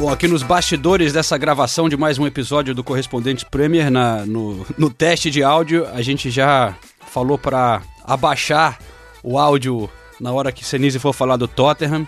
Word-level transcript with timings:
Bom, 0.00 0.08
aqui 0.10 0.26
nos 0.26 0.42
bastidores 0.42 1.12
dessa 1.12 1.36
gravação 1.36 1.86
de 1.86 1.94
mais 1.96 2.18
um 2.18 2.26
episódio 2.26 2.74
do 2.74 2.82
Correspondente 2.82 3.44
Premier, 3.44 3.90
na, 3.90 4.24
no, 4.24 4.66
no 4.78 4.88
teste 4.88 5.30
de 5.30 5.42
áudio, 5.42 5.86
a 5.92 6.00
gente 6.00 6.30
já 6.30 6.74
falou 7.06 7.36
para 7.36 7.82
abaixar 8.04 8.78
o 9.22 9.38
áudio 9.38 9.90
na 10.18 10.32
hora 10.32 10.50
que 10.52 10.64
Senise 10.64 10.98
for 10.98 11.12
falar 11.12 11.36
do 11.36 11.46
Tottenham. 11.46 12.06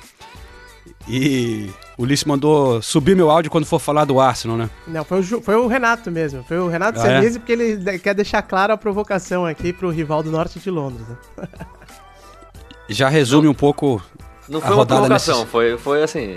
E 1.07 1.69
o 1.99 2.03
Ulisses 2.05 2.25
mandou 2.25 2.81
subir 2.81 3.15
meu 3.15 3.31
áudio 3.31 3.51
quando 3.51 3.67
for 3.67 3.79
falar 3.79 4.07
do 4.07 4.19
Arsenal, 4.21 4.57
né? 4.57 4.71
Não, 4.89 5.05
foi 5.05 5.19
o, 5.19 5.23
Ju- 5.23 5.43
foi 5.43 5.57
o 5.57 5.67
Renato 5.67 6.11
mesmo. 6.11 6.43
Foi 6.45 6.59
o 6.59 6.69
Renato 6.69 6.99
Ah, 6.99 7.07
é? 7.07 7.21
Senise, 7.21 7.39
porque 7.41 7.53
ele 7.53 7.99
quer 7.99 8.15
deixar 8.15 8.41
clara 8.41 8.73
a 8.73 8.77
provocação 8.79 9.45
aqui 9.45 9.71
pro 9.73 9.91
rival 9.91 10.23
do 10.23 10.31
norte 10.31 10.59
de 10.59 10.71
Londres. 10.71 11.07
né? 11.37 11.47
Já 12.89 13.09
resume 13.11 13.49
um 13.49 13.55
pouco 13.55 14.03
Não 14.49 14.61
foi 14.61 14.75
uma 14.75 14.85
provocação, 14.85 15.47
foi, 15.47 15.79
foi 15.79 16.03
assim. 16.03 16.37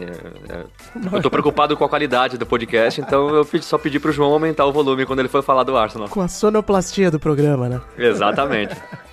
é, 0.50 0.64
eu 1.12 1.22
tô 1.22 1.30
preocupado 1.30 1.76
com 1.76 1.84
a 1.84 1.90
qualidade 1.90 2.38
do 2.38 2.46
podcast, 2.46 3.02
então 3.02 3.30
eu 3.30 3.48
só 3.62 3.78
pedi 3.78 4.00
pro 4.00 4.12
João 4.12 4.32
aumentar 4.32 4.66
o 4.66 4.72
volume 4.72 5.06
quando 5.06 5.20
ele 5.20 5.28
foi 5.28 5.42
falar 5.42 5.64
do 5.64 5.76
Arsenal. 5.76 6.08
Com 6.08 6.22
a 6.22 6.28
sonoplastia 6.28 7.10
do 7.10 7.20
programa, 7.20 7.68
né? 7.68 7.82
Exatamente. 7.98 8.76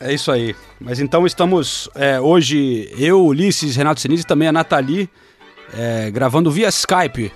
É 0.00 0.12
isso 0.12 0.30
aí. 0.30 0.54
Mas 0.80 1.00
então 1.00 1.26
estamos 1.26 1.88
é, 1.94 2.20
hoje, 2.20 2.88
eu, 2.96 3.24
Ulisses, 3.24 3.74
Renato 3.74 4.00
Sinise 4.00 4.22
e 4.22 4.26
também 4.26 4.46
a 4.46 4.52
Nathalie, 4.52 5.10
é, 5.76 6.10
gravando 6.10 6.50
via 6.50 6.68
Skype, 6.68 7.32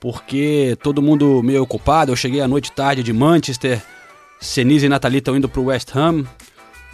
porque 0.00 0.76
todo 0.82 1.02
mundo 1.02 1.42
meio 1.42 1.62
ocupado. 1.62 2.10
Eu 2.10 2.16
cheguei 2.16 2.40
à 2.40 2.48
noite 2.48 2.72
tarde 2.72 3.02
de 3.02 3.12
Manchester, 3.12 3.82
Senise 4.40 4.86
e 4.86 4.88
Nathalie 4.88 5.18
estão 5.18 5.36
indo 5.36 5.48
pro 5.48 5.64
West 5.64 5.94
Ham. 5.94 6.24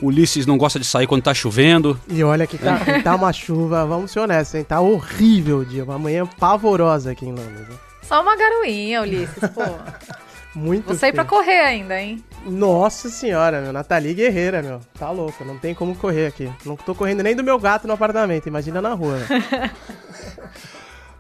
Ulisses 0.01 0.47
não 0.47 0.57
gosta 0.57 0.79
de 0.79 0.85
sair 0.87 1.07
quando 1.07 1.23
tá 1.23 1.35
chovendo. 1.35 1.99
E 2.09 2.23
olha 2.23 2.47
que 2.47 2.57
tá, 2.57 2.79
que 2.79 3.03
tá 3.03 3.15
uma 3.15 3.33
chuva, 3.33 3.85
vamos 3.87 4.11
ser 4.11 4.21
honestos, 4.21 4.55
hein? 4.55 4.65
Tá 4.65 4.81
horrível 4.81 5.59
o 5.59 5.65
dia, 5.65 5.83
uma 5.85 5.99
manhã 5.99 6.25
pavorosa 6.27 7.11
aqui 7.11 7.25
em 7.27 7.31
Londres. 7.33 7.69
né? 7.69 7.75
Só 8.03 8.23
uma 8.23 8.37
garoinha, 8.37 9.03
Ulisses, 9.03 9.39
pô. 9.55 9.63
Muito 10.55 10.87
Vou 10.87 10.97
sair 10.97 11.13
pra 11.13 11.25
feio. 11.25 11.37
correr 11.39 11.61
ainda, 11.61 12.01
hein? 12.01 12.25
Nossa 12.45 13.09
senhora, 13.11 13.61
meu. 13.61 13.73
Nathalie 13.73 14.15
Guerreira, 14.15 14.63
meu. 14.63 14.81
Tá 14.99 15.11
louco, 15.11 15.45
não 15.45 15.57
tem 15.59 15.75
como 15.75 15.95
correr 15.95 16.27
aqui. 16.27 16.51
Não 16.65 16.75
tô 16.75 16.95
correndo 16.95 17.23
nem 17.23 17.37
do 17.37 17.45
meu 17.45 17.59
gato 17.61 17.87
no 17.87 17.93
apartamento, 17.93 18.47
imagina 18.49 18.81
na 18.81 18.95
rua. 18.95 19.17
velho. 19.19 19.45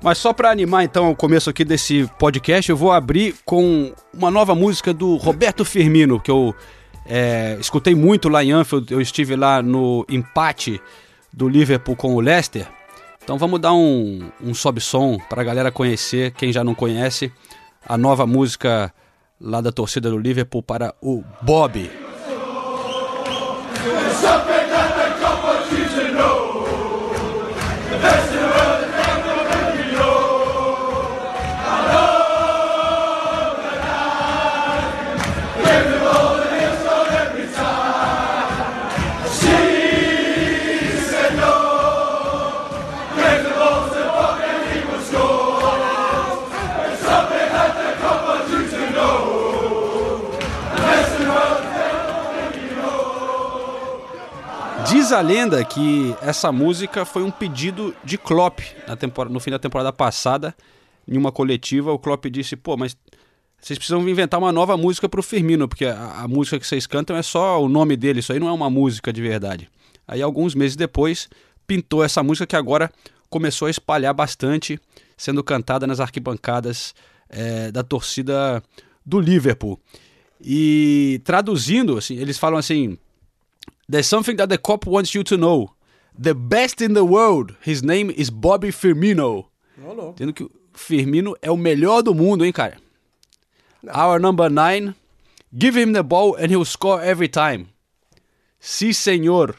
Mas 0.02 0.18
só 0.18 0.32
pra 0.32 0.50
animar 0.50 0.84
então 0.84 1.10
o 1.10 1.16
começo 1.16 1.50
aqui 1.50 1.64
desse 1.64 2.08
podcast, 2.18 2.70
eu 2.70 2.76
vou 2.76 2.92
abrir 2.92 3.34
com 3.44 3.92
uma 4.14 4.30
nova 4.30 4.54
música 4.54 4.94
do 4.94 5.16
Roberto 5.16 5.64
Firmino, 5.64 6.20
que 6.20 6.30
eu 6.30 6.54
é, 7.08 7.56
escutei 7.58 7.94
muito 7.94 8.28
lá 8.28 8.44
em 8.44 8.52
Anfield. 8.52 8.92
Eu 8.92 9.00
estive 9.00 9.34
lá 9.34 9.62
no 9.62 10.04
empate 10.08 10.80
do 11.32 11.48
Liverpool 11.48 11.96
com 11.96 12.14
o 12.14 12.20
Leicester. 12.20 12.68
Então 13.22 13.38
vamos 13.38 13.60
dar 13.60 13.72
um, 13.72 14.30
um 14.42 14.54
sobe-som 14.54 15.18
pra 15.28 15.44
galera 15.44 15.70
conhecer, 15.70 16.32
quem 16.32 16.52
já 16.52 16.64
não 16.64 16.74
conhece, 16.74 17.32
a 17.86 17.96
nova 17.98 18.26
música 18.26 18.92
lá 19.40 19.60
da 19.60 19.70
torcida 19.70 20.10
do 20.10 20.18
Liverpool 20.18 20.62
para 20.62 20.94
o 21.00 21.22
Bob. 21.42 21.90
Diz 55.08 55.14
a 55.14 55.22
lenda 55.22 55.64
que 55.64 56.14
essa 56.20 56.52
música 56.52 57.02
foi 57.02 57.22
um 57.22 57.30
pedido 57.30 57.96
de 58.04 58.18
Klopp 58.18 58.60
no 59.30 59.40
fim 59.40 59.50
da 59.50 59.58
temporada 59.58 59.90
passada, 59.90 60.54
em 61.10 61.16
uma 61.16 61.32
coletiva. 61.32 61.90
O 61.90 61.98
Klopp 61.98 62.26
disse: 62.26 62.54
pô, 62.56 62.76
mas 62.76 62.94
vocês 63.58 63.78
precisam 63.78 64.06
inventar 64.06 64.38
uma 64.38 64.52
nova 64.52 64.76
música 64.76 65.08
pro 65.08 65.22
Firmino, 65.22 65.66
porque 65.66 65.86
a, 65.86 66.24
a 66.24 66.28
música 66.28 66.60
que 66.60 66.66
vocês 66.66 66.86
cantam 66.86 67.16
é 67.16 67.22
só 67.22 67.58
o 67.64 67.70
nome 67.70 67.96
dele, 67.96 68.20
isso 68.20 68.34
aí 68.34 68.38
não 68.38 68.48
é 68.48 68.52
uma 68.52 68.68
música 68.68 69.10
de 69.10 69.22
verdade. 69.22 69.70
Aí, 70.06 70.20
alguns 70.20 70.54
meses 70.54 70.76
depois, 70.76 71.26
pintou 71.66 72.04
essa 72.04 72.22
música 72.22 72.46
que 72.46 72.56
agora 72.56 72.90
começou 73.30 73.64
a 73.64 73.70
espalhar 73.70 74.12
bastante, 74.12 74.78
sendo 75.16 75.42
cantada 75.42 75.86
nas 75.86 76.00
arquibancadas 76.00 76.94
eh, 77.30 77.72
da 77.72 77.82
torcida 77.82 78.62
do 79.06 79.18
Liverpool. 79.18 79.80
E 80.38 81.18
traduzindo, 81.24 81.96
assim, 81.96 82.18
eles 82.18 82.36
falam 82.36 82.58
assim. 82.58 82.98
There's 83.88 84.06
something 84.06 84.36
that 84.36 84.48
the 84.48 84.58
cop 84.58 84.86
wants 84.86 85.14
you 85.14 85.22
to 85.24 85.36
know. 85.36 85.70
The 86.18 86.34
best 86.34 86.80
in 86.82 86.94
the 86.94 87.04
world. 87.04 87.54
His 87.62 87.82
name 87.82 88.10
is 88.10 88.28
Bobby 88.30 88.70
Firmino. 88.70 89.46
Dizendo 90.16 90.32
que 90.34 90.44
o 90.44 90.50
Firmino 90.74 91.34
é 91.40 91.50
o 91.50 91.56
melhor 91.56 92.02
do 92.02 92.14
mundo, 92.14 92.44
hein, 92.44 92.52
cara? 92.52 92.76
Our 93.94 94.18
number 94.18 94.50
nine. 94.50 94.94
Give 95.56 95.76
him 95.80 95.92
the 95.92 96.02
ball 96.02 96.34
and 96.36 96.50
he'll 96.50 96.64
score 96.66 97.00
every 97.02 97.28
time. 97.28 97.68
Si, 98.60 98.92
senhor. 98.92 99.54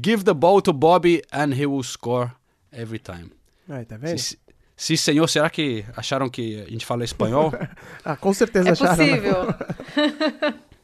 Give 0.00 0.22
the 0.24 0.34
ball 0.34 0.60
to 0.62 0.72
Bobby 0.72 1.22
and 1.32 1.54
he 1.54 1.66
will 1.66 1.82
score 1.82 2.32
every 2.70 2.98
time. 3.00 3.30
Aí, 3.68 3.84
tá 3.86 3.96
vendo? 3.96 4.18
Si, 4.18 4.38
si 4.76 4.96
senhor, 4.96 5.26
será 5.28 5.50
que 5.50 5.84
acharam 5.96 6.28
que 6.28 6.60
a 6.60 6.70
gente 6.70 6.84
fala 6.86 7.02
espanhol? 7.04 7.50
Ah, 8.04 8.16
com 8.16 8.32
certeza 8.32 8.68
É 8.68 8.72
acharam. 8.72 8.96
né? 8.96 9.16
possível. 9.16 9.54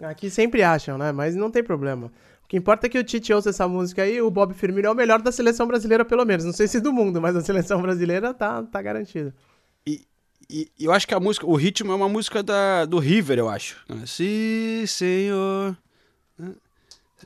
Aqui 0.09 0.29
sempre 0.31 0.63
acham, 0.63 0.99
né? 0.99 1.13
Mas 1.13 1.37
não 1.37 1.51
tem 1.51 1.63
problema. 1.63 2.11
O 2.45 2.49
que 2.49 2.57
importa 2.57 2.87
é 2.87 2.91
que 2.91 2.99
o 2.99 3.05
Tite 3.05 3.33
ouça 3.33 3.51
essa 3.51 3.67
música 3.67 4.03
aí, 4.03 4.21
o 4.21 4.31
Bob 4.31 4.53
Firmino 4.55 4.87
é 4.87 4.91
o 4.91 4.95
melhor 4.95 5.21
da 5.21 5.33
seleção 5.33 5.67
brasileira, 5.67 6.05
pelo 6.05 6.25
menos. 6.25 6.45
Não 6.45 6.53
sei 6.53 6.69
se 6.69 6.81
do 6.81 6.93
mundo, 6.93 7.21
mas 7.21 7.35
a 7.35 7.41
seleção 7.41 7.81
brasileira 7.81 8.33
tá, 8.35 8.63
tá 8.63 8.83
garantida. 8.83 9.35
E, 9.87 10.03
e 10.51 10.69
eu 10.79 10.93
acho 10.93 11.09
que 11.09 11.15
a 11.15 11.21
música, 11.21 11.47
o 11.47 11.55
ritmo 11.55 11.91
é 11.93 11.95
uma 11.95 12.09
música 12.09 12.43
da, 12.43 12.85
do 12.85 12.99
River, 12.99 13.39
eu 13.39 13.49
acho. 13.49 13.83
Si, 14.07 14.85
senhor. 14.87 15.77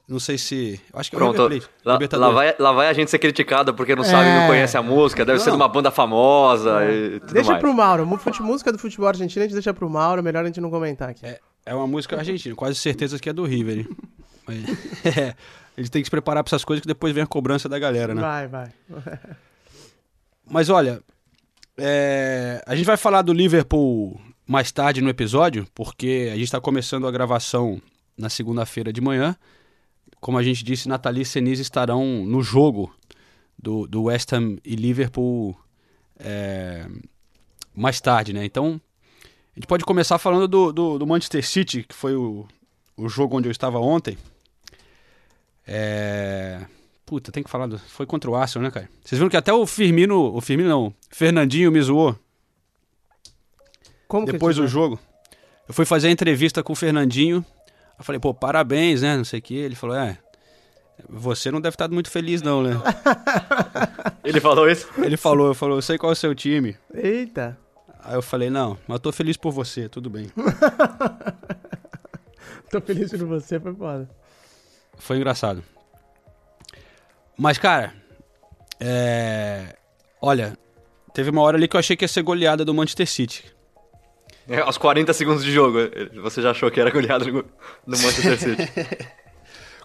Não 0.07 0.21
sei 0.21 0.39
se. 0.39 0.81
eu 0.93 0.99
Acho 0.99 1.11
que 1.11 1.17
é 1.17 1.19
Pronto, 1.19 1.51
lá, 1.85 1.99
lá 2.13 2.31
vai, 2.31 2.55
lá 2.59 2.73
vai 2.73 2.89
a 2.89 2.93
gente 2.93 3.11
ser 3.11 3.19
criticado 3.19 3.75
porque 3.75 3.97
não 3.97 4.05
sabe, 4.05 4.29
É. 4.29 4.41
não 4.41 4.47
conhece 4.47 4.77
a 4.77 4.83
música, 4.83 5.25
deve 5.25 5.41
ser 5.41 5.51
de 5.51 5.57
uma 5.57 5.69
banda 5.69 5.91
famosa 5.91 6.85
e 6.91 7.21
tudo 7.21 7.35
Deixa 7.35 7.51
mais. 7.51 7.61
pro 7.61 7.75
Mauro. 7.75 8.07
Música 8.07 8.73
do 8.73 8.79
futebol 8.79 9.09
argentino 9.09 9.43
a 9.43 9.47
gente 9.47 9.55
deixa 9.55 9.75
pro 9.75 9.91
Mauro. 9.91 10.23
Melhor 10.23 10.45
a 10.45 10.47
gente 10.47 10.61
não 10.61 10.71
comentar 10.71 11.11
aqui. 11.11 11.27
É, 11.27 11.41
é 11.67 11.75
uma 11.75 11.87
música 11.87 12.17
argentina, 12.17 12.55
quase 12.55 12.77
certeza 12.77 13.19
que 13.19 13.29
é 13.29 13.33
do 13.33 13.45
River. 13.45 13.87
Mas, 14.49 15.17
é, 15.17 15.35
ele 15.77 15.89
tem 15.89 16.03
que 16.03 16.07
se 16.07 16.11
preparar 16.11 16.43
pra 16.43 16.49
essas 16.49 16.65
coisas 16.65 16.81
que 16.81 16.89
depois 16.89 17.15
vem 17.15 17.23
a 17.23 17.27
cobrança 17.27 17.69
da 17.69 17.79
galera, 17.79 18.15
né? 18.15 18.21
Vai, 18.21 18.49
vai. 18.49 18.73
Mas 20.51 20.71
olha, 20.71 21.03
é, 21.77 22.63
a 22.67 22.75
gente 22.75 22.87
vai 22.87 22.97
falar 22.97 23.23
do 23.23 23.33
Liverpool 23.33 24.21
mais 24.47 24.73
tarde 24.73 25.03
no 25.03 25.11
episódio, 25.11 25.67
porque 25.75 26.31
a 26.33 26.35
gente 26.35 26.45
está 26.45 26.61
começando 26.61 27.07
a 27.07 27.11
gravação 27.11 27.81
na 28.17 28.31
segunda-feira 28.31 28.93
de 28.93 29.01
manhã. 29.01 29.37
Como 30.21 30.39
a 30.39 30.43
gente 30.43 30.65
disse, 30.65 30.89
Nathalie 30.89 31.23
e 31.23 31.27
Senise 31.27 31.63
estarão 31.63 32.25
no 32.25 32.43
jogo 32.43 32.93
do, 33.59 33.87
do 33.87 34.05
West 34.05 34.33
Ham 34.33 34.57
e 34.65 34.75
Liverpool 34.75 35.57
é, 36.19 36.87
mais 37.75 38.01
tarde, 38.01 38.33
né? 38.33 38.45
Então, 38.45 38.81
a 39.55 39.61
gente 39.61 39.67
pode 39.67 39.85
começar 39.85 40.19
falando 40.19 40.49
do, 40.49 40.73
do, 40.73 40.99
do 40.99 41.07
Manchester 41.07 41.47
City, 41.47 41.83
que 41.85 41.95
foi 41.95 42.17
o, 42.17 42.47
o 42.97 43.09
jogo 43.09 43.37
onde 43.37 43.49
eu 43.49 43.53
estava 43.53 43.79
ontem. 43.79 44.17
É... 45.69 46.61
Puta, 47.05 47.31
tem 47.31 47.43
que 47.43 47.51
falar. 47.51 47.67
Do... 47.67 47.79
Foi 47.79 48.07
contra 48.07 48.31
o 48.31 48.35
Arsenal, 48.35 48.65
né, 48.65 48.71
cara? 48.71 48.89
Vocês 49.05 49.19
viram 49.19 49.29
que 49.29 49.37
até 49.37 49.53
o 49.53 49.67
Firmino. 49.67 50.35
O 50.35 50.41
Firmino 50.41 50.69
não. 50.69 50.95
Fernandinho 51.11 51.71
me 51.71 51.81
zoou 51.81 52.19
Como 54.09 54.27
que 54.27 54.33
depois 54.33 54.57
do 54.57 54.67
jogo. 54.67 54.99
Eu 55.69 55.75
fui 55.75 55.85
fazer 55.85 56.09
a 56.09 56.11
entrevista 56.11 56.63
com 56.63 56.73
o 56.73 56.77
Fernandinho. 56.77 57.45
Eu 57.99 58.05
falei, 58.05 58.19
pô, 58.19 58.33
parabéns, 58.33 59.03
né? 59.03 59.17
Não 59.17 59.25
sei 59.25 59.41
o 59.41 59.43
quê. 59.43 59.55
Ele 59.55 59.75
falou, 59.75 59.95
é. 59.95 60.19
Você 61.09 61.51
não 61.51 61.61
deve 61.61 61.75
estar 61.75 61.89
muito 61.89 62.11
feliz, 62.11 62.43
não, 62.43 62.63
né? 62.63 62.73
Ele 64.25 64.41
falou 64.41 64.69
isso? 64.69 64.89
Ele 64.99 65.17
falou, 65.17 65.55
falou, 65.55 65.79
eu 65.79 65.83
sei 65.83 65.97
qual 65.97 66.11
é 66.11 66.15
o 66.15 66.17
seu 66.17 66.35
time. 66.35 66.77
Eita. 66.93 67.57
Aí 68.03 68.15
eu 68.15 68.23
falei, 68.23 68.51
não, 68.51 68.77
mas 68.87 68.97
eu 68.97 69.01
tô 69.01 69.13
feliz 69.13 69.37
por 69.37 69.53
você, 69.53 69.89
tudo 69.89 70.11
bem. 70.11 70.31
Tô 72.71 72.83
feliz 72.83 73.11
por 73.11 73.25
você, 73.25 73.59
foi 73.59 73.75
foda. 73.75 74.11
Foi 74.99 75.17
engraçado. 75.17 75.63
Mas, 77.37 77.57
cara, 77.57 77.95
é... 78.81 79.77
olha, 80.21 80.59
teve 81.15 81.31
uma 81.31 81.43
hora 81.43 81.57
ali 81.57 81.69
que 81.69 81.77
eu 81.77 81.81
achei 81.81 81.97
que 81.97 82.05
ia 82.05 82.09
ser 82.09 82.23
goleada 82.23 82.65
do 82.65 82.75
Manchester 82.75 83.07
City. 83.07 83.45
É, 84.49 84.61
aos 84.61 84.79
40 84.79 85.13
segundos 85.13 85.45
de 85.45 85.53
jogo, 85.53 85.79
você 86.23 86.41
já 86.41 86.51
achou 86.51 86.71
que 86.71 86.81
era 86.81 86.91
goleada 86.91 87.25
no 87.27 87.45
Manchester 87.87 88.39
City. 88.39 88.73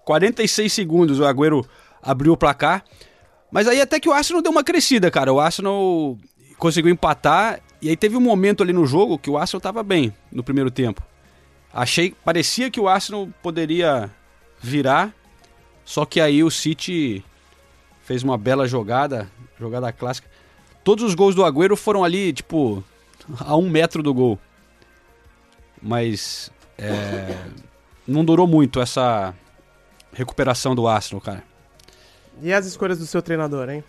46 0.05 0.71
segundos 0.71 1.19
o 1.19 1.25
Agüero 1.25 1.65
abriu 2.01 2.33
o 2.33 2.37
placar. 2.37 2.83
Mas 3.51 3.67
aí 3.67 3.79
até 3.79 3.99
que 3.99 4.09
o 4.09 4.11
Arsenal 4.11 4.41
deu 4.41 4.51
uma 4.51 4.63
crescida, 4.63 5.11
cara. 5.11 5.31
O 5.31 5.39
Arsenal 5.39 6.17
conseguiu 6.57 6.91
empatar 6.91 7.59
e 7.81 7.89
aí 7.89 7.97
teve 7.97 8.17
um 8.17 8.21
momento 8.21 8.63
ali 8.63 8.73
no 8.73 8.85
jogo 8.85 9.19
que 9.19 9.29
o 9.29 9.37
Arsenal 9.37 9.61
tava 9.61 9.83
bem 9.83 10.13
no 10.31 10.43
primeiro 10.43 10.71
tempo. 10.71 11.03
Achei, 11.73 12.15
parecia 12.23 12.71
que 12.71 12.79
o 12.79 12.87
Arsenal 12.87 13.27
poderia 13.41 14.09
virar, 14.63 15.13
só 15.83 16.05
que 16.05 16.21
aí 16.21 16.41
o 16.43 16.49
City 16.49 17.23
fez 18.03 18.23
uma 18.23 18.37
bela 18.37 18.65
jogada, 18.67 19.29
jogada 19.59 19.91
clássica. 19.91 20.27
Todos 20.83 21.03
os 21.03 21.13
gols 21.13 21.35
do 21.35 21.43
Agüero 21.43 21.75
foram 21.75 22.03
ali, 22.03 22.31
tipo, 22.33 22.83
a 23.39 23.55
um 23.57 23.69
metro 23.69 24.01
do 24.01 24.13
gol. 24.13 24.39
Mas 25.81 26.49
é, 26.77 27.37
não 28.07 28.23
durou 28.23 28.47
muito 28.47 28.79
essa 28.81 29.33
recuperação 30.13 30.73
do 30.75 30.87
Arsenal, 30.87 31.21
cara. 31.21 31.43
E 32.41 32.51
as 32.53 32.65
escolhas 32.65 32.97
do 32.97 33.05
seu 33.05 33.21
treinador, 33.21 33.69
hein? 33.69 33.83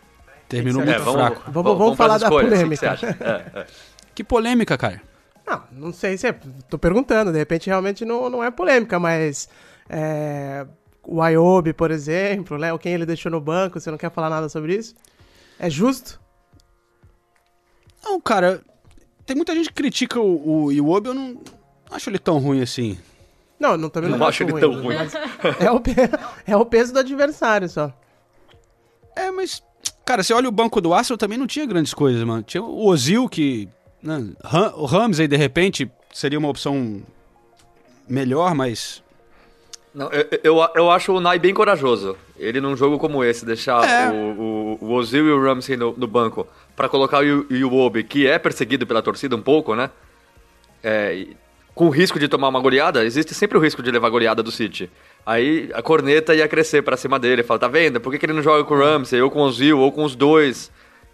Terminou 0.48 0.82
É, 0.82 0.86
muito 0.86 0.98
vamos, 1.04 1.20
fraco. 1.20 1.50
Vamos- 1.50 1.78
vamos 1.78 1.96
falar 1.96 2.18
pras 2.18 2.20
da 2.20 2.26
escolhas, 2.28 2.50
polêmica. 2.58 2.96
Que? 2.96 3.06
É, 3.06 3.60
é. 3.60 3.66
Que 4.14 4.24
polêmica, 4.24 4.76
cara. 4.76 5.00
Não, 5.46 5.62
não 5.72 5.92
sei 5.92 6.16
se 6.16 6.26
é. 6.26 6.34
Tô 6.68 6.78
perguntando, 6.78 7.32
de 7.32 7.38
repente 7.38 7.66
realmente 7.68 8.04
não, 8.04 8.28
não 8.30 8.42
é 8.44 8.50
polêmica, 8.50 8.98
mas. 8.98 9.48
É, 9.88 10.66
o 11.06 11.20
Ayobi, 11.20 11.72
por 11.72 11.90
exemplo, 11.90 12.58
né? 12.58 12.72
Ou 12.72 12.78
quem 12.78 12.92
ele 12.92 13.06
deixou 13.06 13.30
no 13.30 13.40
banco, 13.40 13.78
você 13.78 13.90
não 13.90 13.98
quer 13.98 14.10
falar 14.10 14.30
nada 14.30 14.48
sobre 14.48 14.74
isso? 14.74 14.94
É 15.58 15.68
justo? 15.68 16.20
Não, 18.02 18.20
cara, 18.20 18.62
tem 19.24 19.36
muita 19.36 19.54
gente 19.54 19.68
que 19.68 19.74
critica 19.74 20.20
o, 20.20 20.64
o 20.64 20.72
Iwobi, 20.72 21.08
eu 21.08 21.14
não 21.14 21.40
acho 21.90 22.10
ele 22.10 22.18
tão 22.18 22.38
ruim 22.38 22.60
assim. 22.60 22.98
Não, 23.58 23.76
não 23.76 23.88
também 23.88 24.10
não, 24.10 24.18
Não 24.18 24.26
acho 24.26 24.42
ele 24.42 24.52
tão 24.60 24.82
ruim. 24.82 24.96
É 25.60 25.70
o, 25.70 25.82
é 26.46 26.56
o 26.56 26.66
peso 26.66 26.92
do 26.92 26.98
adversário 26.98 27.68
só. 27.68 27.92
É, 29.16 29.30
mas, 29.30 29.62
cara, 30.04 30.22
você 30.22 30.34
olha 30.34 30.48
o 30.48 30.52
banco 30.52 30.80
do 30.80 30.92
Arsenal 30.92 31.16
também 31.16 31.38
não 31.38 31.46
tinha 31.46 31.64
grandes 31.64 31.94
coisas, 31.94 32.22
mano. 32.24 32.42
Tinha 32.42 32.62
o 32.62 32.86
Ozil 32.86 33.28
que. 33.28 33.68
Né, 34.02 34.32
o 34.74 34.84
Ramsey, 34.84 35.26
de 35.26 35.36
repente, 35.36 35.90
seria 36.12 36.38
uma 36.38 36.48
opção 36.48 37.02
melhor, 38.08 38.54
mas. 38.54 39.02
Não, 39.94 40.10
eu, 40.10 40.26
eu, 40.42 40.68
eu 40.74 40.90
acho 40.90 41.12
o 41.12 41.20
Nai 41.20 41.38
bem 41.38 41.54
corajoso. 41.54 42.16
Ele 42.36 42.60
num 42.60 42.76
jogo 42.76 42.98
como 42.98 43.22
esse, 43.22 43.46
deixar 43.46 43.88
É. 43.88 44.10
o, 44.10 44.78
o, 44.80 44.86
o 44.86 44.92
Ozil 44.92 45.26
e 45.26 45.30
o 45.30 45.40
Ramsey 45.42 45.76
no, 45.76 45.94
no 45.96 46.06
banco 46.08 46.46
pra 46.74 46.88
colocar 46.88 47.20
o 47.22 47.46
Iwobi, 47.52 48.02
que 48.02 48.26
é 48.26 48.38
perseguido 48.38 48.86
pela 48.86 49.00
torcida 49.02 49.36
um 49.36 49.40
pouco, 49.42 49.74
né? 49.76 49.90
É, 50.82 51.26
com 51.74 51.86
o 51.86 51.90
risco 51.90 52.18
de 52.18 52.28
tomar 52.28 52.48
uma 52.48 52.60
goleada, 52.60 53.04
existe 53.04 53.34
sempre 53.34 53.56
o 53.56 53.60
risco 53.60 53.82
de 53.82 53.90
levar 53.90 54.08
goleada 54.10 54.42
do 54.42 54.50
City. 54.50 54.90
Aí 55.24 55.70
a 55.72 55.80
corneta 55.82 56.34
ia 56.34 56.46
crescer 56.46 56.82
pra 56.82 56.96
cima 56.96 57.18
dele, 57.18 57.42
fala, 57.42 57.60
tá 57.60 57.68
vendo? 57.68 58.00
Por 58.00 58.12
que, 58.12 58.18
que 58.18 58.26
ele 58.26 58.32
não 58.32 58.42
joga 58.42 58.64
com 58.64 58.74
o 58.74 58.78
Ramsey, 58.78 59.20
ou 59.22 59.30
com 59.30 59.40
o 59.40 59.44
Ozil, 59.44 59.78
ou 59.78 59.90
com 59.90 60.04
os 60.04 60.14
dois? 60.14 60.70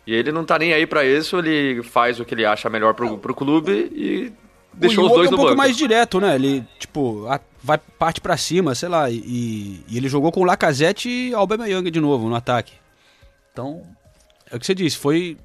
E 0.06 0.14
ele 0.14 0.32
não 0.32 0.44
tá 0.44 0.58
nem 0.58 0.72
aí 0.72 0.86
pra 0.86 1.04
isso, 1.04 1.38
ele 1.38 1.82
faz 1.82 2.18
o 2.18 2.24
que 2.24 2.34
ele 2.34 2.44
acha 2.44 2.68
melhor 2.68 2.94
pro, 2.94 3.16
pro 3.18 3.34
clube 3.34 3.70
e 3.94 4.32
deixou 4.72 5.04
o 5.04 5.06
os 5.08 5.12
dois 5.12 5.26
é 5.26 5.28
um 5.28 5.32
no 5.32 5.36
pouco 5.36 5.50
banco. 5.50 5.58
mais 5.58 5.76
direto, 5.76 6.18
né? 6.20 6.34
Ele, 6.34 6.64
tipo, 6.78 7.26
a- 7.28 7.40
vai 7.62 7.78
parte 7.78 8.20
pra 8.20 8.36
cima, 8.36 8.74
sei 8.74 8.88
lá, 8.88 9.10
e, 9.10 9.84
e 9.88 9.96
ele 9.96 10.08
jogou 10.08 10.30
com 10.32 10.40
o 10.40 10.44
Lacazette 10.44 11.08
e 11.08 11.34
Aubameyang 11.34 11.90
de 11.90 12.00
novo 12.00 12.28
no 12.28 12.34
ataque. 12.34 12.72
Então, 13.52 13.84
é 14.50 14.56
o 14.56 14.58
que 14.60 14.66
você 14.66 14.74
disse, 14.74 14.96
foi 14.96 15.36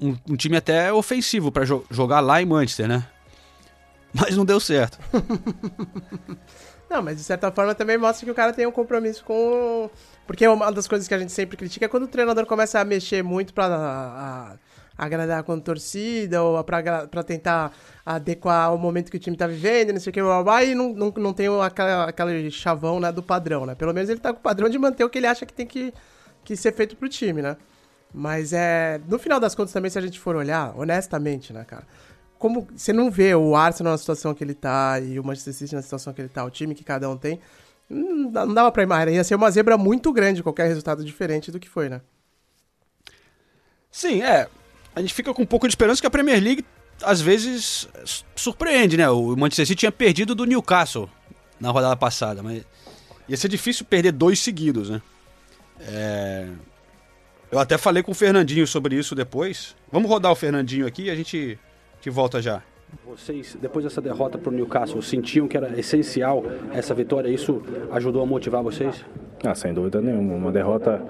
um, 0.00 0.16
um 0.30 0.36
time 0.36 0.56
até 0.56 0.92
ofensivo 0.92 1.50
pra 1.52 1.64
jo- 1.64 1.84
jogar 1.90 2.20
lá 2.20 2.40
em 2.42 2.46
Manchester, 2.46 2.88
né? 2.88 3.06
Mas 4.12 4.36
não 4.36 4.44
deu 4.44 4.58
certo. 4.58 4.98
Não, 6.88 7.02
mas 7.02 7.18
de 7.18 7.22
certa 7.22 7.52
forma 7.52 7.74
também 7.74 7.98
mostra 7.98 8.24
que 8.24 8.30
o 8.30 8.34
cara 8.34 8.50
tem 8.50 8.66
um 8.66 8.72
compromisso 8.72 9.22
com. 9.22 9.90
Porque 10.26 10.48
uma 10.48 10.72
das 10.72 10.88
coisas 10.88 11.06
que 11.06 11.12
a 11.12 11.18
gente 11.18 11.30
sempre 11.32 11.54
critica 11.54 11.84
é 11.84 11.88
quando 11.88 12.04
o 12.04 12.08
treinador 12.08 12.46
começa 12.46 12.80
a 12.80 12.84
mexer 12.84 13.22
muito 13.22 13.52
pra 13.52 13.66
a- 13.66 14.52
a 14.52 14.56
agradar 14.98 15.44
com 15.44 15.52
a 15.52 15.60
torcida 15.60 16.42
ou 16.42 16.62
pra 16.64 17.22
tentar 17.24 17.72
adequar 18.04 18.66
ao 18.66 18.76
momento 18.78 19.10
que 19.10 19.16
o 19.16 19.20
time 19.20 19.36
tá 19.36 19.46
vivendo, 19.46 19.92
não 19.92 20.00
sei 20.00 20.10
o 20.10 20.12
que, 20.14 20.20
blá, 20.22 20.42
blá, 20.42 20.64
e 20.64 20.74
não, 20.74 20.92
não, 20.92 21.10
não 21.16 21.32
tem 21.32 21.46
aquela, 21.62 22.04
aquele 22.08 22.50
chavão 22.50 22.98
né, 22.98 23.12
do 23.12 23.22
padrão, 23.22 23.64
né? 23.64 23.74
Pelo 23.76 23.94
menos 23.94 24.10
ele 24.10 24.18
tá 24.20 24.32
com 24.32 24.40
o 24.40 24.42
padrão 24.42 24.68
de 24.68 24.78
manter 24.78 25.04
o 25.04 25.08
que 25.10 25.18
ele 25.18 25.26
acha 25.28 25.46
que 25.46 25.52
tem 25.52 25.66
que, 25.66 25.94
que 26.44 26.56
ser 26.56 26.72
feito 26.72 26.96
pro 26.96 27.08
time, 27.08 27.40
né? 27.40 27.56
Mas 28.12 28.52
é. 28.52 29.00
No 29.08 29.18
final 29.18 29.38
das 29.38 29.54
contas, 29.54 29.72
também, 29.72 29.90
se 29.90 29.98
a 29.98 30.02
gente 30.02 30.18
for 30.18 30.34
olhar, 30.36 30.72
honestamente, 30.78 31.52
né, 31.52 31.64
cara? 31.64 31.86
Como 32.38 32.66
você 32.74 32.92
não 32.92 33.10
vê 33.10 33.34
o 33.34 33.54
Arsenal 33.56 33.92
na 33.92 33.98
situação 33.98 34.34
que 34.34 34.42
ele 34.44 34.54
tá 34.54 35.00
e 35.00 35.18
o 35.18 35.24
Manchester 35.24 35.52
City 35.54 35.74
na 35.74 35.82
situação 35.82 36.12
que 36.12 36.20
ele 36.22 36.28
tá, 36.28 36.44
o 36.44 36.50
time 36.50 36.74
que 36.74 36.84
cada 36.84 37.08
um 37.10 37.16
tem, 37.16 37.40
dá- 38.32 38.46
não 38.46 38.54
dava 38.54 38.72
pra 38.72 38.82
imaginar. 38.82 39.12
Ia 39.12 39.24
ser 39.24 39.34
uma 39.34 39.50
zebra 39.50 39.76
muito 39.76 40.12
grande 40.12 40.42
qualquer 40.42 40.68
resultado 40.68 41.04
diferente 41.04 41.50
do 41.50 41.58
que 41.60 41.68
foi, 41.68 41.88
né? 41.88 42.00
Sim, 43.90 44.22
é. 44.22 44.48
A 44.94 45.00
gente 45.00 45.14
fica 45.14 45.32
com 45.32 45.42
um 45.42 45.46
pouco 45.46 45.66
de 45.66 45.72
esperança 45.72 46.00
que 46.00 46.06
a 46.06 46.10
Premier 46.10 46.42
League 46.42 46.64
às 47.02 47.20
vezes 47.20 47.88
surpreende, 48.34 48.96
né? 48.96 49.08
O 49.08 49.36
Manchester 49.36 49.66
City 49.66 49.80
tinha 49.80 49.92
perdido 49.92 50.34
do 50.34 50.44
Newcastle 50.44 51.08
na 51.60 51.70
rodada 51.70 51.96
passada, 51.96 52.42
mas 52.42 52.64
ia 53.28 53.36
ser 53.36 53.48
difícil 53.48 53.84
perder 53.84 54.12
dois 54.12 54.40
seguidos, 54.40 54.90
né? 54.90 55.02
É, 55.80 56.48
Eu 57.50 57.58
até 57.58 57.78
falei 57.78 58.02
com 58.02 58.12
o 58.12 58.14
Fernandinho 58.14 58.66
sobre 58.66 58.96
isso 58.96 59.14
depois. 59.14 59.76
Vamos 59.92 60.10
rodar 60.10 60.32
o 60.32 60.34
Fernandinho 60.34 60.86
aqui 60.86 61.04
e 61.04 61.10
a 61.10 61.14
gente, 61.14 61.58
te 62.00 62.10
volta 62.10 62.42
já. 62.42 62.62
Vocês, 63.06 63.56
depois 63.60 63.84
dessa 63.84 64.00
derrota 64.00 64.38
para 64.38 64.50
o 64.50 64.52
Newcastle, 64.52 65.00
sentiam 65.02 65.48
que 65.48 65.56
era 65.56 65.78
essencial 65.78 66.44
essa 66.72 66.94
vitória? 66.94 67.28
Isso 67.28 67.62
ajudou 67.90 68.22
a 68.22 68.26
motivar 68.26 68.62
vocês? 68.62 69.04
Ah, 69.44 69.54
sem 69.54 69.72
dúvida 69.72 70.00
nenhuma, 70.00 70.34
uma 70.34 70.52
derrota 70.52 71.02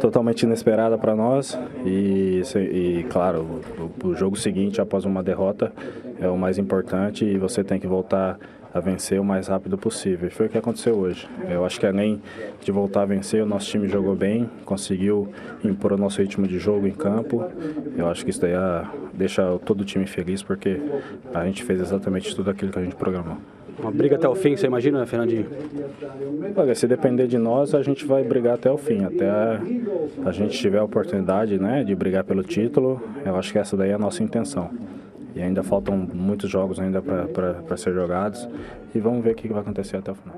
totalmente 0.00 0.42
inesperada 0.42 0.98
para 0.98 1.14
nós 1.16 1.58
e, 1.84 2.42
e, 2.56 3.06
claro, 3.10 3.62
o, 4.02 4.08
o 4.08 4.14
jogo 4.14 4.36
seguinte 4.36 4.80
após 4.80 5.04
uma 5.04 5.22
derrota 5.22 5.72
é 6.20 6.28
o 6.28 6.36
mais 6.36 6.58
importante 6.58 7.24
e 7.24 7.38
você 7.38 7.64
tem 7.64 7.80
que 7.80 7.86
voltar 7.86 8.38
a 8.74 8.80
vencer 8.80 9.20
o 9.20 9.24
mais 9.24 9.48
rápido 9.48 9.76
possível. 9.76 10.28
E 10.28 10.30
foi 10.30 10.46
o 10.46 10.48
que 10.48 10.56
aconteceu 10.56 10.94
hoje. 10.96 11.28
Eu 11.48 11.64
acho 11.64 11.78
que 11.78 11.86
além 11.86 12.20
de 12.60 12.72
voltar 12.72 13.02
a 13.02 13.06
vencer, 13.06 13.42
o 13.42 13.46
nosso 13.46 13.68
time 13.68 13.88
jogou 13.88 14.14
bem, 14.14 14.48
conseguiu 14.64 15.28
impor 15.62 15.92
o 15.92 15.98
nosso 15.98 16.20
ritmo 16.20 16.46
de 16.46 16.58
jogo 16.58 16.86
em 16.86 16.92
campo. 16.92 17.44
Eu 17.96 18.08
acho 18.08 18.24
que 18.24 18.30
isso 18.30 18.40
daí 18.40 18.54
ah, 18.54 18.90
deixa 19.12 19.58
todo 19.64 19.82
o 19.82 19.84
time 19.84 20.06
feliz 20.06 20.42
porque 20.42 20.80
a 21.34 21.44
gente 21.44 21.62
fez 21.62 21.80
exatamente 21.80 22.34
tudo 22.34 22.50
aquilo 22.50 22.72
que 22.72 22.78
a 22.78 22.82
gente 22.82 22.96
programou. 22.96 23.36
Uma 23.78 23.90
briga 23.90 24.16
até 24.16 24.28
o 24.28 24.34
fim, 24.34 24.54
você 24.54 24.66
imagina, 24.66 25.04
Fernandinho? 25.06 25.46
Olha, 26.54 26.74
se 26.74 26.86
depender 26.86 27.26
de 27.26 27.38
nós, 27.38 27.74
a 27.74 27.82
gente 27.82 28.04
vai 28.04 28.22
brigar 28.22 28.54
até 28.54 28.70
o 28.70 28.76
fim, 28.76 29.04
até 29.04 29.28
a, 29.28 29.60
a 30.26 30.32
gente 30.32 30.58
tiver 30.58 30.78
a 30.78 30.84
oportunidade 30.84 31.58
né, 31.58 31.82
de 31.82 31.94
brigar 31.94 32.22
pelo 32.22 32.42
título. 32.42 33.02
Eu 33.24 33.34
acho 33.36 33.50
que 33.50 33.58
essa 33.58 33.76
daí 33.76 33.90
é 33.90 33.94
a 33.94 33.98
nossa 33.98 34.22
intenção. 34.22 34.70
E 35.34 35.42
ainda 35.42 35.62
faltam 35.62 35.96
muitos 35.96 36.50
jogos 36.50 36.78
ainda 36.78 37.00
para 37.00 37.76
ser 37.76 37.94
jogados 37.94 38.46
e 38.94 39.00
vamos 39.00 39.24
ver 39.24 39.32
o 39.32 39.34
que 39.34 39.48
vai 39.48 39.60
acontecer 39.62 39.96
até 39.96 40.12
o 40.12 40.14
final. 40.14 40.36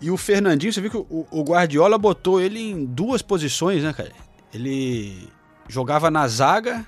E 0.00 0.10
o 0.10 0.16
Fernandinho, 0.16 0.72
você 0.72 0.80
viu 0.80 0.90
que 0.90 0.96
o, 0.96 1.26
o 1.30 1.42
Guardiola 1.44 1.98
botou 1.98 2.40
ele 2.40 2.58
em 2.58 2.84
duas 2.84 3.20
posições, 3.22 3.82
né, 3.82 3.92
cara? 3.92 4.10
Ele 4.52 5.28
jogava 5.68 6.10
na 6.10 6.26
zaga 6.26 6.84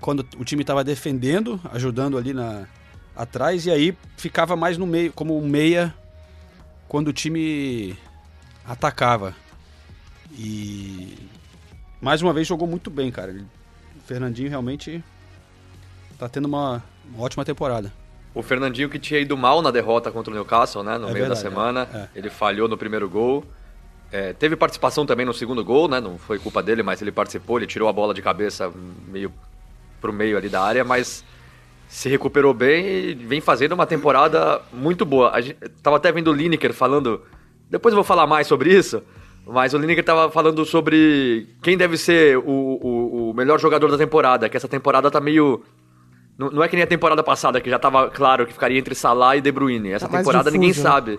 quando 0.00 0.26
o 0.38 0.44
time 0.44 0.62
estava 0.62 0.82
defendendo, 0.82 1.60
ajudando 1.72 2.16
ali 2.18 2.32
na 2.32 2.66
atrás, 3.14 3.64
e 3.64 3.70
aí 3.70 3.96
ficava 4.16 4.54
mais 4.56 4.76
no 4.76 4.86
meio, 4.86 5.12
como 5.12 5.38
um 5.38 5.46
meia 5.46 5.94
quando 6.88 7.08
o 7.08 7.12
time 7.12 7.96
atacava. 8.66 9.34
E 10.32 11.16
mais 12.00 12.20
uma 12.20 12.32
vez 12.32 12.46
jogou 12.46 12.68
muito 12.68 12.90
bem, 12.90 13.10
cara. 13.10 13.30
Ele- 13.30 13.46
Fernandinho 14.06 14.48
realmente 14.48 15.02
tá 16.18 16.28
tendo 16.28 16.46
uma, 16.46 16.82
uma 17.12 17.24
ótima 17.24 17.44
temporada. 17.44 17.92
O 18.34 18.42
Fernandinho 18.42 18.88
que 18.88 18.98
tinha 18.98 19.18
ido 19.20 19.36
mal 19.36 19.62
na 19.62 19.70
derrota 19.70 20.10
contra 20.10 20.30
o 20.30 20.34
Newcastle, 20.34 20.82
né? 20.82 20.98
No 20.98 21.08
É 21.08 21.12
meio 21.12 21.26
da 21.28 21.34
verdade, 21.34 21.40
semana. 21.40 21.88
é, 21.92 21.96
é. 21.98 22.08
Ele 22.14 22.30
falhou 22.30 22.68
no 22.68 22.76
primeiro 22.76 23.08
gol. 23.08 23.44
É, 24.12 24.32
teve 24.32 24.54
participação 24.54 25.04
também 25.04 25.26
no 25.26 25.34
segundo 25.34 25.64
gol, 25.64 25.88
né? 25.88 26.00
Não 26.00 26.16
foi 26.18 26.38
culpa 26.38 26.62
dele, 26.62 26.82
mas 26.82 27.02
ele 27.02 27.10
participou, 27.10 27.58
ele 27.58 27.66
tirou 27.66 27.88
a 27.88 27.92
bola 27.92 28.14
de 28.14 28.22
cabeça 28.22 28.72
meio 29.08 29.32
pro 30.00 30.12
meio 30.12 30.36
ali 30.36 30.48
da 30.48 30.62
área, 30.62 30.84
mas 30.84 31.24
se 31.88 32.08
recuperou 32.08 32.52
bem 32.52 32.84
e 32.84 33.14
vem 33.14 33.40
fazendo 33.40 33.72
uma 33.72 33.86
temporada 33.86 34.60
muito 34.72 35.04
boa. 35.04 35.30
A 35.32 35.40
gente, 35.40 35.56
tava 35.82 35.96
até 35.96 36.12
vendo 36.12 36.30
o 36.30 36.32
Lineker 36.34 36.72
falando. 36.72 37.22
Depois 37.68 37.92
eu 37.92 37.96
vou 37.96 38.04
falar 38.04 38.26
mais 38.26 38.46
sobre 38.46 38.72
isso. 38.72 39.02
Mas 39.46 39.72
o 39.74 39.78
Lineker 39.78 40.04
tava 40.04 40.30
falando 40.30 40.64
sobre 40.64 41.46
quem 41.62 41.76
deve 41.76 41.96
ser 41.96 42.36
o, 42.38 42.42
o, 42.42 43.30
o 43.30 43.34
melhor 43.34 43.60
jogador 43.60 43.88
da 43.90 43.96
temporada, 43.96 44.48
que 44.48 44.56
essa 44.56 44.66
temporada 44.68 45.10
tá 45.10 45.20
meio. 45.20 45.62
Não, 46.36 46.50
não 46.50 46.62
é 46.62 46.68
que 46.68 46.74
nem 46.76 46.82
a 46.82 46.86
temporada 46.86 47.22
passada, 47.22 47.60
que 47.60 47.70
já 47.70 47.78
tava 47.78 48.10
claro 48.10 48.44
que 48.46 48.52
ficaria 48.52 48.78
entre 48.78 48.94
Salah 48.94 49.36
e 49.36 49.40
De 49.40 49.50
Bruyne. 49.52 49.92
Essa 49.92 50.08
Tá 50.08 50.18
temporada 50.18 50.50
ninguém 50.50 50.70
difuso, 50.70 50.86
né? 50.86 50.92
sabe 50.92 51.18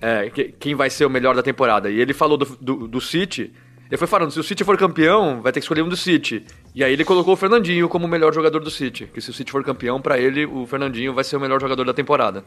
é, 0.00 0.30
que- 0.30 0.54
quem 0.58 0.74
vai 0.74 0.88
ser 0.88 1.04
o 1.04 1.10
melhor 1.10 1.34
da 1.34 1.42
temporada. 1.42 1.90
E 1.90 2.00
ele 2.00 2.14
falou 2.14 2.36
do, 2.38 2.46
do, 2.60 2.88
do 2.88 3.00
City. 3.00 3.52
Ele 3.90 3.98
foi 3.98 4.06
falando, 4.06 4.30
se 4.30 4.40
o 4.40 4.42
City 4.42 4.64
for 4.64 4.78
campeão, 4.78 5.42
vai 5.42 5.52
ter 5.52 5.60
que 5.60 5.64
escolher 5.64 5.82
um 5.82 5.88
do 5.88 5.96
City. 5.96 6.44
E 6.74 6.82
aí 6.82 6.92
ele 6.92 7.04
colocou 7.04 7.34
o 7.34 7.36
Fernandinho 7.36 7.88
como 7.88 8.06
o 8.06 8.08
melhor 8.08 8.32
jogador 8.32 8.60
do 8.60 8.70
City. 8.70 9.06
Que 9.12 9.20
se 9.20 9.28
o 9.30 9.32
City 9.34 9.52
for 9.52 9.62
campeão, 9.62 10.00
pra 10.00 10.18
ele, 10.18 10.46
o 10.46 10.64
Fernandinho 10.66 11.12
vai 11.12 11.22
ser 11.24 11.36
o 11.36 11.40
melhor 11.40 11.60
jogador 11.60 11.84
da 11.84 11.92
temporada. 11.92 12.42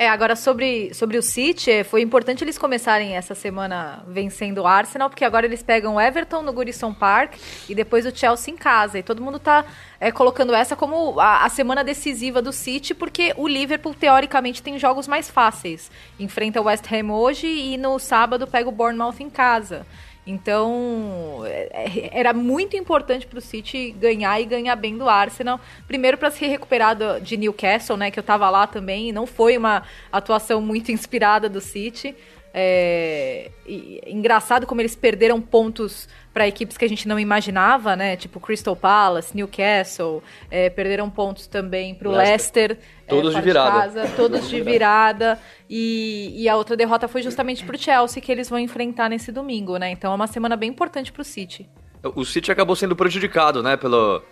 É, 0.00 0.08
agora 0.08 0.34
sobre, 0.34 0.94
sobre 0.94 1.18
o 1.18 1.22
City, 1.22 1.70
é, 1.70 1.84
foi 1.84 2.00
importante 2.00 2.42
eles 2.42 2.56
começarem 2.56 3.18
essa 3.18 3.34
semana 3.34 4.02
vencendo 4.08 4.62
o 4.62 4.66
Arsenal, 4.66 5.10
porque 5.10 5.26
agora 5.26 5.44
eles 5.44 5.62
pegam 5.62 5.96
o 5.96 6.00
Everton 6.00 6.40
no 6.40 6.54
Goodison 6.54 6.94
Park 6.94 7.34
e 7.68 7.74
depois 7.74 8.06
o 8.06 8.16
Chelsea 8.16 8.54
em 8.54 8.56
casa. 8.56 8.98
E 8.98 9.02
todo 9.02 9.20
mundo 9.20 9.38
tá 9.38 9.62
é, 10.00 10.10
colocando 10.10 10.54
essa 10.54 10.74
como 10.74 11.20
a, 11.20 11.44
a 11.44 11.50
semana 11.50 11.84
decisiva 11.84 12.40
do 12.40 12.50
City, 12.50 12.94
porque 12.94 13.34
o 13.36 13.46
Liverpool, 13.46 13.92
teoricamente, 13.92 14.62
tem 14.62 14.78
jogos 14.78 15.06
mais 15.06 15.28
fáceis. 15.28 15.90
Enfrenta 16.18 16.62
o 16.62 16.64
West 16.64 16.90
Ham 16.90 17.12
hoje 17.12 17.46
e 17.46 17.76
no 17.76 17.98
sábado 17.98 18.46
pega 18.46 18.70
o 18.70 18.72
Bournemouth 18.72 19.20
em 19.20 19.28
casa. 19.28 19.86
Então, 20.30 21.42
é- 21.44 21.68
é- 21.72 22.20
era 22.20 22.32
muito 22.32 22.76
importante 22.76 23.26
para 23.26 23.38
o 23.38 23.42
City 23.42 23.90
ganhar 23.90 24.40
e 24.40 24.44
ganhar 24.44 24.76
bem 24.76 24.96
do 24.96 25.08
Arsenal. 25.08 25.60
Primeiro 25.86 26.16
para 26.16 26.30
se 26.30 26.46
recuperar 26.46 26.96
de 27.20 27.36
Newcastle, 27.36 27.96
né, 27.96 28.10
que 28.10 28.18
eu 28.18 28.22
estava 28.22 28.48
lá 28.48 28.66
também, 28.66 29.08
e 29.08 29.12
não 29.12 29.26
foi 29.26 29.56
uma 29.56 29.82
atuação 30.12 30.60
muito 30.60 30.90
inspirada 30.92 31.48
do 31.48 31.60
City. 31.60 32.14
É, 32.52 33.50
e- 33.66 34.00
engraçado 34.06 34.66
como 34.66 34.80
eles 34.80 34.96
perderam 34.96 35.40
pontos 35.40 36.08
para 36.32 36.46
equipes 36.48 36.76
que 36.76 36.84
a 36.84 36.88
gente 36.88 37.06
não 37.06 37.18
imaginava, 37.18 37.94
né? 37.96 38.16
Tipo 38.16 38.40
Crystal 38.40 38.74
Palace, 38.76 39.36
Newcastle, 39.36 40.22
é, 40.50 40.68
perderam 40.70 41.08
pontos 41.10 41.46
também 41.46 41.94
para 41.94 42.08
o 42.08 42.12
Leicester. 42.12 42.70
Leicester. 42.70 42.90
é, 43.06 43.10
Todos 43.10 43.30
de 43.30 43.32
fora 43.32 43.44
virada. 43.44 43.70
casa, 43.80 44.12
todos 44.16 44.48
de 44.48 44.60
virada. 44.60 45.38
E, 45.68 46.34
e 46.36 46.48
a 46.48 46.56
outra 46.56 46.76
derrota 46.76 47.06
foi 47.08 47.22
justamente 47.22 47.64
pro 47.64 47.78
Chelsea, 47.78 48.22
que 48.22 48.30
eles 48.30 48.48
vão 48.48 48.58
enfrentar 48.58 49.08
nesse 49.08 49.30
domingo, 49.32 49.76
né? 49.76 49.90
Então 49.90 50.12
é 50.12 50.14
uma 50.14 50.26
semana 50.26 50.56
bem 50.56 50.70
importante 50.70 51.12
pro 51.12 51.24
City. 51.24 51.68
O 52.02 52.24
City 52.24 52.50
acabou 52.50 52.74
sendo 52.74 52.96
prejudicado, 52.96 53.62
né, 53.62 53.76
pelo, 53.76 54.22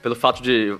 pelo 0.00 0.14
fato 0.14 0.40
de 0.42 0.76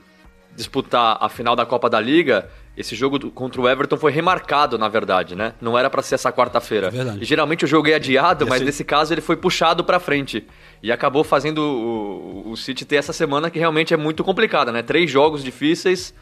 disputar 0.54 1.18
a 1.20 1.28
final 1.28 1.56
da 1.56 1.66
Copa 1.66 1.90
da 1.90 2.00
Liga. 2.00 2.48
Esse 2.76 2.94
jogo 2.94 3.30
contra 3.30 3.60
o 3.60 3.68
Everton 3.68 3.96
foi 3.96 4.12
remarcado, 4.12 4.76
na 4.76 4.86
verdade, 4.86 5.34
né? 5.34 5.54
Não 5.60 5.78
era 5.78 5.88
pra 5.88 6.02
ser 6.02 6.16
essa 6.16 6.30
quarta-feira. 6.30 6.92
É 7.20 7.24
geralmente 7.24 7.64
o 7.64 7.68
jogo 7.68 7.88
é 7.88 7.94
adiado, 7.94 8.44
Ia 8.44 8.50
mas 8.50 8.60
nesse 8.60 8.84
caso 8.84 9.14
ele 9.14 9.22
foi 9.22 9.36
puxado 9.36 9.82
pra 9.82 9.98
frente. 9.98 10.46
E 10.82 10.92
acabou 10.92 11.24
fazendo 11.24 11.58
o, 11.58 12.50
o 12.50 12.56
City 12.56 12.84
ter 12.84 12.96
essa 12.96 13.14
semana 13.14 13.50
que 13.50 13.58
realmente 13.58 13.94
é 13.94 13.96
muito 13.96 14.22
complicada, 14.22 14.70
né? 14.70 14.82
Três 14.82 15.10
jogos 15.10 15.42
difíceis 15.42 16.12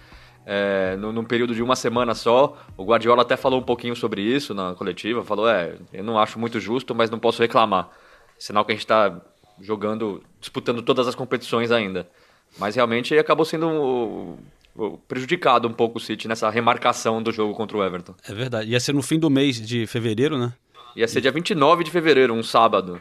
é, 0.46 0.96
num, 0.96 1.10
num 1.10 1.24
período 1.24 1.54
de 1.54 1.62
uma 1.62 1.74
semana 1.74 2.14
só. 2.14 2.56
O 2.76 2.84
Guardiola 2.84 3.22
até 3.22 3.36
falou 3.36 3.60
um 3.60 3.64
pouquinho 3.64 3.96
sobre 3.96 4.22
isso 4.22 4.54
na 4.54 4.74
coletiva. 4.74 5.24
Falou, 5.24 5.48
é, 5.48 5.74
eu 5.92 6.04
não 6.04 6.18
acho 6.18 6.38
muito 6.38 6.60
justo, 6.60 6.94
mas 6.94 7.10
não 7.10 7.18
posso 7.18 7.42
reclamar. 7.42 7.90
Sinal 8.38 8.64
que 8.64 8.72
a 8.72 8.74
gente 8.74 8.86
tá 8.86 9.20
jogando, 9.60 10.22
disputando 10.40 10.82
todas 10.82 11.08
as 11.08 11.14
competições 11.14 11.70
ainda. 11.70 12.08
Mas 12.58 12.76
realmente 12.76 13.16
acabou 13.18 13.44
sendo 13.44 14.36
prejudicado 15.08 15.68
um 15.68 15.72
pouco 15.72 15.98
o 15.98 16.00
City 16.00 16.26
nessa 16.28 16.48
remarcação 16.50 17.22
do 17.22 17.30
jogo 17.32 17.54
contra 17.54 17.76
o 17.76 17.84
Everton. 17.84 18.14
É 18.28 18.34
verdade. 18.34 18.70
Ia 18.70 18.80
ser 18.80 18.92
no 18.92 19.02
fim 19.02 19.18
do 19.18 19.30
mês 19.30 19.60
de 19.60 19.86
fevereiro, 19.86 20.36
né? 20.38 20.52
Ia 20.96 21.06
ser 21.08 21.20
dia 21.20 21.30
29 21.32 21.84
de 21.84 21.90
fevereiro, 21.90 22.32
um 22.34 22.42
sábado. 22.42 23.00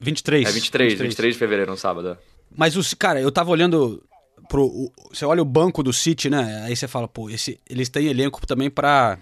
23. 0.00 0.48
É 0.48 0.52
23, 0.52 0.98
23 0.98 1.34
de 1.34 1.38
fevereiro, 1.38 1.72
um 1.72 1.76
sábado. 1.76 2.08
é. 2.10 2.18
Mas, 2.56 2.76
os, 2.76 2.92
cara, 2.94 3.20
eu 3.20 3.30
tava 3.32 3.50
olhando 3.50 4.02
pro... 4.48 4.64
o- 4.66 4.92
você 5.12 5.24
olha 5.24 5.40
o 5.40 5.44
banco 5.44 5.82
do 5.82 5.92
City, 5.92 6.28
né? 6.28 6.62
Aí 6.66 6.76
você 6.76 6.86
fala, 6.88 7.06
pô, 7.08 7.30
esse, 7.30 7.58
eles 7.68 7.88
têm 7.88 8.06
elenco 8.08 8.44
também 8.46 8.68
pra... 8.70 9.18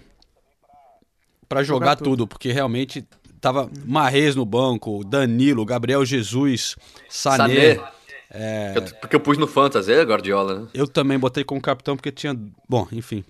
Pra 1.47 1.63
jogar, 1.63 1.85
Jogar 1.87 1.95
tudo. 1.97 2.09
tudo. 2.09 2.27
porque 2.27 2.51
realmente 2.51 3.05
tava 3.39 3.69
Marrez 3.85 4.35
no 4.35 4.45
banco, 4.45 5.03
Danilo, 5.03 5.65
Gabriel 5.65 6.03
Jesus, 6.05 6.75
Sané. 7.09 7.75
Sané. 7.75 7.91
É, 8.33 8.73
Eu- 8.75 8.81
porque 9.01 9.15
eu 9.15 9.19
pus 9.19 9.37
no 9.37 9.47
Fantasy, 9.47 9.91
é 9.91 10.01
Guardiola, 10.03 10.61
né? 10.61 10.67
eu 10.73 10.87
também 10.87 11.19
botei 11.19 11.43
como 11.43 11.61
capitão 11.61 11.95
porque 11.97 12.11
tinha... 12.11 12.33
Bom, 12.67 12.87
enfim. 12.91 13.23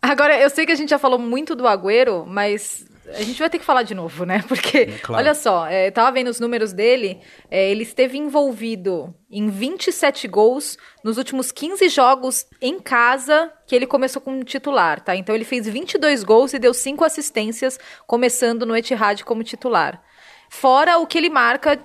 Agora, 0.00 0.38
eu 0.40 0.48
sei 0.48 0.64
que 0.64 0.72
a 0.72 0.76
gente 0.76 0.90
já 0.90 0.98
falou 0.98 1.18
muito 1.18 1.56
do 1.56 1.66
Agüero, 1.66 2.24
mas 2.24 2.86
a 3.16 3.22
gente 3.22 3.38
vai 3.38 3.50
ter 3.50 3.58
que 3.58 3.64
falar 3.64 3.82
de 3.82 3.94
novo, 3.94 4.24
né? 4.24 4.44
Porque, 4.46 4.86
claro. 5.02 5.22
olha 5.24 5.34
só, 5.34 5.66
é, 5.66 5.90
tava 5.90 6.12
vendo 6.12 6.28
os 6.28 6.38
números 6.38 6.72
dele, 6.72 7.18
é, 7.50 7.68
ele 7.70 7.82
esteve 7.82 8.16
envolvido 8.16 9.12
em 9.30 9.48
27 9.50 10.28
gols 10.28 10.78
nos 11.02 11.18
últimos 11.18 11.50
15 11.50 11.88
jogos 11.88 12.46
em 12.60 12.78
casa 12.78 13.50
que 13.66 13.74
ele 13.74 13.86
começou 13.88 14.22
como 14.22 14.44
titular, 14.44 15.00
tá? 15.00 15.16
Então 15.16 15.34
ele 15.34 15.44
fez 15.44 15.66
22 15.66 16.22
gols 16.22 16.52
e 16.52 16.58
deu 16.60 16.72
5 16.72 17.02
assistências, 17.04 17.76
começando 18.06 18.64
no 18.64 18.76
Etihad 18.76 19.24
como 19.24 19.42
titular. 19.42 20.00
Fora 20.48 20.98
o 20.98 21.06
que 21.06 21.18
ele 21.18 21.28
marca 21.28 21.78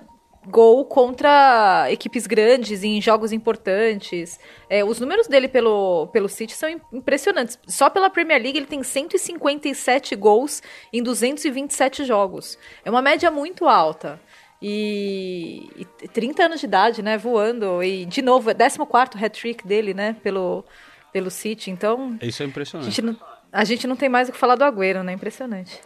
gol 0.48 0.86
contra 0.86 1.88
equipes 1.90 2.28
grandes 2.28 2.84
em 2.84 3.02
jogos 3.02 3.32
importantes. 3.32 4.40
É, 4.70 4.84
os 4.84 5.00
números 5.00 5.28
dele 5.28 5.48
pelo, 5.48 6.08
pelo 6.08 6.28
City 6.30 6.54
são 6.54 6.70
im- 6.70 6.82
impressionantes. 6.92 7.58
Só 7.68 7.90
pela 7.90 8.10
Premier 8.10 8.42
League 8.42 8.58
ele 8.58 8.66
tem 8.66 8.84
157 8.84 10.16
gols 10.16 10.62
em 10.92 11.02
227 11.02 12.04
jogos. 12.06 12.58
É 12.84 12.90
uma 12.90 13.02
média 13.02 13.30
muito 13.32 13.68
alta. 13.68 14.20
E, 14.62 15.70
e 16.02 16.08
30 16.08 16.44
anos 16.46 16.60
de 16.62 16.66
idade, 16.66 17.02
né, 17.04 17.18
voando. 17.18 17.84
E, 17.84 18.06
de 18.06 18.22
novo, 18.22 18.50
é 18.50 18.54
14º 18.54 19.22
hat-trick 19.22 19.68
dele, 19.68 19.94
né, 19.94 20.16
pelo, 20.24 20.64
pelo 21.12 21.30
City. 21.30 21.70
Então, 21.70 22.18
Isso 22.22 22.42
é 22.42 22.46
a 22.46 22.50
impressionante. 22.50 22.90
gente, 22.90 23.02
não, 23.02 23.18
a 23.52 23.64
gente 23.66 23.86
não 23.86 23.96
tem 23.98 24.08
mais 24.08 24.30
o 24.30 24.32
que 24.32 24.38
falar 24.38 24.56
do 24.56 24.64
Agüero, 24.64 25.04
né? 25.04 25.12
Impressionante. 25.14 25.80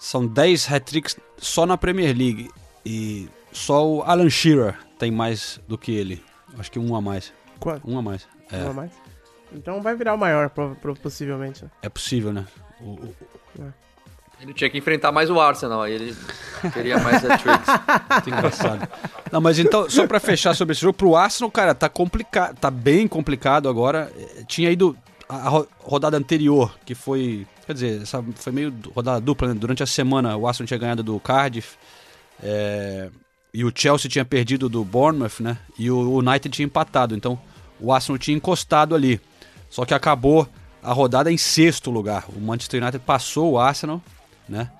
São 0.00 0.26
10 0.26 0.72
hat-tricks 0.72 1.16
só 1.38 1.64
na 1.64 1.78
Premier 1.78 2.16
League. 2.16 2.50
E 2.84 3.28
só 3.52 3.86
o 3.86 4.02
Alan 4.02 4.28
Shearer 4.30 4.76
tem 4.98 5.10
mais 5.10 5.60
do 5.68 5.76
que 5.78 5.92
ele. 5.94 6.22
Acho 6.58 6.70
que 6.70 6.78
um 6.78 6.94
a 6.96 7.00
mais. 7.00 7.32
Quanto? 7.60 7.88
Um 7.90 7.98
a 7.98 8.02
mais. 8.02 8.26
É, 8.50 8.58
Não 8.60 8.70
é 8.70 8.74
mais? 8.74 8.90
Então 9.54 9.82
vai 9.82 9.94
virar 9.94 10.14
o 10.14 10.18
maior, 10.18 10.50
possivelmente. 11.02 11.64
né? 11.64 11.70
é 11.82 11.88
possível, 11.88 12.32
né? 12.32 12.44
O- 12.80 12.92
o- 12.94 13.14
Ele 14.40 14.52
tinha 14.54 14.68
que 14.68 14.76
enfrentar 14.76 15.12
mais 15.12 15.30
o 15.30 15.38
Arsenal, 15.40 15.82
aí 15.82 15.92
ele 15.92 16.16
teria 16.74 16.98
mais 16.98 17.24
hat-tricks. 17.24 17.68
Muito 18.10 18.30
engraçado. 18.30 18.88
Não, 19.30 19.40
mas 19.40 19.58
então, 19.58 19.88
só 19.88 20.04
pra 20.06 20.18
fechar 20.18 20.52
sobre 20.54 20.72
esse 20.72 20.80
jogo, 20.80 20.94
pro 20.94 21.14
Arsenal, 21.14 21.48
cara, 21.50 21.74
tá 21.76 21.88
complicado, 21.88 22.56
tá 22.58 22.68
bem 22.70 23.06
complicado 23.06 23.68
agora. 23.68 24.10
Eh, 24.18 24.42
Tinha 24.48 24.68
ido 24.70 24.96
a 25.28 25.36
a 25.36 25.48
ro- 25.48 25.68
rodada 25.78 26.16
anterior, 26.16 26.74
que 26.84 26.94
foi, 26.94 27.46
quer 27.66 27.72
dizer, 27.74 28.02
essa 28.02 28.22
foi 28.34 28.52
meio 28.52 28.74
rodada 28.94 29.20
dupla, 29.20 29.48
né? 29.48 29.54
Durante 29.54 29.82
a 29.82 29.86
semana 29.86 30.36
o 30.36 30.46
Arsenal 30.48 30.66
tinha 30.66 30.78
ganhado 30.78 31.02
do 31.04 31.18
Cardiff, 31.20 31.76
eh, 32.42 33.10
e 33.52 33.64
o 33.64 33.72
Chelsea 33.74 34.10
tinha 34.10 34.24
perdido 34.24 34.68
do 34.68 34.84
Bournemouth, 34.84 35.40
né? 35.40 35.58
E 35.78 35.90
o 35.90 36.16
United 36.18 36.48
tinha 36.54 36.64
empatado, 36.66 37.14
então 37.14 37.38
o 37.80 37.92
Arsenal 37.92 38.18
tinha 38.18 38.36
encostado 38.36 38.94
ali. 38.94 39.20
Só 39.68 39.84
que 39.84 39.94
acabou 39.94 40.48
a 40.82 40.92
rodada 40.92 41.30
em 41.32 41.36
sexto 41.36 41.90
lugar. 41.90 42.24
O 42.34 42.40
Manchester 42.40 42.82
United 42.82 43.02
passou 43.04 43.52
o 43.52 43.58
Arsenal, 43.58 44.00
né? 44.48 44.70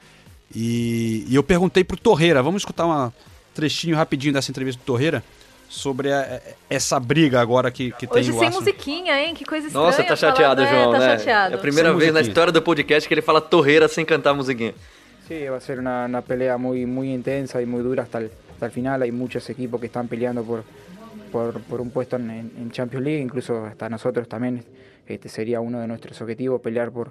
E, 0.55 1.25
e 1.29 1.35
eu 1.35 1.43
perguntei 1.43 1.83
pro 1.85 1.97
Torreira, 1.97 2.43
vamos 2.43 2.63
escutar 2.63 2.87
um 2.87 3.11
trechinho 3.55 3.97
rapidinho 3.97 4.35
dessa 4.35 4.51
entrevista 4.51 4.81
do 4.83 4.85
Torreira 4.85 5.23
sobre 5.69 6.13
a- 6.13 6.43
essa 6.69 7.01
briga 7.01 7.41
agora 7.41 7.71
que, 7.71 7.91
que 7.93 8.07
tem 8.07 8.21
Hoje 8.21 8.31
o 8.31 8.35
sem 8.35 8.45
Arsenal. 8.45 8.61
musiquinha, 8.61 9.19
hein? 9.23 9.35
Que 9.35 9.45
coisa 9.45 9.67
estranha. 9.67 9.87
Nossa, 9.87 10.05
tá 10.05 10.15
chateado, 10.17 10.61
é, 10.63 10.71
João, 10.71 10.93
tá 10.93 10.99
né? 10.99 11.19
chateado. 11.19 11.55
É 11.55 11.57
a 11.57 11.61
primeira 11.61 11.89
Sem 11.91 11.99
vez 11.99 12.09
na 12.09 12.13
musiquinha. 12.21 12.31
história 12.31 12.53
do 12.53 12.61
podcast 12.61 13.09
que 13.09 13.15
ele 13.15 13.23
fala 13.23 13.41
torreira 13.41 13.89
sem 13.89 14.05
cantar 14.05 14.35
musiquinha. 14.35 14.75
Sí, 15.27 15.47
va 15.49 15.57
a 15.57 15.61
ser 15.61 15.79
una, 15.79 16.05
una 16.05 16.21
pelea 16.21 16.59
muy, 16.59 16.85
muy 16.85 17.11
intensa 17.15 17.63
y 17.63 17.67
muy 17.67 17.83
dura 17.83 18.03
hasta 18.03 18.19
el, 18.19 18.31
hasta 18.63 18.67
el 18.67 18.73
final. 18.73 19.03
Hay 19.03 19.11
muchos 19.11 19.49
equipos 19.51 19.81
que 19.81 19.87
están 19.87 20.07
peleando 20.07 20.45
por, 20.45 20.63
por, 21.33 21.81
un 21.81 21.91
puesto 21.91 22.17
en, 22.17 22.71
Champions 22.71 23.05
League, 23.05 23.21
incluso 23.21 23.65
hasta 23.65 23.89
nosotros 23.89 24.29
también. 24.29 24.65
Este 25.07 25.29
sería 25.29 25.61
uno 25.61 25.81
de 25.81 25.89
nuestros 25.89 26.21
objetivos, 26.21 26.61
pelear 26.61 26.93
por, 26.93 27.11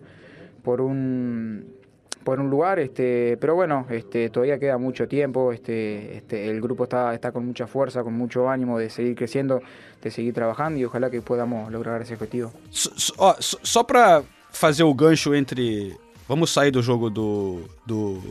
por 0.63 0.79
un 0.79 1.81
por 2.23 2.39
un 2.39 2.51
lugar, 2.51 2.77
este, 2.77 3.35
pero 3.41 3.55
bueno, 3.55 3.87
este, 3.89 4.29
todavía 4.29 4.59
queda 4.59 4.77
mucho 4.77 5.07
tiempo, 5.07 5.51
este, 5.51 6.17
este, 6.17 6.51
el 6.51 6.61
grupo 6.61 6.83
está, 6.83 7.15
está 7.15 7.31
con 7.31 7.43
mucha 7.43 7.65
fuerza, 7.65 8.03
con 8.03 8.13
mucho 8.13 8.47
ánimo 8.47 8.77
de 8.77 8.91
seguir 8.91 9.15
creciendo, 9.15 9.59
de 10.03 10.11
seguir 10.11 10.31
trabajando 10.31 10.79
y 10.79 10.85
ojalá 10.85 11.09
que 11.09 11.19
podamos 11.23 11.71
lograr 11.71 11.99
ese 12.03 12.13
objetivo. 12.13 12.53
S- 12.71 12.91
só 13.39 13.83
pra 13.83 14.21
fazer 14.51 14.83
o 14.83 14.93
gancho 14.93 15.33
entre. 15.33 15.97
Vamos 16.29 16.51
sair 16.51 16.71
do 16.71 16.83
jogo 16.83 17.09
do, 17.09 17.61
do 17.87 18.21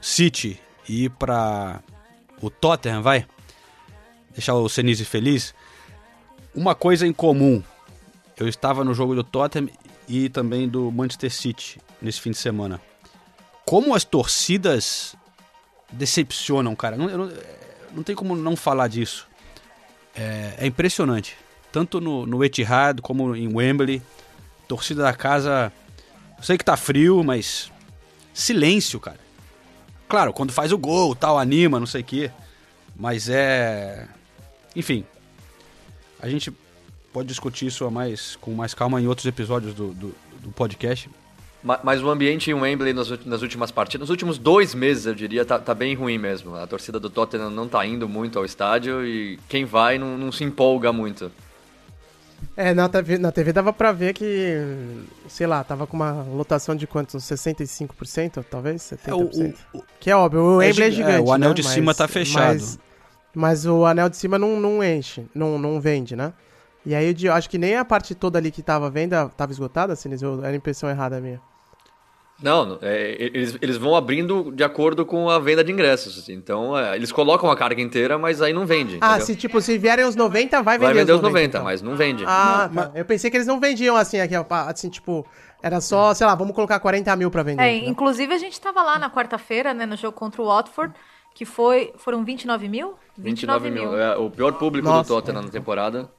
City 0.00 0.58
e 0.88 1.04
ir 1.04 1.10
pra 1.10 1.82
o 2.44 2.50
Tottenham, 2.50 3.02
vai? 3.02 3.26
Deixar 4.32 4.54
o 4.54 4.68
Senise 4.68 5.04
feliz. 5.04 5.54
Uma 6.54 6.74
coisa 6.74 7.06
em 7.06 7.12
comum. 7.12 7.62
Eu 8.36 8.48
estava 8.48 8.84
no 8.84 8.92
jogo 8.92 9.14
do 9.14 9.24
Tottenham 9.24 9.70
e 10.06 10.28
também 10.28 10.68
do 10.68 10.90
Manchester 10.90 11.32
City 11.32 11.80
nesse 12.02 12.20
fim 12.20 12.32
de 12.32 12.36
semana. 12.36 12.80
Como 13.64 13.94
as 13.94 14.04
torcidas 14.04 15.16
decepcionam, 15.90 16.76
cara. 16.76 16.96
Não, 16.96 17.08
não, 17.08 17.32
não 17.92 18.02
tem 18.02 18.14
como 18.14 18.36
não 18.36 18.56
falar 18.56 18.88
disso. 18.88 19.26
É, 20.14 20.54
é 20.58 20.66
impressionante. 20.66 21.36
Tanto 21.72 22.00
no, 22.00 22.26
no 22.26 22.44
Etihad 22.44 23.00
como 23.00 23.34
em 23.34 23.54
Wembley. 23.54 24.02
Torcida 24.68 25.02
da 25.02 25.14
casa. 25.14 25.72
Eu 26.36 26.42
sei 26.42 26.58
que 26.58 26.64
tá 26.64 26.76
frio, 26.76 27.24
mas. 27.24 27.72
Silêncio, 28.34 29.00
cara. 29.00 29.23
Claro, 30.14 30.32
quando 30.32 30.52
faz 30.52 30.70
o 30.70 30.78
gol, 30.78 31.12
tal, 31.16 31.36
anima, 31.36 31.80
não 31.80 31.88
sei 31.88 32.02
o 32.02 32.04
quê. 32.04 32.30
Mas 32.94 33.28
é. 33.28 34.06
Enfim. 34.76 35.04
A 36.22 36.28
gente 36.28 36.52
pode 37.12 37.26
discutir 37.26 37.66
isso 37.66 37.90
mais, 37.90 38.36
com 38.36 38.52
mais 38.52 38.74
calma 38.74 39.00
em 39.00 39.08
outros 39.08 39.26
episódios 39.26 39.74
do, 39.74 39.88
do, 39.92 40.14
do 40.38 40.52
podcast. 40.52 41.10
Ma- 41.64 41.80
Mas 41.82 42.00
o 42.00 42.08
ambiente 42.08 42.48
em 42.48 42.54
Wembley 42.54 42.92
nas, 42.92 43.10
nas 43.26 43.42
últimas 43.42 43.72
partidas, 43.72 44.02
nos 44.02 44.10
últimos 44.10 44.38
dois 44.38 44.72
meses, 44.72 45.06
eu 45.06 45.16
diria, 45.16 45.44
tá, 45.44 45.58
tá 45.58 45.74
bem 45.74 45.96
ruim 45.96 46.16
mesmo. 46.16 46.54
A 46.54 46.64
torcida 46.64 47.00
do 47.00 47.10
Tottenham 47.10 47.50
não 47.50 47.66
tá 47.66 47.84
indo 47.84 48.08
muito 48.08 48.38
ao 48.38 48.44
estádio 48.44 49.04
e 49.04 49.36
quem 49.48 49.64
vai 49.64 49.98
não, 49.98 50.16
não 50.16 50.30
se 50.30 50.44
empolga 50.44 50.92
muito. 50.92 51.28
É, 52.56 52.72
na 52.74 52.88
TV, 52.88 53.18
na 53.18 53.32
TV 53.32 53.52
dava 53.52 53.72
pra 53.72 53.92
ver 53.92 54.14
que, 54.14 54.56
sei 55.28 55.46
lá, 55.46 55.62
tava 55.64 55.86
com 55.86 55.96
uma 55.96 56.22
lotação 56.22 56.74
de 56.76 56.86
quantos? 56.86 57.14
Uns 57.14 57.24
65%, 57.24 58.44
talvez? 58.48 58.82
70%. 58.82 59.08
É, 59.08 59.14
o- 59.14 59.80
o- 59.80 59.84
que 60.00 60.10
é 60.10 60.16
óbvio, 60.16 60.40
o 60.42 60.62
É 60.62 60.66
Wembley 60.66 60.88
é 60.88 60.90
gi- 60.90 60.96
gigante, 60.96 61.16
é, 61.16 61.20
o 61.20 61.32
anel 61.32 61.50
né? 61.50 61.54
de 61.54 61.62
cima 61.64 61.94
tá 61.94 62.06
fechado. 62.08 62.54
Mas, 62.54 62.78
mas 63.34 63.66
o 63.66 63.84
anel 63.84 64.08
de 64.08 64.16
cima 64.16 64.38
não, 64.38 64.60
não 64.60 64.82
enche, 64.84 65.26
não, 65.34 65.58
não 65.58 65.80
vende, 65.80 66.14
né? 66.14 66.32
E 66.86 66.94
aí 66.94 67.14
eu 67.22 67.32
acho 67.32 67.48
que 67.48 67.56
nem 67.58 67.76
a 67.76 67.84
parte 67.84 68.14
toda 68.14 68.38
ali 68.38 68.50
que 68.50 68.62
tava 68.62 68.90
venda 68.90 69.28
tava 69.36 69.50
esgotada, 69.52 69.96
Sinis, 69.96 70.22
ou 70.22 70.38
era 70.40 70.50
a 70.52 70.56
impressão 70.56 70.88
errada 70.90 71.20
minha. 71.20 71.40
Não, 72.42 72.78
é, 72.82 73.16
eles, 73.18 73.56
eles 73.62 73.76
vão 73.76 73.94
abrindo 73.94 74.50
de 74.52 74.64
acordo 74.64 75.06
com 75.06 75.30
a 75.30 75.38
venda 75.38 75.62
de 75.62 75.72
ingressos. 75.72 76.28
Então, 76.28 76.76
é, 76.76 76.96
eles 76.96 77.12
colocam 77.12 77.50
a 77.50 77.56
carga 77.56 77.80
inteira, 77.80 78.18
mas 78.18 78.42
aí 78.42 78.52
não 78.52 78.66
vende. 78.66 78.98
Ah, 79.00 79.10
entendeu? 79.10 79.26
se 79.26 79.36
tipo, 79.36 79.60
se 79.60 79.78
vierem 79.78 80.04
os 80.04 80.16
90, 80.16 80.62
vai 80.62 80.76
vender 80.76 80.86
Vai 80.86 80.94
vender 80.94 81.12
os 81.12 81.20
90, 81.20 81.28
90, 81.28 81.48
então. 81.48 81.64
mas 81.64 81.80
não 81.80 81.96
vende. 81.96 82.24
Ah, 82.26 82.68
tá. 82.72 82.90
Eu 82.94 83.04
pensei 83.04 83.30
que 83.30 83.36
eles 83.36 83.46
não 83.46 83.60
vendiam 83.60 83.96
assim, 83.96 84.20
aqui, 84.20 84.34
ó, 84.36 84.44
assim, 84.50 84.88
tipo, 84.88 85.24
era 85.62 85.80
só, 85.80 86.12
sei 86.12 86.26
lá, 86.26 86.34
vamos 86.34 86.54
colocar 86.54 86.78
40 86.80 87.14
mil 87.16 87.30
pra 87.30 87.42
vender. 87.42 87.62
É, 87.62 87.72
entendeu? 87.72 87.90
inclusive 87.92 88.34
a 88.34 88.38
gente 88.38 88.60
tava 88.60 88.82
lá 88.82 88.98
na 88.98 89.08
quarta-feira, 89.08 89.72
né, 89.72 89.86
no 89.86 89.96
jogo 89.96 90.16
contra 90.16 90.42
o 90.42 90.46
Watford, 90.46 90.92
que 91.34 91.44
foi. 91.44 91.92
Foram 91.96 92.24
29 92.24 92.68
mil? 92.68 92.94
29 93.16 93.70
mil. 93.70 93.98
É 93.98 94.16
o 94.16 94.28
pior 94.28 94.52
público 94.52 94.88
Nossa. 94.88 95.08
do 95.08 95.14
Tottenham 95.14 95.42
na 95.42 95.48
temporada. 95.48 96.10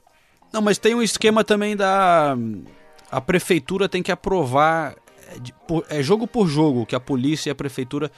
Não, 0.52 0.60
mas 0.60 0.78
tem 0.78 0.94
um 0.94 1.02
esquema 1.02 1.44
também 1.44 1.76
da. 1.76 2.36
A 3.10 3.20
prefeitura 3.20 3.88
tem 3.88 4.02
que 4.02 4.10
aprovar. 4.10 4.94
É, 5.88 5.98
é 5.98 6.02
jogo 6.02 6.26
por 6.26 6.46
jogo 6.46 6.86
que 6.86 6.94
a 6.94 7.00
polícia 7.00 7.50
e 7.50 7.52
a 7.52 7.54
prefeitura. 7.54 8.10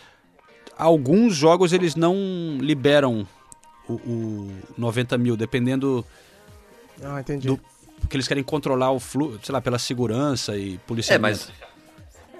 Alguns 0.76 1.34
jogos 1.34 1.72
eles 1.72 1.96
não 1.96 2.14
liberam 2.60 3.26
o, 3.88 3.94
o 3.94 4.52
90 4.76 5.18
mil, 5.18 5.36
dependendo. 5.36 6.04
Ah, 7.02 7.20
entendi. 7.20 7.48
Do, 7.48 7.60
porque 8.00 8.16
eles 8.16 8.28
querem 8.28 8.44
controlar 8.44 8.92
o 8.92 9.00
fluxo, 9.00 9.40
sei 9.42 9.52
lá, 9.52 9.60
pela 9.60 9.78
segurança 9.78 10.56
e 10.56 10.78
polícia. 10.78 11.14
É, 11.14 11.18
mas 11.18 11.50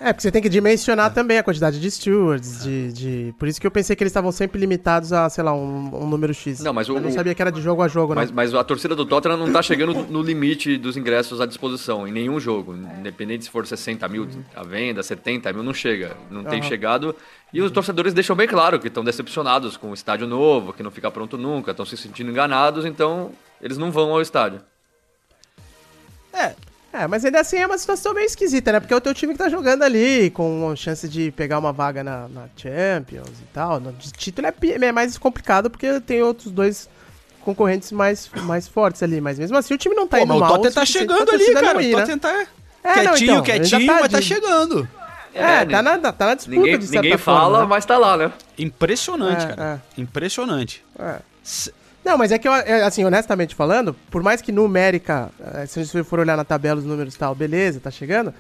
É, 0.00 0.12
porque 0.12 0.22
você 0.22 0.30
tem 0.30 0.40
que 0.40 0.48
dimensionar 0.48 1.12
também 1.12 1.38
a 1.38 1.42
quantidade 1.42 1.80
de 1.80 1.90
stewards, 1.90 2.62
de, 2.62 2.92
de... 2.92 3.34
Por 3.36 3.48
isso 3.48 3.60
que 3.60 3.66
eu 3.66 3.70
pensei 3.70 3.96
que 3.96 4.02
eles 4.04 4.12
estavam 4.12 4.30
sempre 4.30 4.60
limitados 4.60 5.12
a, 5.12 5.28
sei 5.28 5.42
lá, 5.42 5.52
um, 5.52 6.04
um 6.04 6.06
número 6.06 6.32
X. 6.32 6.60
Não, 6.60 6.72
mas 6.72 6.88
o- 6.88 6.94
Eu 6.94 7.00
não 7.00 7.10
sabia 7.10 7.34
que 7.34 7.42
era 7.42 7.50
de 7.50 7.60
jogo 7.60 7.82
a 7.82 7.88
jogo, 7.88 8.14
né? 8.14 8.20
Mas, 8.20 8.30
mas 8.30 8.54
a 8.54 8.62
torcida 8.62 8.94
do 8.94 9.04
Tottenham 9.04 9.36
não 9.36 9.50
tá 9.52 9.60
chegando 9.60 9.92
no 10.08 10.22
limite 10.22 10.78
dos 10.78 10.96
ingressos 10.96 11.40
à 11.40 11.46
disposição 11.46 12.06
em 12.06 12.12
nenhum 12.12 12.38
jogo. 12.38 12.76
Independente 12.76 13.44
se 13.46 13.50
for 13.50 13.66
60 13.66 14.06
mil 14.08 14.28
à 14.54 14.62
venda, 14.62 15.02
70 15.02 15.52
mil, 15.52 15.64
não 15.64 15.74
chega. 15.74 16.16
Não 16.30 16.44
tem 16.44 16.60
Aham. 16.60 16.68
chegado. 16.68 17.16
E 17.52 17.60
os 17.60 17.72
torcedores 17.72 18.14
deixam 18.14 18.36
bem 18.36 18.46
claro 18.46 18.78
que 18.78 18.86
estão 18.86 19.02
decepcionados 19.02 19.76
com 19.76 19.90
o 19.90 19.94
estádio 19.94 20.28
novo, 20.28 20.72
que 20.72 20.82
não 20.82 20.92
fica 20.92 21.10
pronto 21.10 21.36
nunca, 21.36 21.72
estão 21.72 21.84
se 21.84 21.96
sentindo 21.96 22.30
enganados, 22.30 22.84
então 22.84 23.32
eles 23.60 23.76
não 23.76 23.90
vão 23.90 24.10
ao 24.10 24.22
estádio. 24.22 24.60
É, 26.32 26.54
mas 27.09 27.25
ainda 27.25 27.40
assim 27.40 27.59
é 27.59 27.66
uma 27.66 27.76
situação 27.76 28.14
meio 28.14 28.25
esquisita, 28.26 28.73
né? 28.73 28.80
Porque 28.80 28.95
é 28.95 28.97
o 28.97 29.00
teu 29.00 29.12
time 29.14 29.33
que 29.35 29.38
tá 29.38 29.48
jogando 29.48 29.83
ali, 29.83 30.31
com 30.31 30.74
chance 30.74 31.07
de 31.09 31.31
pegar 31.33 31.59
uma 31.59 31.72
vaga 31.72 32.03
na, 32.03 32.29
na 32.29 32.46
Champions 32.57 33.29
e 33.29 33.44
tal. 33.53 33.79
No 33.79 33.92
de 33.92 34.11
título 34.12 34.46
é, 34.48 34.55
é 34.87 34.92
mais 34.92 35.18
complicado 35.18 35.68
porque 35.68 36.01
tem 36.01 36.22
outros 36.22 36.51
dois 36.51 36.88
concorrentes 37.42 37.92
mais, 37.92 38.29
mais 38.42 38.66
fortes 38.66 39.03
ali. 39.03 39.20
Mas 39.20 39.38
mesmo 39.38 39.57
assim 39.57 39.74
o 39.74 39.79
time 39.79 39.94
não 39.94 40.09
tá 40.09 40.16
Pô, 40.16 40.22
indo 40.24 40.29
mas 40.31 40.37
o 40.38 40.40
mal. 40.40 40.51
Tottenham 40.53 40.72
tá 40.74 40.85
chegando 40.87 41.31
ali, 41.31 41.53
cara. 41.53 41.72
não 41.74 41.81
O 41.81 41.83
ir, 41.83 41.94
né? 41.94 42.01
Tottenham 42.01 42.18
tá 42.18 42.46
É, 42.83 42.94
não, 43.03 43.12
quietinho, 43.12 43.31
então, 43.33 43.42
quietinho, 43.44 43.87
tá 43.87 43.92
mas 44.01 44.09
tá 44.12 44.18
de- 44.20 44.24
chegando. 44.27 44.88
É, 45.35 45.64
tá, 45.66 45.83
na, 45.83 45.98
tá 46.12 46.27
na 46.27 46.35
disputa 46.35 46.57
Ninguém, 46.59 46.79
de 46.79 46.87
certa 46.87 47.03
ninguém 47.03 47.18
forma, 47.18 47.40
fala, 47.40 47.61
né? 47.61 47.66
mas 47.68 47.85
tá 47.85 47.98
lá, 47.98 48.16
né? 48.16 48.33
Impressionante, 48.59 49.44
É, 49.44 49.55
cara. 49.55 49.83
Impressionante. 49.96 50.83
É. 50.98 51.16
Não, 52.04 52.16
mas 52.16 52.32
é 52.32 52.38
que, 52.38 52.48
eu, 52.48 52.52
é, 52.52 52.82
assim, 52.82 53.04
honestamente 53.04 53.54
falando, 53.54 53.94
por 54.11 54.22
mais 54.22 54.40
que 54.40 54.52
numérica, 54.52 55.30
eh, 55.54 55.66
se 55.66 55.84
você 55.84 56.02
for 56.04 56.20
olhar 56.20 56.37
na 56.37 56.44
tabela 56.44 56.78
os 56.78 56.87
números 56.87 57.14
e 57.14 57.18
tal, 57.18 57.34
beleza, 57.34 57.80
tá 57.80 57.90
chegando, 57.90 58.32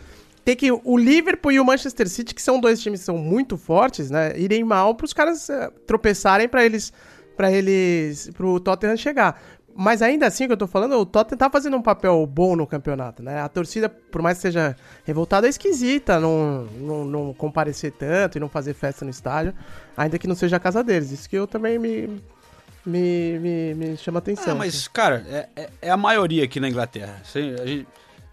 tem 0.44 0.56
que 0.56 0.70
o 0.72 0.96
Liverpool 0.96 1.52
e 1.52 1.60
o 1.60 1.64
Manchester 1.64 2.08
City, 2.08 2.34
que 2.34 2.40
são 2.40 2.60
dois 2.60 2.80
times 2.80 3.00
que 3.00 3.06
são 3.06 3.18
muito 3.18 3.58
fortes, 3.58 4.10
né, 4.10 4.32
irem 4.36 4.64
mal 4.64 4.94
pros 4.94 5.12
caras 5.12 5.50
eh, 5.50 5.70
tropeçarem 5.86 6.48
pra 6.48 6.64
eles, 6.64 6.92
para 7.36 7.52
eles, 7.52 8.30
pro 8.34 8.58
Tottenham 8.60 8.96
chegar. 8.96 9.40
Mas 9.80 10.02
ainda 10.02 10.26
assim, 10.26 10.44
o 10.44 10.46
que 10.48 10.52
eu 10.54 10.56
tô 10.56 10.66
falando, 10.66 10.98
o 10.98 11.06
Tottenham 11.06 11.38
tá 11.38 11.48
fazendo 11.48 11.76
um 11.76 11.82
papel 11.82 12.26
bom 12.26 12.56
no 12.56 12.66
campeonato, 12.66 13.22
né? 13.22 13.40
A 13.40 13.48
torcida, 13.48 13.88
por 13.88 14.20
mais 14.20 14.38
que 14.38 14.42
seja 14.42 14.74
revoltada, 15.04 15.46
é 15.46 15.50
esquisita 15.50 16.18
não, 16.18 16.64
não, 16.80 17.04
não 17.04 17.32
comparecer 17.32 17.92
tanto 17.92 18.36
e 18.36 18.40
não 18.40 18.48
fazer 18.48 18.74
festa 18.74 19.04
no 19.04 19.10
estádio, 19.12 19.54
ainda 19.96 20.18
que 20.18 20.26
não 20.26 20.34
seja 20.34 20.56
a 20.56 20.60
casa 20.60 20.82
deles. 20.82 21.12
Isso 21.12 21.30
que 21.30 21.36
eu 21.36 21.46
também 21.46 21.78
me, 21.78 22.20
me, 22.88 23.38
me, 23.38 23.74
me 23.74 23.96
chama 23.96 24.18
atenção. 24.18 24.52
Ah, 24.54 24.56
mas, 24.56 24.88
cara, 24.88 25.24
é, 25.28 25.48
é- 25.54 25.70
é 25.82 25.90
a 25.90 25.96
maioria 25.96 26.44
aqui 26.44 26.58
na 26.58 26.68
Inglaterra. 26.68 27.18
Assim, 27.22 27.50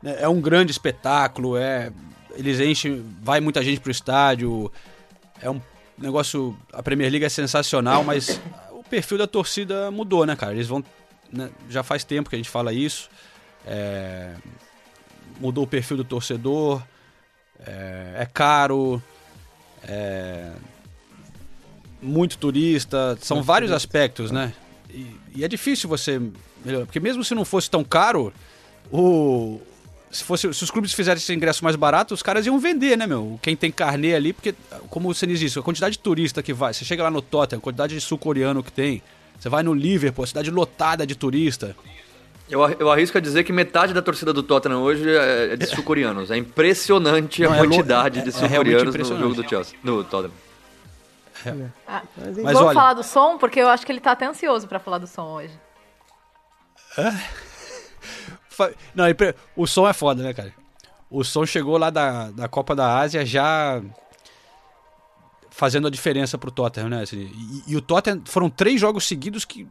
né, 0.01 0.17
é 0.19 0.27
um 0.27 0.39
grande 0.41 0.71
espetáculo, 0.71 1.57
é, 1.57 1.91
eles 2.35 2.59
enchem, 2.59 3.05
vai 3.21 3.39
muita 3.41 3.61
gente 3.63 3.79
pro 3.81 3.91
estádio, 3.91 4.71
é 5.41 5.49
um 5.49 5.61
negócio, 5.97 6.57
a 6.73 6.81
Premier 6.83 7.09
League 7.11 7.25
é 7.25 7.29
sensacional, 7.29 8.03
mas 8.03 8.39
o 8.71 8.83
perfil 8.83 9.17
da 9.17 9.27
torcida 9.27 9.89
mudou, 9.91 10.25
né, 10.25 10.35
cara? 10.35 10.53
Eles 10.53 10.67
vão, 10.67 10.83
né, 11.31 11.49
já 11.69 11.83
faz 11.83 12.03
tempo 12.03 12.29
que 12.29 12.35
a 12.35 12.39
gente 12.39 12.49
fala 12.49 12.73
isso, 12.73 13.09
é, 13.65 14.33
mudou 15.39 15.63
o 15.63 15.67
perfil 15.67 15.97
do 15.97 16.03
torcedor, 16.03 16.81
é, 17.65 18.15
é 18.19 18.25
caro, 18.25 19.01
é, 19.87 20.51
muito 22.05 22.37
turista, 22.37 23.17
são 23.21 23.37
Muito 23.37 23.47
vários 23.47 23.69
turista. 23.71 23.87
aspectos, 23.87 24.31
né? 24.31 24.53
E, 24.93 25.07
e 25.35 25.43
é 25.43 25.47
difícil 25.47 25.89
você 25.89 26.21
melhorar, 26.63 26.85
porque 26.85 26.99
mesmo 26.99 27.23
se 27.23 27.33
não 27.35 27.43
fosse 27.43 27.69
tão 27.69 27.83
caro, 27.83 28.31
o 28.91 29.59
se 30.11 30.23
fosse 30.23 30.53
se 30.53 30.63
os 30.63 30.71
clubes 30.71 30.93
fizessem 30.93 31.17
esse 31.21 31.33
ingresso 31.33 31.61
mais 31.63 31.75
barato, 31.75 32.13
os 32.13 32.23
caras 32.23 32.45
iam 32.45 32.57
vender, 32.57 32.97
né, 32.97 33.05
meu? 33.05 33.37
Quem 33.41 33.53
tem 33.55 33.69
carnê 33.69 34.15
ali, 34.15 34.31
porque 34.31 34.55
como 34.89 35.13
você 35.13 35.27
diz 35.27 35.41
isso, 35.41 35.59
a 35.59 35.63
quantidade 35.63 35.93
de 35.93 35.99
turista 35.99 36.41
que 36.41 36.53
vai, 36.53 36.73
você 36.73 36.85
chega 36.85 37.03
lá 37.03 37.11
no 37.11 37.21
Tottenham, 37.21 37.59
a 37.59 37.61
quantidade 37.61 37.93
de 37.95 37.99
sul-coreano 37.99 38.63
que 38.63 38.71
tem, 38.71 39.01
você 39.37 39.49
vai 39.49 39.61
no 39.63 39.73
Liverpool, 39.73 40.23
a 40.23 40.27
cidade 40.27 40.49
lotada 40.49 41.05
de 41.05 41.15
turista. 41.15 41.75
Eu, 42.49 42.61
eu 42.79 42.89
arrisco 42.91 43.17
a 43.17 43.21
dizer 43.21 43.43
que 43.43 43.51
metade 43.51 43.91
da 43.93 44.01
torcida 44.01 44.31
do 44.31 44.43
Tottenham 44.43 44.81
hoje 44.83 45.09
é 45.09 45.53
é 45.53 45.55
de 45.57 45.65
sul-coreanos. 45.75 46.31
É 46.31 46.37
impressionante 46.37 47.43
a 47.43 47.49
Não, 47.49 47.55
é 47.55 47.57
quantidade 47.67 48.19
é- 48.19 48.21
de 48.21 48.29
é 48.29 48.31
realmente 48.47 48.53
sul-coreanos 48.79 48.83
no 48.83 48.89
impressionante. 48.91 49.21
jogo 49.23 49.43
do 49.43 49.49
Chelsea, 49.49 49.77
do 49.83 50.03
Tottenham. 50.05 50.31
Ah, 51.87 52.01
Mas 52.17 52.35
vamos 52.37 52.61
olha- 52.61 52.73
falar 52.73 52.93
do 52.93 53.03
som, 53.03 53.37
porque 53.37 53.59
eu 53.59 53.67
acho 53.69 53.85
que 53.85 53.91
ele 53.91 53.99
tá 53.99 54.11
até 54.11 54.25
ansioso 54.25 54.67
pra 54.67 54.79
falar 54.79 54.97
do 54.99 55.07
som 55.07 55.23
hoje. 55.33 55.59
Fa- 58.49 58.71
Não, 58.93 59.05
o 59.55 59.67
som 59.67 59.87
é 59.87 59.93
foda, 59.93 60.23
né, 60.23 60.33
cara? 60.33 60.53
O 61.09 61.23
som 61.23 61.45
chegou 61.45 61.77
lá 61.77 61.89
da, 61.89 62.31
da 62.31 62.47
Copa 62.47 62.75
da 62.75 62.97
Ásia 62.99 63.25
já 63.25 63.81
fazendo 65.49 65.87
a 65.87 65.91
diferença 65.91 66.37
pro 66.37 66.51
Tottenham, 66.51 66.89
né? 66.89 67.01
assim, 67.03 67.31
e, 67.67 67.71
e 67.73 67.75
o 67.75 67.81
Tottenham 67.81 68.21
foram 68.25 68.49
três 68.49 68.79
jogos 68.79 69.07
seguidos 69.07 69.45
que 69.45 69.67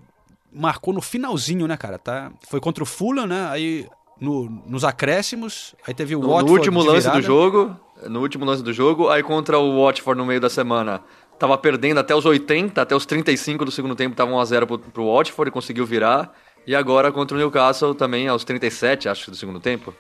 marcou 0.53 0.95
no 0.95 1.03
finalzinho, 1.03 1.67
né, 1.67 1.77
cara? 1.77 1.99
Tá? 1.99 2.33
Foi 2.49 2.61
contra 2.61 2.83
o 2.83 2.87
Fulham, 2.87 3.27
né? 3.27 3.49
Aí 3.51 3.89
no- 4.21 4.49
nos 4.67 4.85
acréscimos, 4.85 5.75
aí 5.87 5.93
teve 5.93 6.15
o 6.17 6.21
No, 6.21 6.27
no 6.29 6.33
Watford 6.35 6.59
último 6.59 6.83
de 6.83 6.89
lance 6.89 7.11
do 7.11 7.21
jogo, 7.21 7.77
no 8.09 8.21
último 8.21 8.45
lance 8.45 8.63
do 8.63 8.73
jogo, 8.73 9.09
aí 9.11 9.23
contra 9.23 9.59
o 9.59 9.83
Watford 9.85 10.17
no 10.19 10.25
meio 10.27 10.41
da 10.41 10.49
semana, 10.49 11.03
tava 11.39 11.57
perdendo 11.59 11.99
até 11.99 12.15
os 12.15 12.25
80, 12.25 12.81
até 12.81 12.95
os 12.95 13.07
35 13.07 13.65
do 13.65 13.71
segundo 13.71 13.95
tempo, 13.95 14.17
tava 14.17 14.31
1 14.31 14.39
a 14.39 14.45
0 14.45 14.67
pro, 14.67 14.79
pro 14.79 15.13
Watford 15.13 15.49
e 15.49 15.53
conseguiu 15.53 15.87
virar. 15.87 16.33
E 16.67 16.75
agora 16.75 17.13
contra 17.13 17.37
o 17.37 17.39
Newcastle 17.39 17.95
também 17.95 18.29
aos 18.29 18.45
37, 18.45 19.09
acho, 19.09 19.31
do 19.31 19.37
segundo 19.37 19.61
tempo. 19.61 19.95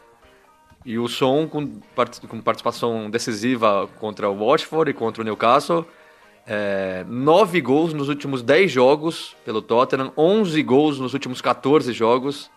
E 0.84 0.98
o 0.98 1.08
som 1.08 1.46
com, 1.46 1.80
com 2.28 2.40
participação 2.40 3.10
decisiva 3.10 3.88
contra 3.98 4.28
o 4.28 4.46
Watford 4.46 4.90
e 4.90 4.94
contra 4.94 5.22
o 5.22 5.24
Newcastle. 5.24 5.86
É, 6.46 7.04
nove 7.08 7.60
gols 7.60 7.94
nos 7.94 8.08
últimos 8.08 8.42
10 8.42 8.70
jogos 8.70 9.34
pelo 9.46 9.62
Tottenham, 9.62 10.12
11 10.16 10.62
gols 10.62 10.98
nos 10.98 11.14
últimos 11.14 11.40
14 11.40 11.92
jogos. 11.92 12.50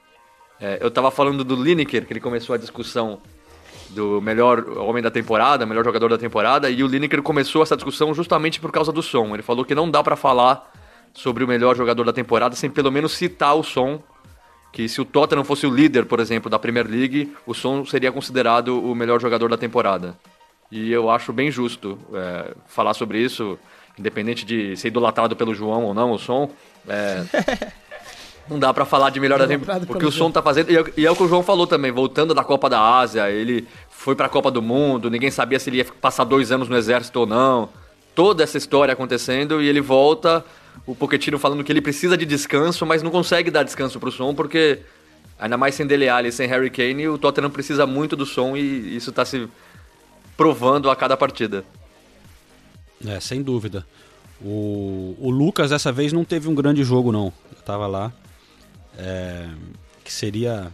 É, 0.60 0.78
eu 0.82 0.92
tava 0.92 1.10
falando 1.10 1.44
do 1.44 1.56
Lineker, 1.56 2.06
que 2.06 2.14
ele 2.14 2.20
começou 2.20 2.54
a 2.54 2.58
discussão 2.58 3.20
do 3.90 4.22
melhor 4.22 4.78
homem 4.78 5.02
da 5.02 5.12
temporada, 5.12 5.66
melhor 5.66 5.84
jogador 5.84 6.10
da 6.10 6.18
temporada, 6.18 6.70
e 6.70 6.84
o 6.84 6.88
Lineker 6.88 7.22
começou 7.22 7.64
essa 7.64 7.76
discussão 7.76 8.14
justamente 8.14 8.60
por 8.60 8.72
causa 8.72 8.92
do 8.92 9.02
som. 9.02 9.34
Ele 9.34 9.44
falou 9.44 9.64
que 9.64 9.76
não 9.76 9.90
dá 9.90 10.04
para 10.04 10.16
falar 10.16 10.72
sobre 11.14 11.44
o 11.44 11.48
melhor 11.48 11.76
jogador 11.76 12.04
da 12.04 12.14
temporada 12.14 12.56
sem 12.56 12.70
pelo 12.70 12.92
menos 12.92 13.14
citar 13.14 13.56
o 13.56 13.64
som. 13.64 14.02
Que 14.72 14.88
se 14.88 15.02
o 15.02 15.06
Tottenham 15.06 15.44
fosse 15.44 15.66
o 15.66 15.74
líder, 15.74 16.06
por 16.06 16.20
exemplo, 16.20 16.50
da 16.50 16.60
Premier 16.60 16.86
League, 16.88 17.34
o 17.46 17.54
som 17.54 17.84
seria 17.86 18.12
considerado 18.12 18.80
o 18.80 18.94
melhor 18.94 19.20
jogador 19.20 19.50
da 19.50 19.58
temporada. 19.58 20.16
E 20.72 20.92
eu 20.92 21.10
acho 21.10 21.32
bem 21.32 21.50
justo 21.50 21.98
é, 22.14 22.54
falar 22.68 22.94
sobre 22.94 23.20
isso, 23.20 23.58
independente 23.98 24.46
de 24.46 24.76
ser 24.76 24.90
idolatrado 24.90 25.36
pelo 25.36 25.56
João 25.56 25.86
ou 25.86 25.94
não, 25.94 26.12
o 26.12 26.20
som. 26.20 26.52
É, 26.88 27.24
não 28.50 28.60
dá 28.60 28.74
pra 28.74 28.86
falar 28.86 29.10
de 29.10 29.20
melhor 29.20 29.40
da 29.40 29.48
temporada, 29.48 29.86
porque 29.86 30.06
o 30.06 30.12
som 30.12 30.32
tá 30.32 30.42
fazendo. 30.42 30.72
E 30.72 30.78
é, 30.78 30.84
e 30.98 31.06
é 31.06 31.12
o 31.12 31.16
que 31.16 31.24
o 31.24 31.28
João 31.28 31.44
falou 31.44 31.68
também, 31.68 31.92
voltando 31.92 32.34
da 32.34 32.44
Copa 32.44 32.70
da 32.70 32.98
Ásia, 32.98 33.30
ele 33.30 33.68
foi 33.90 34.16
pra 34.16 34.30
Copa 34.30 34.50
do 34.50 34.62
Mundo, 34.62 35.10
ninguém 35.10 35.32
sabia 35.32 35.60
se 35.60 35.70
ele 35.70 35.78
ia 35.78 35.86
passar 35.86 36.24
dois 36.24 36.52
anos 36.52 36.70
no 36.70 36.78
exército 36.78 37.20
ou 37.20 37.26
não. 37.26 37.70
Toda 38.16 38.44
essa 38.44 38.58
história 38.58 38.94
acontecendo 38.94 39.62
e 39.62 39.68
ele 39.68 39.82
volta, 39.82 40.44
o 40.86 40.96
Pochettino 40.96 41.38
falando 41.38 41.64
que 41.64 41.72
ele 41.72 41.82
precisa 41.82 42.18
de 42.18 42.26
descanso, 42.26 42.86
mas 42.86 43.04
não 43.04 43.12
consegue 43.12 43.52
dar 43.52 43.64
descanso 43.64 44.00
pro 44.00 44.12
som, 44.12 44.34
porque 44.34 44.80
ainda 45.38 45.58
mais 45.58 45.76
sem 45.76 45.86
Dele 45.86 46.10
Alli 46.10 46.30
e 46.30 46.32
sem 46.32 46.48
Harry 46.48 46.70
Kane, 46.70 47.08
o 47.08 47.18
Tottenham 47.18 47.52
precisa 47.52 47.86
muito 47.86 48.16
do 48.16 48.26
som 48.26 48.56
e 48.56 48.96
isso 48.96 49.12
tá 49.12 49.24
se 49.26 49.48
provando 50.36 50.90
a 50.90 50.96
cada 50.96 51.18
partida. 51.18 51.64
É, 53.06 53.20
sem 53.20 53.42
dúvida. 53.42 53.86
O, 54.42 55.16
o 55.20 55.30
Lucas 55.30 55.70
dessa 55.72 55.92
vez 55.92 56.14
não 56.14 56.24
teve 56.24 56.48
um 56.48 56.56
grande 56.56 56.84
jogo, 56.84 57.12
não. 57.12 57.34
Eu 57.56 57.62
tava 57.64 57.88
lá. 57.88 58.12
É, 58.98 59.48
que 60.04 60.12
seria 60.12 60.72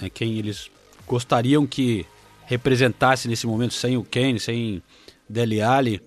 né, 0.00 0.10
quem 0.10 0.38
eles 0.38 0.70
gostariam 1.06 1.66
que 1.66 2.06
representasse 2.44 3.28
nesse 3.28 3.46
momento, 3.46 3.74
sem 3.74 3.96
o 3.96 4.04
Kane, 4.04 4.38
sem 4.38 4.82
Dele 5.28 5.62
Alli. 5.62 6.00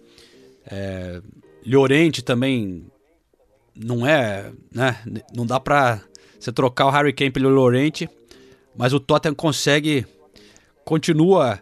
É, 0.69 1.21
Llorente 1.65 2.23
também 2.23 2.85
não 3.75 4.05
é, 4.05 4.51
né? 4.71 4.97
Não 5.35 5.45
dá 5.45 5.59
pra 5.59 6.01
você 6.39 6.51
trocar 6.51 6.85
o 6.85 6.91
Harry 6.91 7.11
Kane 7.11 7.31
pelo 7.31 7.49
Llorente, 7.49 8.07
mas 8.77 8.93
o 8.93 8.99
Tottenham 8.99 9.35
consegue, 9.35 10.05
continua 10.83 11.59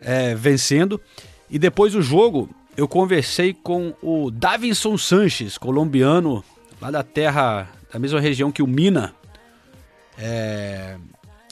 é, 0.00 0.34
vencendo. 0.34 1.00
E 1.48 1.58
depois 1.58 1.92
do 1.92 2.02
jogo, 2.02 2.50
eu 2.76 2.88
conversei 2.88 3.54
com 3.54 3.94
o 4.02 4.30
Davinson 4.30 4.98
Sanches, 4.98 5.56
colombiano, 5.56 6.44
lá 6.80 6.90
da 6.90 7.02
terra, 7.02 7.70
da 7.92 7.98
mesma 7.98 8.20
região 8.20 8.50
que 8.50 8.62
o 8.62 8.66
Mina. 8.66 9.14
É, 10.18 10.96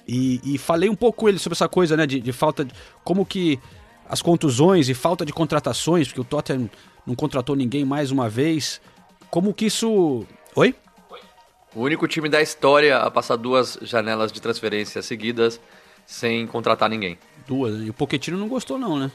e, 0.06 0.54
e, 0.54 0.58
falei 0.58 0.88
um 0.88 0.94
pouco 0.94 1.20
com 1.20 1.28
ele 1.28 1.38
sobre 1.38 1.54
essa 1.54 1.68
coisa, 1.68 1.96
né, 1.96 2.06
de, 2.06 2.20
de, 2.20 2.32
falta 2.32 2.64
de. 2.64 2.74
como 3.02 3.24
que 3.24 3.58
as 4.08 4.20
contusões 4.20 4.88
e 4.88 4.94
falta 4.94 5.24
de 5.24 5.32
contratações, 5.32 6.08
porque 6.08 6.20
o 6.20 6.24
Tottenham 6.24 6.68
não 7.06 7.14
contratou 7.14 7.56
ninguém 7.56 7.84
mais 7.84 8.10
uma 8.10 8.28
vez. 8.28 8.80
Como 9.30 9.52
que 9.52 9.66
isso. 9.66 10.26
Oi? 10.54 10.74
O 11.74 11.82
único 11.82 12.06
time 12.06 12.28
da 12.28 12.40
história 12.40 12.98
a 12.98 13.10
passar 13.10 13.36
duas 13.36 13.78
janelas 13.82 14.30
de 14.30 14.40
transferência 14.40 15.02
seguidas 15.02 15.60
sem 16.06 16.46
contratar 16.46 16.88
ninguém. 16.88 17.18
Duas. 17.46 17.80
E 17.84 17.90
o 17.90 17.94
Pochettino 17.94 18.38
não 18.38 18.48
gostou, 18.48 18.78
não, 18.78 18.98
né? 18.98 19.10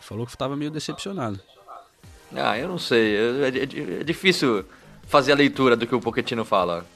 Falou 0.00 0.24
que 0.24 0.32
estava 0.32 0.56
meio 0.56 0.70
decepcionado. 0.70 1.40
Ah, 2.34 2.58
eu 2.58 2.68
não 2.68 2.78
sei. 2.78 3.16
É, 3.16 3.48
é, 3.48 4.00
é, 4.00 4.04
difícil 4.04 4.64
fazer 5.06 5.32
a 5.32 5.34
leitura 5.34 5.76
do 5.76 5.86
que 5.86 5.94
o 5.94 6.00
Pochettino 6.00 6.44
fala. 6.44 6.86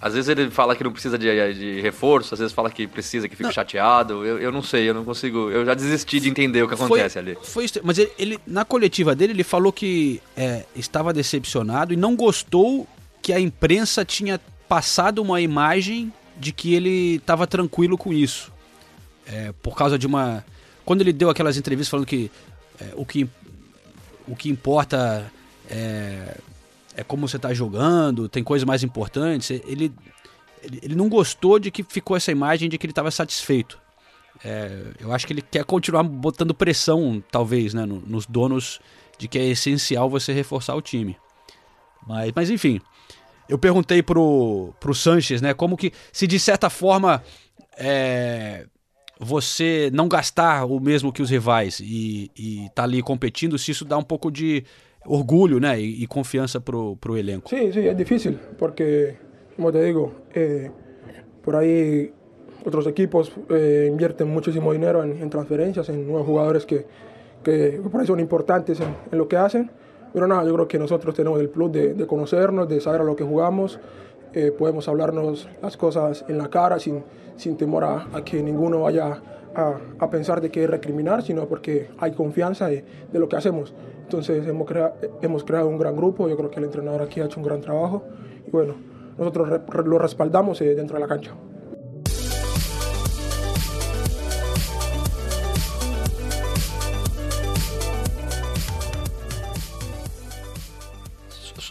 Às 0.00 0.14
vezes 0.14 0.28
ele 0.30 0.50
fala 0.50 0.74
que 0.74 0.82
não 0.82 0.92
precisa 0.92 1.18
de, 1.18 1.26
de 1.54 1.80
reforço, 1.82 2.32
às 2.32 2.40
vezes 2.40 2.54
fala 2.54 2.70
que 2.70 2.86
precisa, 2.86 3.28
que 3.28 3.36
fica 3.36 3.48
não. 3.48 3.54
chateado. 3.54 4.24
Eu, 4.24 4.38
eu 4.38 4.50
não 4.50 4.62
sei, 4.62 4.88
eu 4.88 4.94
não 4.94 5.04
consigo. 5.04 5.50
Eu 5.50 5.64
já 5.66 5.74
desisti 5.74 6.18
de 6.18 6.28
entender 6.30 6.62
o 6.62 6.68
que 6.68 6.74
acontece 6.74 7.14
foi, 7.14 7.22
ali. 7.22 7.38
Foi, 7.42 7.66
mas 7.82 7.98
ele, 7.98 8.10
ele, 8.18 8.38
na 8.46 8.64
coletiva 8.64 9.14
dele, 9.14 9.34
ele 9.34 9.44
falou 9.44 9.70
que 9.72 10.22
é, 10.34 10.64
estava 10.74 11.12
decepcionado 11.12 11.92
e 11.92 11.96
não 11.96 12.16
gostou 12.16 12.88
que 13.20 13.32
a 13.32 13.38
imprensa 13.38 14.02
tinha 14.02 14.40
passado 14.66 15.20
uma 15.20 15.40
imagem 15.40 16.10
de 16.38 16.50
que 16.50 16.74
ele 16.74 17.16
estava 17.16 17.46
tranquilo 17.46 17.98
com 17.98 18.10
isso. 18.10 18.50
É, 19.26 19.52
por 19.62 19.76
causa 19.76 19.98
de 19.98 20.06
uma. 20.06 20.42
Quando 20.82 21.02
ele 21.02 21.12
deu 21.12 21.28
aquelas 21.28 21.58
entrevistas 21.58 21.90
falando 21.90 22.06
que 22.06 22.30
é, 22.80 22.92
o 22.96 23.04
que 23.04 23.28
o 24.26 24.34
que 24.34 24.48
importa 24.48 25.30
é, 25.68 26.36
é 27.00 27.04
como 27.04 27.26
você 27.26 27.36
está 27.36 27.54
jogando, 27.54 28.28
tem 28.28 28.44
coisas 28.44 28.66
mais 28.66 28.82
importantes. 28.82 29.50
Ele, 29.50 29.90
ele, 30.82 30.94
não 30.94 31.08
gostou 31.08 31.58
de 31.58 31.70
que 31.70 31.82
ficou 31.82 32.14
essa 32.14 32.30
imagem 32.30 32.68
de 32.68 32.76
que 32.76 32.84
ele 32.84 32.92
estava 32.92 33.10
satisfeito. 33.10 33.80
É, 34.44 34.92
eu 35.00 35.10
acho 35.10 35.26
que 35.26 35.32
ele 35.32 35.40
quer 35.40 35.64
continuar 35.64 36.02
botando 36.02 36.54
pressão, 36.54 37.22
talvez, 37.30 37.72
né, 37.72 37.86
no, 37.86 38.00
nos 38.00 38.26
donos 38.26 38.80
de 39.18 39.28
que 39.28 39.38
é 39.38 39.46
essencial 39.46 40.10
você 40.10 40.32
reforçar 40.34 40.74
o 40.74 40.82
time. 40.82 41.16
Mas, 42.06 42.32
mas 42.36 42.50
enfim, 42.50 42.80
eu 43.48 43.58
perguntei 43.58 44.02
pro, 44.02 44.74
pro 44.78 44.94
Sanches, 44.94 45.40
né, 45.40 45.54
como 45.54 45.78
que, 45.78 45.92
se 46.12 46.26
de 46.26 46.38
certa 46.38 46.68
forma 46.68 47.22
é, 47.78 48.66
você 49.18 49.90
não 49.92 50.06
gastar 50.06 50.66
o 50.66 50.78
mesmo 50.78 51.12
que 51.12 51.22
os 51.22 51.30
rivais 51.30 51.80
e, 51.80 52.30
e 52.36 52.68
tá 52.74 52.82
ali 52.82 53.02
competindo, 53.02 53.58
se 53.58 53.70
isso 53.70 53.86
dá 53.86 53.96
um 53.96 54.02
pouco 54.02 54.30
de 54.30 54.64
orgulho 55.10 55.58
né, 55.58 55.78
e, 55.80 56.02
e 56.02 56.06
confiança 56.06 56.60
pro, 56.60 56.96
pro 56.96 57.16
elenco. 57.16 57.48
Sí, 57.48 57.72
sí, 57.72 57.86
es 57.86 57.96
difícil, 57.96 58.38
porque, 58.56 59.16
como 59.56 59.72
te 59.72 59.82
digo, 59.82 60.12
eh, 60.32 60.70
por 61.42 61.56
ahí 61.56 62.12
otros 62.64 62.86
equipos 62.86 63.32
eh, 63.50 63.88
invierten 63.90 64.28
muchísimo 64.28 64.72
dinero 64.72 65.02
en, 65.02 65.20
en, 65.20 65.28
transferencias, 65.28 65.88
en 65.88 66.06
nuevos 66.06 66.26
jugadores 66.26 66.64
que, 66.64 66.86
que 67.42 67.80
por 67.90 68.00
ahí 68.00 68.06
son 68.06 68.20
importantes 68.20 68.80
en, 68.80 69.18
lo 69.18 69.26
que 69.26 69.36
hacen. 69.36 69.70
Pero 70.12 70.26
nada, 70.26 70.44
yo 70.44 70.54
creo 70.54 70.68
que 70.68 70.78
nosotros 70.78 71.14
tenemos 71.14 71.40
el 71.40 71.48
plus 71.48 71.72
de, 71.72 71.94
de 71.94 72.06
conocernos, 72.06 72.68
de 72.68 72.80
saber 72.80 73.00
a 73.00 73.04
lo 73.04 73.16
que 73.16 73.24
jugamos. 73.24 73.80
Eh, 74.32 74.52
podemos 74.56 74.86
hablarnos 74.88 75.48
las 75.60 75.76
cosas 75.76 76.24
en 76.28 76.38
la 76.38 76.48
cara 76.48 76.78
sin, 76.78 77.02
sin 77.36 77.56
temor 77.56 77.84
a, 77.84 78.08
a, 78.12 78.24
que 78.24 78.42
ninguno 78.42 78.82
vaya 78.82 79.20
a, 79.54 79.78
a, 79.98 80.10
pensar 80.10 80.40
de 80.40 80.50
que 80.50 80.66
recriminar, 80.66 81.22
sino 81.22 81.46
porque 81.46 81.88
hay 81.98 82.12
confianza 82.12 82.68
de, 82.68 82.84
de 83.12 83.18
lo 83.18 83.28
que 83.28 83.36
hacemos. 83.36 83.74
Entonces 84.02 84.46
hemos, 84.46 84.66
crea, 84.66 84.94
hemos 85.22 85.44
creado 85.44 85.68
un 85.68 85.78
gran 85.78 85.96
grupo, 85.96 86.28
yo 86.28 86.36
creo 86.36 86.50
que 86.50 86.58
el 86.58 86.64
entrenador 86.64 87.02
aquí 87.02 87.20
ha 87.20 87.26
hecho 87.26 87.38
un 87.38 87.46
gran 87.46 87.60
trabajo 87.60 88.04
y 88.46 88.50
bueno, 88.50 88.74
nosotros 89.16 89.48
re, 89.48 89.60
lo 89.84 89.98
respaldamos 89.98 90.60
eh, 90.60 90.74
dentro 90.74 90.96
de 90.96 91.00
la 91.00 91.08
cancha. 91.08 91.32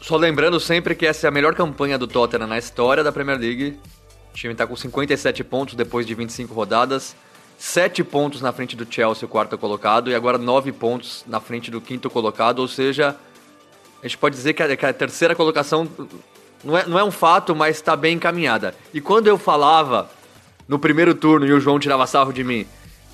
Só 0.09 0.17
lembrando 0.17 0.59
sempre 0.59 0.95
que 0.95 1.05
essa 1.05 1.27
é 1.27 1.29
a 1.29 1.31
melhor 1.31 1.53
campanha 1.53 1.95
do 1.95 2.07
Tottenham 2.07 2.47
na 2.47 2.57
história 2.57 3.03
da 3.03 3.11
Premier 3.11 3.37
League. 3.37 3.77
O 4.31 4.33
time 4.33 4.53
está 4.53 4.65
com 4.65 4.75
57 4.75 5.43
pontos 5.43 5.75
depois 5.75 6.03
de 6.03 6.15
25 6.15 6.51
rodadas. 6.51 7.15
7 7.59 8.05
pontos 8.05 8.39
na 8.41 8.53
frente 8.53 8.73
do 8.73 8.87
Chelsea, 8.89 9.25
o 9.25 9.27
quarto 9.27 9.57
colocado, 9.57 10.09
e 10.09 10.15
agora 10.15 10.37
9 10.37 10.71
pontos 10.71 11.25
na 11.27 11.41
frente 11.41 11.69
do 11.69 11.81
quinto 11.81 12.09
colocado, 12.09 12.59
ou 12.59 12.69
seja, 12.69 13.17
a 14.01 14.07
gente 14.07 14.17
pode 14.17 14.33
dizer 14.33 14.53
que 14.53 14.63
a, 14.63 14.77
que 14.77 14.85
a 14.85 14.93
terceira 14.93 15.35
colocação 15.35 15.85
não 16.63 16.77
é, 16.77 16.85
não 16.85 16.97
é 16.97 17.03
um 17.03 17.11
fato, 17.11 17.53
mas 17.53 17.75
está 17.75 17.97
bem 17.97 18.15
encaminhada. 18.15 18.73
E 18.93 19.01
quando 19.01 19.27
eu 19.27 19.37
falava 19.37 20.09
no 20.69 20.79
primeiro 20.79 21.13
turno, 21.13 21.45
e 21.45 21.51
o 21.51 21.59
João 21.59 21.77
tirava 21.77 22.07
sarro 22.07 22.31
de 22.31 22.45
mim, 22.45 22.65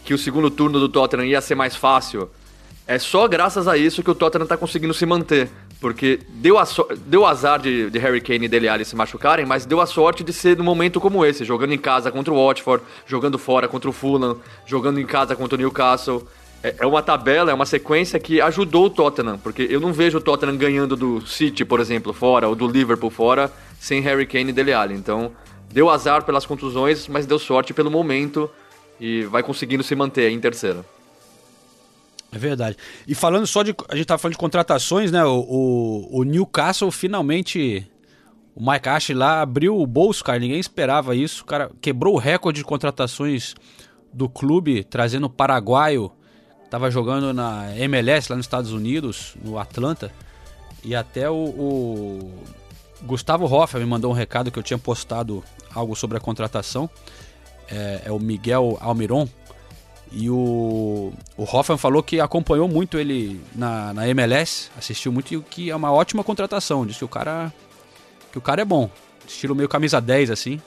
que 0.04 0.14
o 0.14 0.18
segundo 0.18 0.52
turno 0.52 0.80
do 0.80 0.88
Tottenham 0.88 1.26
ia 1.26 1.42
ser 1.42 1.56
mais 1.56 1.76
fácil, 1.76 2.30
é 2.86 3.00
só 3.00 3.28
graças 3.28 3.68
a 3.68 3.76
isso 3.76 4.04
que 4.04 4.12
o 4.12 4.16
Tottenham 4.16 4.44
está 4.44 4.56
conseguindo 4.56 4.94
se 4.94 5.08
manter. 5.08 5.50
Porque 5.80 6.20
deu, 6.30 6.58
a 6.58 6.66
so 6.66 6.88
deu 7.06 7.26
azar 7.26 7.60
de, 7.60 7.90
de 7.90 8.00
Harry 8.00 8.22
Kane 8.22 8.46
e 8.46 8.48
Dele 8.48 8.68
Alli 8.68 8.86
se 8.86 8.96
machucarem, 8.96 9.46
mas 9.46 9.66
deu 9.66 9.82
a 9.82 9.86
sorte 9.86 10.24
de 10.24 10.32
ser 10.32 10.58
num 10.58 10.64
momento 10.64 11.00
como 11.00 11.26
esse, 11.26 11.44
jogando 11.44 11.74
em 11.74 11.78
casa 11.78 12.12
contra 12.12 12.34
o 12.34 12.48
Watford, 12.48 12.84
jogando 13.06 13.38
fora 13.38 13.68
contra 13.68 13.90
o 13.90 13.94
Fulham, 13.94 14.38
jogando 14.66 15.00
em 15.00 15.06
casa 15.06 15.36
contra 15.36 15.56
o 15.56 15.60
Newcastle. 15.60 16.26
É, 16.64 16.76
é 16.80 16.86
uma 16.86 17.04
tabela, 17.04 17.52
é 17.52 17.54
uma 17.54 17.66
sequência 17.66 18.20
que 18.20 18.42
ajudou 18.42 18.86
o 18.86 18.90
Tottenham, 18.90 19.38
porque 19.38 19.68
eu 19.70 19.80
não 19.80 19.94
vejo 19.94 20.18
o 20.18 20.22
Tottenham 20.22 20.58
ganhando 20.58 20.96
do 20.96 21.22
City, 21.28 21.64
por 21.64 21.80
exemplo, 21.80 22.14
fora, 22.14 22.48
ou 22.48 22.56
do 22.56 22.68
Liverpool 22.68 23.12
fora, 23.12 23.52
sem 23.80 24.02
Harry 24.02 24.26
Kane 24.26 24.50
e 24.50 24.54
Dele 24.54 24.74
Alli. 24.74 24.96
Então, 24.96 25.32
deu 25.72 25.90
azar 25.90 26.24
pelas 26.24 26.46
contusões, 26.46 27.08
mas 27.08 27.26
deu 27.26 27.38
sorte 27.38 27.74
pelo 27.74 27.92
momento 27.92 28.50
e 29.00 29.24
vai 29.24 29.44
conseguindo 29.44 29.84
se 29.84 29.94
manter 29.96 30.32
em 30.32 30.40
terceiro. 30.40 30.86
É 32.36 32.38
verdade. 32.38 32.76
E 33.08 33.16
falando 33.16 33.48
só 33.48 33.64
de. 33.64 33.74
A 33.88 33.96
gente 33.96 34.08
tava 34.08 34.18
falando 34.18 34.34
de 34.34 34.40
contratações, 34.40 35.10
né? 35.10 35.24
O, 35.24 35.40
o, 35.40 36.20
o 36.20 36.24
Newcastle 36.24 36.92
finalmente. 36.92 37.90
O 38.54 38.72
Mike 38.72 38.90
Ashley 38.90 39.18
lá 39.18 39.42
abriu 39.42 39.80
o 39.80 39.88
bolso, 39.88 40.22
cara. 40.22 40.38
Ninguém 40.38 40.60
esperava 40.60 41.16
isso. 41.16 41.44
O 41.44 41.46
cara 41.46 41.72
quebrou 41.80 42.16
o 42.16 42.18
recorde 42.18 42.60
de 42.60 42.66
contratações 42.66 43.56
do 44.14 44.28
clube, 44.28 44.84
trazendo 44.84 45.28
o 45.28 45.30
paraguaio. 45.30 46.12
Tava 46.70 46.92
jogando 46.92 47.34
na 47.34 47.74
MLS 47.78 48.30
lá 48.30 48.36
nos 48.36 48.46
Estados 48.46 48.74
Unidos, 48.74 49.36
no 49.42 49.58
Atlanta. 49.58 50.12
E 50.84 50.94
até 50.94 51.30
o, 51.30 51.36
o 51.36 52.34
Gustavo 53.04 53.46
Hoffa 53.46 53.80
me 53.80 53.86
mandou 53.86 54.12
um 54.12 54.14
recado 54.14 54.52
que 54.52 54.60
eu 54.60 54.64
tinha 54.64 54.78
postado 54.78 55.42
algo 55.74 55.96
sobre 55.96 56.18
a 56.18 56.20
contratação. 56.20 56.90
É, 57.70 58.04
é 58.06 58.12
o 58.12 58.20
Miguel 58.20 58.78
Almiron 58.82 59.28
E 60.12 60.30
o, 60.30 61.12
o 61.36 61.44
Hoffman 61.44 61.78
falou 61.78 62.02
que 62.02 62.20
acompanhou 62.20 62.68
muito 62.68 62.98
ele 62.98 63.42
na, 63.54 63.94
na 63.94 64.08
MLS, 64.10 64.70
assistiu 64.78 65.12
muito 65.12 65.34
e 65.34 65.42
que 65.42 65.70
é 65.70 65.76
uma 65.76 65.92
ótima 65.92 66.24
contratação. 66.24 66.86
Diz 66.86 66.98
que 66.98 67.06
o 67.06 67.08
cara, 67.08 67.54
que 68.32 68.38
o 68.38 68.42
cara 68.42 68.62
é 68.62 68.66
bom. 68.66 68.90
Estilo 69.28 69.56
meio 69.56 69.68
camisa 69.68 70.00
10, 70.00 70.32
assim. 70.32 70.62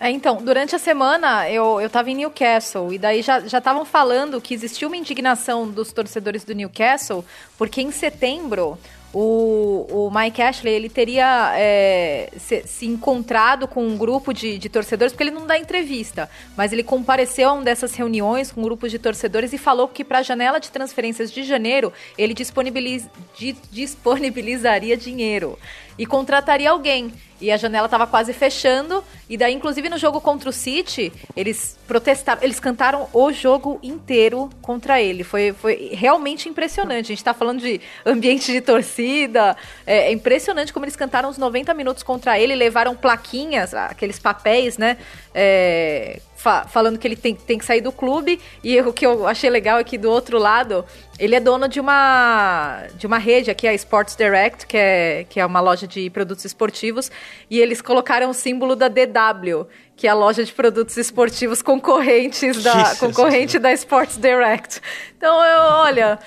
É, 0.00 0.10
então, 0.10 0.36
durante 0.36 0.76
a 0.76 0.78
semana 0.78 1.50
eu, 1.50 1.80
eu 1.80 1.90
tava 1.90 2.08
em 2.10 2.14
Newcastle 2.14 2.92
e 2.92 2.98
daí 2.98 3.20
já 3.20 3.38
estavam 3.40 3.84
falando 3.84 4.40
que 4.40 4.54
existiu 4.54 4.88
uma 4.88 4.96
indignação 4.96 5.68
dos 5.68 5.92
torcedores 5.92 6.44
do 6.44 6.54
Newcastle, 6.54 7.24
porque 7.56 7.82
em 7.82 7.90
setembro 7.90 8.78
o, 9.20 10.06
o 10.06 10.10
Mike 10.14 10.40
Ashley 10.40 10.72
ele 10.72 10.88
teria 10.88 11.52
é, 11.56 12.30
se, 12.36 12.62
se, 12.64 12.86
encontrado 12.86 13.66
com 13.66 13.84
um 13.84 13.98
grupo 13.98 14.32
de, 14.32 14.56
de, 14.58 14.68
torcedores, 14.68 15.12
porque 15.12 15.24
ele 15.24 15.32
não 15.32 15.44
dá 15.44 15.58
entrevista, 15.58 16.30
mas 16.56 16.72
ele 16.72 16.84
compareceu 16.84 17.48
a 17.48 17.52
uma 17.54 17.64
dessas 17.64 17.96
reuniões 17.96 18.52
com 18.52 18.62
grupos 18.62 18.92
de 18.92 18.98
torcedores 18.98 19.52
e 19.52 19.58
falou 19.58 19.88
que 19.88 20.04
para 20.04 20.18
a 20.18 20.22
janela 20.22 20.60
de 20.60 20.70
transferências 20.70 21.32
de 21.32 21.42
janeiro 21.42 21.92
ele 22.16 22.32
disponibiliz, 22.32 23.08
di, 23.36 23.56
disponibilizaria 23.72 24.96
dinheiro 24.96 25.58
e 25.98 26.06
contrataria 26.06 26.70
alguém. 26.70 27.12
E 27.40 27.52
a 27.52 27.56
janela 27.56 27.86
estava 27.86 28.06
quase 28.06 28.32
fechando. 28.32 29.02
E 29.28 29.36
daí, 29.36 29.54
inclusive, 29.54 29.88
no 29.88 29.96
jogo 29.96 30.20
contra 30.20 30.48
o 30.50 30.52
City, 30.52 31.12
eles 31.36 31.78
protestaram, 31.86 32.42
eles 32.42 32.58
cantaram 32.58 33.08
o 33.12 33.32
jogo 33.32 33.78
inteiro 33.82 34.50
contra 34.60 35.00
ele. 35.00 35.22
Foi, 35.22 35.52
foi 35.52 35.90
realmente 35.92 36.48
impressionante. 36.48 37.06
A 37.06 37.08
gente 37.08 37.18
está 37.18 37.34
falando 37.34 37.60
de 37.60 37.80
ambiente 38.04 38.50
de 38.50 38.60
torcida. 38.60 39.56
É, 39.86 40.08
é, 40.08 40.12
impressionante 40.12 40.72
como 40.72 40.84
eles 40.84 40.96
cantaram 40.96 41.28
os 41.28 41.38
90 41.38 41.72
minutos 41.74 42.02
contra 42.02 42.38
ele, 42.38 42.54
levaram 42.54 42.96
plaquinhas, 42.96 43.72
aqueles 43.72 44.18
papéis, 44.18 44.76
né? 44.76 44.96
É, 45.32 46.20
fa 46.38 46.64
falando 46.68 46.98
que 46.98 47.06
ele 47.06 47.16
tem, 47.16 47.34
tem 47.34 47.58
que 47.58 47.64
sair 47.64 47.80
do 47.80 47.90
clube. 47.90 48.40
E 48.62 48.80
o 48.80 48.92
que 48.92 49.04
eu 49.04 49.26
achei 49.26 49.50
legal 49.50 49.78
é 49.78 49.84
que 49.84 49.98
do 49.98 50.08
outro 50.08 50.38
lado, 50.38 50.84
ele 51.18 51.34
é 51.34 51.40
dono 51.40 51.68
de 51.68 51.80
uma, 51.80 52.84
de 52.94 53.06
uma 53.06 53.18
rede 53.18 53.50
aqui, 53.50 53.66
a 53.66 53.74
Sports 53.74 54.14
Direct, 54.14 54.64
que 54.66 54.76
é, 54.76 55.26
que 55.28 55.40
é 55.40 55.44
uma 55.44 55.60
loja 55.60 55.86
de 55.86 56.08
produtos 56.10 56.44
esportivos. 56.44 57.10
E 57.50 57.58
eles 57.58 57.82
colocaram 57.82 58.30
o 58.30 58.34
símbolo 58.34 58.76
da 58.76 58.86
DW, 58.86 59.66
que 59.96 60.06
é 60.06 60.10
a 60.10 60.14
loja 60.14 60.44
de 60.44 60.52
produtos 60.52 60.96
esportivos 60.96 61.60
concorrentes 61.60 62.62
da, 62.62 62.94
concorrente 62.94 63.58
da 63.58 63.72
Sports 63.72 64.16
Direct. 64.16 64.80
Então, 65.16 65.44
eu, 65.44 65.60
olha, 65.60 66.20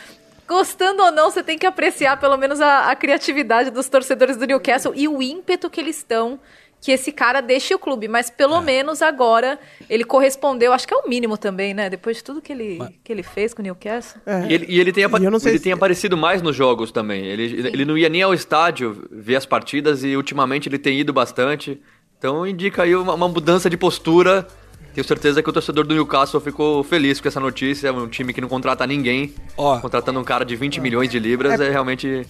gostando 0.46 1.02
ou 1.02 1.12
não, 1.12 1.32
você 1.32 1.42
tem 1.42 1.58
que 1.58 1.66
apreciar 1.66 2.20
pelo 2.20 2.36
menos 2.36 2.60
a, 2.60 2.92
a, 2.92 2.96
criatividade 2.98 3.70
dos 3.70 3.88
torcedores 3.88 4.36
do 4.36 4.46
Newcastle 4.46 4.92
e 4.94 5.08
o 5.08 5.22
ímpeto 5.22 5.70
que 5.70 5.80
eles 5.80 5.96
estão 5.96 6.38
que 6.82 6.92
esse 6.92 7.12
cara 7.12 7.42
deixe 7.42 7.76
o 7.76 7.80
clube, 7.80 8.08
mas 8.08 8.32
pelo 8.32 8.56
é. 8.56 8.62
menos 8.62 9.04
agora 9.04 9.60
ele 9.88 10.04
correspondeu, 10.04 10.74
acho 10.74 10.88
que 10.88 10.94
é 10.94 10.98
o 10.98 11.08
mínimo 11.08 11.38
também, 11.38 11.76
né? 11.76 11.92
Depois 11.92 12.18
de 12.18 12.24
tudo 12.24 12.42
que 12.42 12.52
ele, 12.52 12.78
mas... 12.80 12.90
que 13.04 13.14
ele 13.14 13.22
fez 13.22 13.54
com 13.54 13.62
o 13.62 13.64
Newcastle. 13.64 14.20
É. 14.26 14.48
E 14.50 14.54
ele, 14.54 14.66
e 14.68 14.80
ele, 14.80 14.92
tem, 14.92 15.04
apa... 15.04 15.18
ele 15.18 15.40
se... 15.40 15.60
tem 15.60 15.72
aparecido 15.72 16.18
mais 16.18 16.42
nos 16.42 16.56
jogos 16.56 16.92
também. 16.92 17.24
Ele, 17.24 17.68
ele 17.68 17.86
não 17.86 17.96
ia 17.96 18.10
nem 18.10 18.24
ao 18.24 18.34
estádio 18.34 19.08
ver 19.12 19.36
as 19.36 19.46
partidas 19.46 20.04
e 20.04 20.16
ultimamente 20.18 20.68
ele 20.68 20.80
tem 20.80 21.00
ido 21.00 21.14
bastante. 21.14 21.80
Então 22.18 22.48
indica 22.48 22.82
aí 22.82 22.96
uma, 22.96 23.14
uma 23.14 23.28
mudança 23.28 23.70
de 23.70 23.78
postura. 23.78 24.48
Tenho 24.94 25.08
certeza 25.08 25.42
que 25.42 25.50
o 25.50 25.54
torcedor 25.54 25.86
do 25.86 25.94
Newcastle 25.94 26.42
ficou 26.42 26.84
feliz 26.84 27.22
com 27.22 27.28
essa 27.28 27.40
notícia. 27.40 27.90
É 27.90 27.92
um 27.92 28.08
time 28.08 28.34
que 28.34 28.42
não 28.42 28.50
contrata 28.50 28.86
ninguém. 28.88 29.36
Ó, 29.56 29.80
contratando 29.80 30.20
um 30.20 30.24
cara 30.24 30.44
de 30.44 30.56
20 30.56 30.82
milhões 30.82 31.10
de 31.10 31.20
libras 31.20 31.60
é, 31.60 31.68
é 31.68 31.70
realmente 31.70 32.26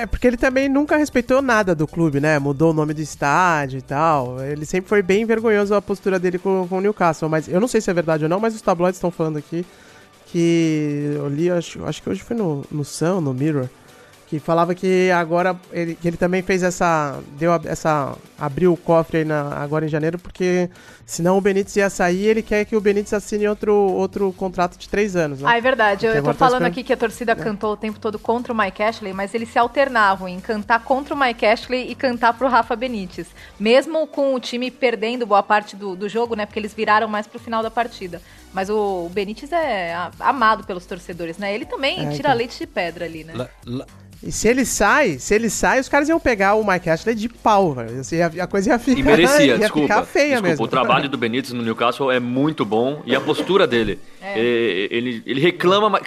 é 0.00 0.06
porque 0.06 0.26
ele 0.26 0.36
também 0.36 0.68
nunca 0.68 0.96
respeitou 0.96 1.42
nada 1.42 1.74
do 1.74 1.86
clube, 1.86 2.20
né? 2.20 2.38
Mudou 2.38 2.70
o 2.70 2.74
nome 2.74 2.94
do 2.94 3.00
estádio 3.00 3.78
e 3.78 3.82
tal. 3.82 4.42
Ele 4.42 4.64
sempre 4.64 4.88
foi 4.88 5.02
bem 5.02 5.24
vergonhoso 5.24 5.74
a 5.74 5.82
postura 5.82 6.18
dele 6.18 6.38
com, 6.38 6.66
com 6.68 6.78
o 6.78 6.80
Newcastle. 6.80 7.28
Mas 7.28 7.48
eu 7.48 7.60
não 7.60 7.68
sei 7.68 7.80
se 7.80 7.90
é 7.90 7.94
verdade 7.94 8.24
ou 8.24 8.30
não, 8.30 8.40
mas 8.40 8.54
os 8.54 8.62
tabloides 8.62 8.96
estão 8.96 9.10
falando 9.10 9.36
aqui 9.36 9.64
que 10.26 11.12
eu 11.16 11.28
li, 11.28 11.50
acho, 11.50 11.84
acho 11.84 12.02
que 12.02 12.08
hoje 12.08 12.22
foi 12.22 12.36
no, 12.36 12.64
no 12.70 12.84
Sun, 12.84 13.20
no 13.20 13.34
Mirror, 13.34 13.68
que 14.30 14.38
falava 14.38 14.76
que 14.76 15.10
agora 15.10 15.56
ele, 15.72 15.96
que 15.96 16.06
ele 16.06 16.16
também 16.16 16.40
fez 16.40 16.62
essa 16.62 17.18
deu 17.36 17.52
essa 17.64 18.16
abriu 18.38 18.72
o 18.72 18.76
cofre 18.76 19.18
aí 19.18 19.24
na, 19.24 19.56
agora 19.56 19.84
em 19.84 19.88
janeiro 19.88 20.20
porque 20.20 20.70
senão 21.04 21.36
o 21.36 21.40
Benítez 21.40 21.74
ia 21.74 21.90
sair 21.90 22.26
ele 22.26 22.40
quer 22.40 22.64
que 22.64 22.76
o 22.76 22.80
Benítez 22.80 23.12
assine 23.12 23.48
outro, 23.48 23.74
outro 23.74 24.32
contrato 24.34 24.78
de 24.78 24.88
três 24.88 25.16
anos 25.16 25.40
né? 25.40 25.48
ah 25.50 25.58
é 25.58 25.60
verdade 25.60 26.06
eu, 26.06 26.14
eu 26.14 26.22
tô 26.22 26.32
falando 26.32 26.62
aqui 26.62 26.84
que 26.84 26.92
a 26.92 26.96
torcida 26.96 27.32
é. 27.32 27.34
cantou 27.34 27.72
o 27.72 27.76
tempo 27.76 27.98
todo 27.98 28.20
contra 28.20 28.52
o 28.52 28.56
Mike 28.56 28.80
Ashley 28.80 29.12
mas 29.12 29.34
eles 29.34 29.48
se 29.48 29.58
alternavam 29.58 30.28
em 30.28 30.38
cantar 30.38 30.84
contra 30.84 31.12
o 31.12 31.18
Mike 31.18 31.44
Ashley 31.44 31.90
e 31.90 31.96
cantar 31.96 32.32
pro 32.34 32.46
Rafa 32.46 32.76
Benítez 32.76 33.26
mesmo 33.58 34.06
com 34.06 34.32
o 34.32 34.38
time 34.38 34.70
perdendo 34.70 35.26
boa 35.26 35.42
parte 35.42 35.74
do, 35.74 35.96
do 35.96 36.08
jogo 36.08 36.36
né 36.36 36.46
porque 36.46 36.60
eles 36.60 36.72
viraram 36.72 37.08
mais 37.08 37.26
pro 37.26 37.40
final 37.40 37.64
da 37.64 37.70
partida 37.70 38.22
mas 38.54 38.70
o, 38.70 39.06
o 39.06 39.10
Benítez 39.12 39.50
é 39.50 39.92
amado 40.20 40.62
pelos 40.62 40.86
torcedores 40.86 41.36
né 41.36 41.52
ele 41.52 41.64
também 41.64 42.06
é, 42.06 42.10
tira 42.10 42.28
então. 42.28 42.34
leite 42.34 42.60
de 42.60 42.66
pedra 42.68 43.06
ali 43.06 43.24
né 43.24 43.34
e 44.22 44.30
se 44.30 44.46
ele 44.48 44.66
sai, 44.66 45.18
se 45.18 45.34
ele 45.34 45.48
sai, 45.48 45.80
os 45.80 45.88
caras 45.88 46.08
iam 46.08 46.20
pegar 46.20 46.54
o 46.54 46.66
Mike 46.66 46.90
Ashley 46.90 47.14
de 47.14 47.28
pau, 47.28 47.72
velho. 47.72 48.00
Assim, 48.00 48.20
a, 48.20 48.46
coisa 48.46 48.70
ia 48.70 48.78
ficar, 48.78 49.00
e 49.00 49.02
merecia, 49.02 49.46
ia 49.46 49.58
desculpa, 49.58 49.88
ficar 49.88 50.04
feia 50.04 50.26
desculpa, 50.26 50.48
mesmo. 50.48 50.64
O 50.64 50.68
trabalho 50.68 51.08
do 51.08 51.16
Benítez 51.16 51.52
no 51.54 51.62
Newcastle 51.62 52.10
é 52.10 52.20
muito 52.20 52.64
bom 52.64 53.02
e 53.06 53.16
a 53.16 53.20
postura 53.20 53.66
dele. 53.66 53.98
É. 54.20 54.38
Ele, 54.38 54.88
ele, 54.90 55.22
ele, 55.24 55.40
reclama, 55.40 55.98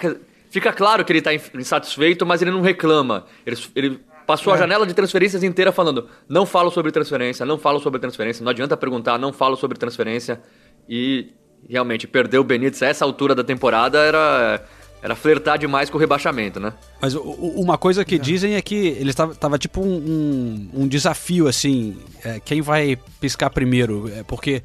fica 0.48 0.72
claro 0.72 1.04
que 1.04 1.10
ele 1.10 1.18
está 1.18 1.34
insatisfeito, 1.34 2.24
mas 2.24 2.40
ele 2.40 2.52
não 2.52 2.60
reclama. 2.60 3.26
Ele, 3.44 3.56
ele 3.74 4.00
passou 4.24 4.52
é. 4.52 4.56
a 4.56 4.58
janela 4.60 4.86
de 4.86 4.94
transferências 4.94 5.42
inteira 5.42 5.72
falando: 5.72 6.08
não 6.28 6.46
falo 6.46 6.70
sobre 6.70 6.92
transferência, 6.92 7.44
não 7.44 7.58
falo 7.58 7.80
sobre 7.80 7.98
transferência, 7.98 8.44
não 8.44 8.50
adianta 8.50 8.76
perguntar, 8.76 9.18
não 9.18 9.32
falo 9.32 9.56
sobre 9.56 9.76
transferência. 9.76 10.40
E 10.88 11.32
realmente, 11.68 12.06
perder 12.06 12.38
o 12.38 12.44
Benítez 12.44 12.80
a 12.82 12.86
essa 12.86 13.04
altura 13.04 13.34
da 13.34 13.42
temporada 13.42 13.98
era 13.98 14.62
era 15.04 15.14
flertar 15.14 15.58
demais 15.58 15.90
com 15.90 15.98
o 15.98 16.00
rebaixamento, 16.00 16.58
né? 16.58 16.72
Mas 16.98 17.14
uma 17.14 17.76
coisa 17.76 18.06
que 18.06 18.18
dizem 18.18 18.54
é 18.54 18.62
que 18.62 18.74
ele 18.74 19.10
estava 19.10 19.34
tava 19.34 19.58
tipo 19.58 19.82
um, 19.82 19.96
um, 19.96 20.70
um, 20.82 20.88
desafio, 20.88 21.46
assim, 21.46 21.98
é, 22.24 22.40
quem 22.40 22.62
vai 22.62 22.96
piscar 23.20 23.50
primeiro? 23.50 24.10
É, 24.16 24.22
porque 24.22 24.62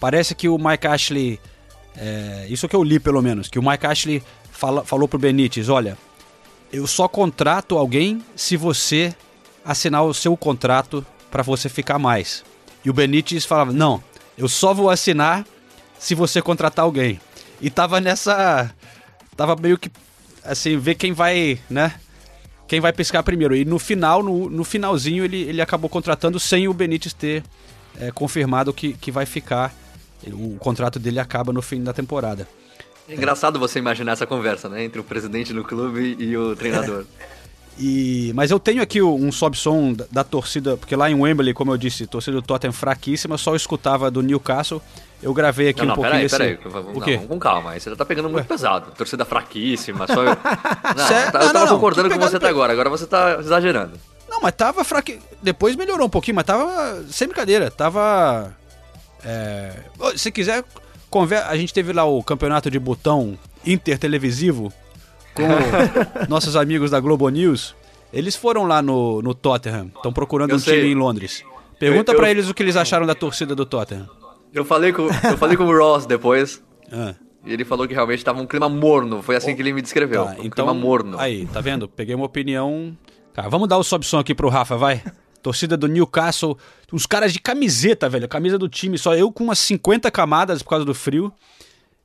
parece 0.00 0.34
que 0.34 0.48
o 0.48 0.56
Mike 0.56 0.86
Ashley, 0.86 1.38
é, 1.94 2.46
isso 2.48 2.66
que 2.66 2.74
eu 2.74 2.82
li 2.82 2.98
pelo 2.98 3.20
menos, 3.20 3.50
que 3.50 3.58
o 3.58 3.62
Mike 3.62 3.86
Ashley 3.86 4.22
fala, 4.50 4.82
falou 4.82 5.06
pro 5.06 5.18
Benítez, 5.18 5.68
olha, 5.68 5.98
eu 6.72 6.86
só 6.86 7.06
contrato 7.06 7.76
alguém 7.76 8.24
se 8.34 8.56
você 8.56 9.14
assinar 9.62 10.04
o 10.04 10.14
seu 10.14 10.34
contrato 10.38 11.04
para 11.30 11.42
você 11.42 11.68
ficar 11.68 11.98
mais. 11.98 12.42
E 12.82 12.88
o 12.88 12.94
Benítez 12.94 13.44
falava, 13.44 13.74
não, 13.74 14.02
eu 14.38 14.48
só 14.48 14.72
vou 14.72 14.88
assinar 14.88 15.44
se 15.98 16.14
você 16.14 16.40
contratar 16.40 16.86
alguém. 16.86 17.20
E 17.60 17.68
tava 17.68 18.00
nessa 18.00 18.74
tava 19.36 19.56
meio 19.56 19.78
que 19.78 19.90
assim, 20.44 20.76
ver 20.76 20.94
quem 20.94 21.12
vai, 21.12 21.58
né? 21.68 21.94
Quem 22.66 22.80
vai 22.80 22.92
pescar 22.92 23.22
primeiro. 23.22 23.54
E 23.54 23.64
no 23.64 23.78
final, 23.78 24.22
no, 24.22 24.48
no 24.48 24.64
finalzinho, 24.64 25.24
ele, 25.24 25.42
ele 25.42 25.60
acabou 25.60 25.90
contratando 25.90 26.40
sem 26.40 26.68
o 26.68 26.72
Benítez 26.72 27.12
ter 27.12 27.42
é, 27.98 28.10
confirmado 28.10 28.72
que, 28.72 28.94
que 28.94 29.10
vai 29.10 29.26
ficar. 29.26 29.74
O 30.26 30.56
contrato 30.58 30.98
dele 30.98 31.18
acaba 31.18 31.52
no 31.52 31.60
fim 31.60 31.82
da 31.82 31.92
temporada. 31.92 32.48
É 33.08 33.14
engraçado 33.14 33.58
você 33.58 33.78
imaginar 33.78 34.12
essa 34.12 34.26
conversa, 34.26 34.68
né? 34.68 34.84
Entre 34.84 35.00
o 35.00 35.04
presidente 35.04 35.52
do 35.52 35.64
clube 35.64 36.16
e 36.18 36.36
o 36.36 36.56
treinador. 36.56 37.04
E, 37.78 38.32
mas 38.34 38.50
eu 38.50 38.60
tenho 38.60 38.82
aqui 38.82 39.00
um 39.00 39.32
sobe-som 39.32 39.94
da, 39.94 40.04
da, 40.10 40.22
torcida, 40.22 40.76
porque 40.76 40.94
lá 40.94 41.10
em 41.10 41.14
Wembley, 41.14 41.54
como 41.54 41.72
eu 41.72 41.78
disse, 41.78 42.06
torcida 42.06 42.36
do 42.36 42.42
Tottenham 42.42 42.72
fraquíssima, 42.72 43.38
só 43.38 43.56
escutava 43.56 44.10
do 44.10 44.20
Newcastle. 44.20 44.82
Eu 45.22 45.32
gravei 45.32 45.68
aqui 45.68 45.78
não, 45.78 45.84
um 45.84 45.88
não, 45.88 45.94
pouquinho 45.94 46.28
peraí, 46.28 46.56
peraí. 46.56 46.72
Vamos, 46.72 46.96
o 46.96 47.00
quê? 47.00 47.12
Não, 47.12 47.18
vamos 47.18 47.28
com 47.28 47.38
calma. 47.38 47.70
Aí 47.70 47.80
você 47.80 47.94
tá 47.94 48.04
pegando 48.04 48.28
muito 48.28 48.44
Ué? 48.44 48.48
pesado. 48.48 48.90
Torcida 48.90 49.24
fraquíssima. 49.24 50.06
Só... 50.08 50.24
não, 50.96 51.06
Certo? 51.06 51.36
eu 51.36 51.52
tava 51.52 51.68
concordando 51.68 52.10
com 52.10 52.18
você 52.18 52.36
até 52.36 52.48
agora. 52.48 52.72
Agora 52.72 52.90
você 52.90 53.06
tá 53.06 53.38
exagerando. 53.38 53.92
Não, 54.28 54.40
mas 54.40 54.52
tava 54.52 54.82
fraque... 54.82 55.20
Depois 55.40 55.76
melhorou 55.76 56.06
um 56.06 56.10
pouquinho, 56.10 56.34
mas 56.34 56.44
tava... 56.44 57.04
Sem 57.08 57.28
brincadeira. 57.28 57.70
Tava... 57.70 58.52
É... 59.24 59.74
Se 60.16 60.32
quiser, 60.32 60.64
conver... 61.08 61.38
a 61.44 61.56
gente 61.56 61.72
teve 61.72 61.92
lá 61.92 62.04
o 62.04 62.22
campeonato 62.24 62.68
de 62.68 62.78
botão 62.80 63.38
intertelevisivo 63.64 64.72
com 65.34 65.44
nossos 66.28 66.56
amigos 66.56 66.90
da 66.90 66.98
Globo 66.98 67.28
News. 67.28 67.76
Eles 68.12 68.34
foram 68.34 68.64
lá 68.64 68.82
no, 68.82 69.22
no 69.22 69.34
Tottenham. 69.34 69.90
Estão 69.94 70.12
procurando 70.12 70.50
eu 70.50 70.56
um 70.56 70.58
sei. 70.58 70.80
time 70.80 70.92
em 70.92 70.94
Londres. 70.96 71.44
Pergunta 71.78 72.14
para 72.14 72.30
eles 72.30 72.48
o 72.48 72.54
que 72.54 72.62
eles 72.62 72.76
acharam 72.76 73.06
da 73.06 73.14
torcida 73.14 73.54
do 73.54 73.64
Tottenham. 73.64 74.08
Eu 74.52 74.64
falei 74.64 74.92
com, 74.92 75.02
eu 75.02 75.38
falei 75.38 75.56
com 75.56 75.64
o 75.64 75.76
Ross 75.76 76.06
depois. 76.06 76.62
Ah. 76.94 77.14
E 77.42 77.54
ele 77.54 77.64
falou 77.64 77.88
que 77.88 77.94
realmente 77.94 78.22
tava 78.22 78.38
um 78.38 78.46
clima 78.46 78.68
morno. 78.68 79.22
Foi 79.22 79.34
assim 79.34 79.52
oh. 79.52 79.56
que 79.56 79.62
ele 79.62 79.72
me 79.72 79.80
descreveu. 79.80 80.26
Tá, 80.26 80.32
um 80.32 80.44
então, 80.44 80.66
clima 80.66 80.74
morno. 80.74 81.18
Aí, 81.18 81.46
tá 81.46 81.58
vendo? 81.58 81.88
Peguei 81.88 82.14
uma 82.14 82.26
opinião. 82.26 82.94
Cara, 83.32 83.48
vamos 83.48 83.66
dar 83.66 83.78
o 83.78 83.82
sobe 83.82 84.04
som 84.04 84.18
aqui 84.18 84.34
pro 84.34 84.50
Rafa, 84.50 84.76
vai. 84.76 85.02
Torcida 85.42 85.74
do 85.74 85.88
Newcastle. 85.88 86.58
Uns 86.92 87.06
caras 87.06 87.32
de 87.32 87.40
camiseta, 87.40 88.10
velho. 88.10 88.28
Camisa 88.28 88.58
do 88.58 88.68
time. 88.68 88.98
Só 88.98 89.14
eu 89.14 89.32
com 89.32 89.42
umas 89.42 89.58
50 89.58 90.10
camadas 90.10 90.62
por 90.62 90.68
causa 90.68 90.84
do 90.84 90.94
frio. 90.94 91.32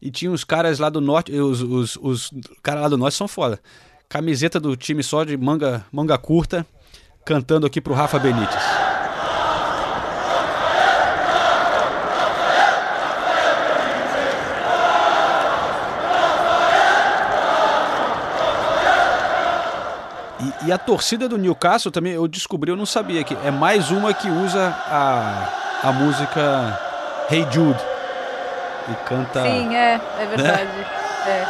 E 0.02 0.10
tinha 0.10 0.32
uns 0.32 0.46
caras 0.46 0.80
lá 0.80 0.90
do 0.90 1.02
norte. 1.02 1.34
Os, 1.34 1.62
os, 1.62 1.98
os 2.02 2.32
caras 2.64 2.84
lá 2.84 2.88
do 2.88 2.98
norte 2.98 3.18
são 3.18 3.28
foda. 3.28 3.60
Camiseta 4.08 4.58
do 4.60 4.76
time 4.78 5.04
só 5.04 5.26
de 5.26 5.36
manga, 5.36 5.86
manga 5.92 6.18
curta. 6.18 6.66
Cantando 7.26 7.68
aqui 7.68 7.82
pro 7.82 7.94
Rafa 7.94 8.18
Benítez. 8.18 8.87
E 20.68 20.72
a 20.72 20.78
torcida 20.78 21.30
do 21.30 21.38
Newcastle 21.38 21.92
também, 21.92 22.12
eu 22.14 22.28
descobri, 22.28 22.70
eu 22.70 22.76
não 22.76 22.86
sabia 22.86 23.24
que 23.24 23.38
é 23.46 23.50
mais 23.50 23.90
uma 23.90 24.14
que 24.14 24.28
usa 24.30 24.76
a, 24.92 25.88
a 25.88 25.92
música 25.94 26.78
Hey 27.32 27.48
Jude. 27.50 27.80
E 28.90 28.96
canta. 29.08 29.44
Sim, 29.44 29.74
é, 29.76 30.00
é 30.20 30.26
verdade. 30.26 30.70
É. 31.26 31.46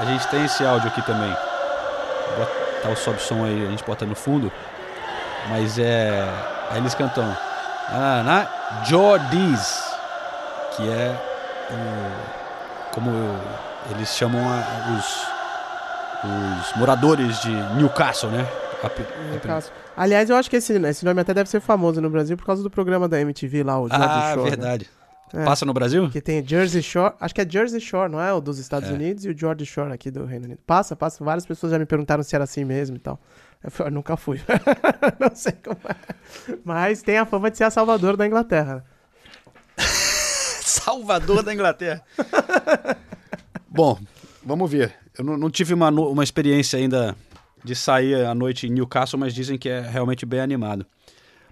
A 0.00 0.04
gente 0.06 0.26
tem 0.28 0.44
esse 0.46 0.64
áudio 0.64 0.88
aqui 0.88 1.02
também. 1.02 1.34
Vou 2.36 2.46
botar 2.46 2.88
o 2.88 2.96
sobe 2.96 3.20
som 3.20 3.44
aí, 3.44 3.66
a 3.66 3.70
gente 3.70 3.84
bota 3.84 4.04
no 4.06 4.14
fundo. 4.14 4.50
Mas 5.50 5.78
é. 5.78 6.26
Aí 6.70 6.78
eles 6.78 6.94
cantam. 6.94 7.36
Ah, 7.90 8.22
na 8.24 8.46
Jordis. 8.84 9.84
Que 10.76 10.88
é 10.90 11.14
o. 11.70 12.92
Como 12.94 13.10
eu- 13.10 13.40
eles 13.90 14.08
chamam 14.16 14.40
a- 14.42 14.92
os, 14.98 15.26
os 16.24 16.76
moradores 16.78 17.40
de 17.40 17.50
Newcastle, 17.76 18.30
né? 18.30 18.46
Newcastle. 19.30 19.72
Aliás, 19.96 20.28
eu 20.28 20.36
acho 20.36 20.50
que 20.50 20.56
esse, 20.56 20.72
esse 20.74 21.04
nome 21.04 21.20
até 21.20 21.32
deve 21.32 21.48
ser 21.48 21.60
famoso 21.60 22.00
no 22.00 22.10
Brasil 22.10 22.36
por 22.36 22.44
causa 22.44 22.62
do 22.62 22.70
programa 22.70 23.08
da 23.08 23.20
MTV 23.20 23.62
lá, 23.62 23.80
o 23.80 23.88
Jersey 23.88 24.06
Ah, 24.08 24.32
Shore. 24.34 24.42
né? 24.44 24.50
verdade. 24.50 24.90
É. 25.32 25.44
Passa 25.44 25.64
no 25.64 25.72
Brasil? 25.72 26.08
Que 26.10 26.20
tem 26.20 26.46
Jersey 26.46 26.82
Shore, 26.82 27.14
acho 27.20 27.34
que 27.34 27.40
é 27.40 27.48
Jersey 27.48 27.80
Shore, 27.80 28.10
não 28.10 28.20
é? 28.20 28.32
O 28.32 28.40
dos 28.40 28.58
Estados 28.58 28.88
É. 28.90 28.92
Unidos 28.92 29.24
e 29.24 29.30
o 29.30 29.36
George 29.36 29.64
Shore 29.66 29.92
aqui 29.92 30.10
do 30.10 30.24
Reino 30.26 30.44
Unido. 30.44 30.60
Passa, 30.66 30.94
passa. 30.94 31.24
Várias 31.24 31.44
pessoas 31.46 31.72
já 31.72 31.78
me 31.78 31.86
perguntaram 31.86 32.22
se 32.22 32.34
era 32.34 32.44
assim 32.44 32.64
mesmo 32.64 32.96
e 32.96 33.00
tal. 33.00 33.18
Eu, 33.62 33.70
falei, 33.70 33.90
"Eu 33.90 33.94
nunca 33.94 34.16
fui. 34.16 34.40
não 35.18 35.34
sei 35.34 35.52
como 35.52 35.78
é. 35.88 36.54
Mas 36.64 37.02
tem 37.02 37.18
a 37.18 37.24
fama 37.26 37.50
de 37.50 37.56
ser 37.56 37.64
a 37.64 37.70
Salvador 37.70 38.16
da 38.16 38.26
Inglaterra. 38.26 38.84
Salvador 40.62 41.42
da 41.42 41.52
Inglaterra. 41.54 42.02
Bom, 43.68 43.98
vamos 44.44 44.70
ver. 44.70 44.94
Eu 45.16 45.24
não, 45.24 45.36
não 45.36 45.50
tive 45.50 45.72
uma, 45.74 45.88
uma 45.90 46.24
experiência 46.24 46.78
ainda 46.78 47.16
de 47.64 47.74
sair 47.74 48.26
à 48.26 48.34
noite 48.34 48.66
em 48.66 48.70
Newcastle, 48.70 49.18
mas 49.18 49.34
dizem 49.34 49.56
que 49.56 49.68
é 49.68 49.80
realmente 49.80 50.26
bem 50.26 50.40
animado. 50.40 50.84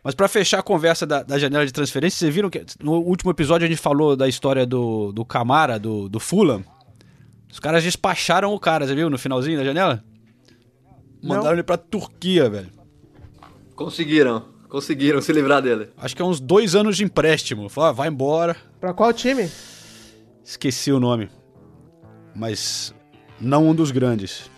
Mas 0.05 0.15
para 0.15 0.27
fechar 0.27 0.59
a 0.59 0.63
conversa 0.63 1.07
da, 1.07 1.23
da 1.23 1.39
janela 1.39 1.65
de 1.65 1.73
transferência, 1.73 2.19
vocês 2.19 2.35
viram 2.35 2.51
que 2.51 2.65
no 2.83 2.95
último 2.95 3.31
episódio 3.31 3.65
a 3.67 3.69
gente 3.69 3.81
falou 3.81 4.17
da 4.17 4.29
história 4.29 4.67
do, 4.67 5.13
do 5.13 5.25
Camara, 5.25 5.79
do, 5.79 6.09
do 6.09 6.19
Fulham. 6.19 6.65
Os 7.51 7.61
caras 7.61 7.85
despacharam 7.85 8.53
o 8.53 8.59
cara, 8.59 8.87
você 8.87 8.95
viu, 8.95 9.09
no 9.09 9.19
finalzinho 9.19 9.59
da 9.59 9.65
janela? 9.65 10.03
Mandaram 11.23 11.45
Não. 11.45 11.53
ele 11.53 11.63
pra 11.63 11.77
Turquia, 11.77 12.51
velho. 12.51 12.71
Conseguiram. 13.77 14.45
Conseguiram 14.69 15.21
se 15.21 15.33
livrar 15.33 15.63
dele. 15.63 15.91
Acho 15.97 16.17
que 16.17 16.23
é 16.23 16.25
uns 16.25 16.41
dois 16.41 16.75
anos 16.75 16.97
de 16.97 17.05
empréstimo. 17.05 17.69
Fala, 17.69 17.91
ah, 17.91 17.93
vai 17.93 18.09
embora. 18.09 18.57
Pra 18.81 18.93
qual 18.93 19.13
time? 19.13 19.49
Esqueci 20.43 20.91
o 20.91 20.99
nome. 20.99 21.29
Mas 22.35 22.93
não 23.41 23.69
um 23.69 23.75
dos 23.75 23.91
grandes. 23.91 24.51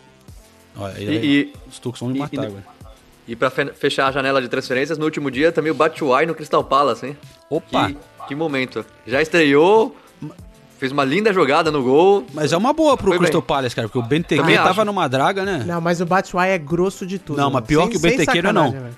Olha, 0.77 0.95
aí, 0.95 1.05
E- 1.09 1.27
e- 1.41 1.53
os 1.69 1.79
turcos 1.79 2.01
vão 2.01 2.11
me 2.11 2.17
e- 2.17 2.21
matar 2.21 2.43
e- 2.43 2.47
agora. 2.47 2.65
E 3.27 3.35
pra 3.35 3.49
fe- 3.49 3.73
fechar 3.73 4.07
a 4.09 4.13
janela 4.13 4.43
de 4.43 4.49
transferências, 4.49 4.99
no 4.99 5.05
último 5.07 5.31
dia 5.31 5.51
também 5.51 5.71
o 5.73 5.75
Batshuayi 5.75 6.27
no 6.27 6.35
Crystal 6.35 6.63
Palace, 6.63 7.07
hein? 7.07 7.17
Opa! 7.49 7.89
Que, 7.89 7.97
que 8.29 8.35
momento. 8.35 8.85
Já 9.07 9.23
estreou, 9.23 9.97
fez 10.79 10.93
uma 10.93 11.05
linda 11.05 11.33
jogada 11.33 11.71
no 11.71 11.83
gol. 11.83 12.27
Mas 12.35 12.53
é 12.53 12.57
uma 12.57 12.73
boa 12.75 12.97
pro 12.99 13.09
Foi 13.09 13.19
Crystal 13.19 13.41
bem. 13.41 13.47
Palace, 13.49 13.75
cara, 13.75 13.89
porque 13.89 13.99
o 13.99 14.03
Benteke 14.03 14.41
Também 14.43 14.57
tava 14.57 14.71
acho. 14.71 14.85
numa 14.85 15.09
draga, 15.09 15.43
né? 15.45 15.65
Não, 15.67 15.81
mas 15.81 16.01
o 16.03 16.07
Batshuayi 16.07 16.53
é 16.53 16.59
grosso 16.59 17.07
de 17.07 17.19
tudo. 17.19 17.39
Não, 17.39 17.51
mas 17.51 17.65
pior 17.65 17.83
Sem- 17.85 17.91
que 17.93 17.97
o 17.97 18.01
Benteke 18.01 18.43
não 18.43 18.67
é 18.67 18.71
velho. 18.73 18.97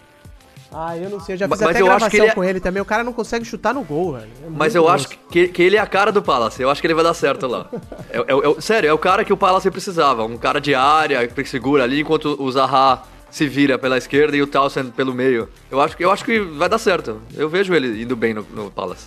Ah, 0.73 0.97
eu 0.97 1.09
não 1.09 1.21
sei, 1.21 1.35
eu 1.35 1.39
já 1.39 1.49
Mas- 1.49 1.59
fiz 1.59 1.67
mas 1.67 1.77
até 1.77 1.83
eu 1.83 1.87
acho 1.87 1.99
gravação 1.99 2.11
que 2.11 2.17
ele 2.17 2.27
é- 2.27 2.35
com 2.35 2.45
ele 2.45 2.61
também. 2.61 2.83
O 2.83 2.85
cara 2.85 3.03
não 3.05 3.13
consegue 3.13 3.45
chutar 3.45 3.73
no 3.73 3.83
gol, 3.83 4.15
velho. 4.15 4.31
É 4.45 4.51
Mas 4.51 4.75
eu 4.75 4.83
grosso. 4.85 5.07
acho 5.09 5.19
que, 5.31 5.49
que 5.49 5.63
ele 5.63 5.77
é 5.77 5.81
a 5.81 5.87
cara 5.87 6.11
do 6.13 6.21
Palace. 6.23 6.61
Eu 6.61 6.69
acho 6.71 6.81
que 6.81 6.87
ele 6.87 6.95
vai 6.95 7.05
dar 7.05 7.15
certo 7.15 7.47
lá. 7.47 7.69
É, 8.11 8.19
é- 8.19 8.23
é- 8.59 8.61
sério, 8.61 8.89
é 8.89 8.93
o 8.93 8.99
cara 8.99 9.25
que 9.25 9.33
o 9.33 9.37
Palace 9.37 9.71
precisava. 9.71 10.25
Um 10.25 10.37
cara 10.37 10.61
de 10.61 10.75
área 10.75 11.27
que 11.29 11.45
segura 11.45 11.85
ali 11.85 12.01
enquanto 12.01 12.37
o 12.43 12.51
Zaha 12.53 13.03
se 13.31 13.47
vira 13.47 13.79
pela 13.79 13.97
esquerda 13.97 14.37
e 14.37 14.43
o 14.43 14.47
Townsend 14.47 14.91
pelo 14.93 15.15
meio. 15.15 15.49
Eu 15.71 15.81
acho, 15.81 15.97
que- 15.97 16.05
eu 16.05 16.11
acho 16.11 16.25
que 16.25 16.41
vai 16.41 16.69
dar 16.69 16.79
certo. 16.79 17.21
Eu 17.35 17.49
vejo 17.49 17.73
ele 17.73 18.03
indo 18.03 18.17
bem 18.17 18.35
no, 18.35 18.43
no 18.55 18.71
Palace. 18.71 19.07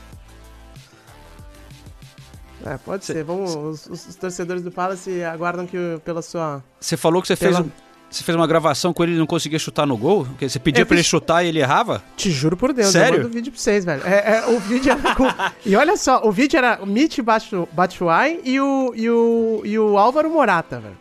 É, 2.66 2.78
pode 2.78 3.06
ser. 3.06 3.24
Vamos, 3.24 3.56
os, 3.56 3.86
os- 4.08 4.16
torcedores 4.16 4.62
do 4.62 4.72
Palace 4.72 5.24
aguardam 5.24 5.66
que 5.66 5.78
pela 6.04 6.22
sua. 6.22 6.62
Você 6.80 6.98
falou 6.98 7.22
que 7.22 7.28
você 7.28 7.36
fez, 7.36 7.56
Pela- 7.56 7.66
um- 7.68 7.72
você 8.10 8.24
fez 8.24 8.36
uma 8.36 8.48
gravação 8.48 8.92
com 8.94 9.04
ele 9.04 9.14
e 9.14 9.18
não 9.18 9.28
conseguia 9.28 9.60
chutar 9.60 9.86
no 9.86 9.96
gol? 9.96 10.26
Porque 10.26 10.50
Você 10.50 10.58
pedia 10.60 10.82
Eu 10.82 10.86
pra 10.86 10.96
ele 10.96 11.04
fiz- 11.04 11.10
chutar 11.10 11.44
e 11.44 11.48
ele 11.50 11.60
errava? 11.60 12.04
Te 12.18 12.32
juro 12.32 12.58
por 12.58 12.74
Deus, 12.74 12.92
Sério? 12.92 13.18
eu 13.18 13.24
mando 13.24 13.30
o 13.30 13.34
vídeo 13.34 13.52
pra 13.52 13.62
vocês, 13.62 13.86
velho. 13.86 14.02
É, 14.06 14.38
é, 14.38 14.46
o 14.48 14.60
vídeo 14.60 14.92
era 14.92 15.16
com... 15.16 15.26
E 15.66 15.76
olha 15.76 15.96
só, 15.96 16.22
o 16.26 16.32
vídeo 16.32 16.58
era 16.58 16.80
o 16.82 16.86
Mitch 16.88 17.20
Batshu- 17.20 17.68
Batshuayi 17.72 18.40
e 18.44 18.60
o, 18.60 18.94
e, 18.96 19.10
o, 19.10 19.62
e 19.64 19.78
o 19.78 19.98
Álvaro 19.98 20.30
Morata, 20.30 20.80
velho. 20.80 20.98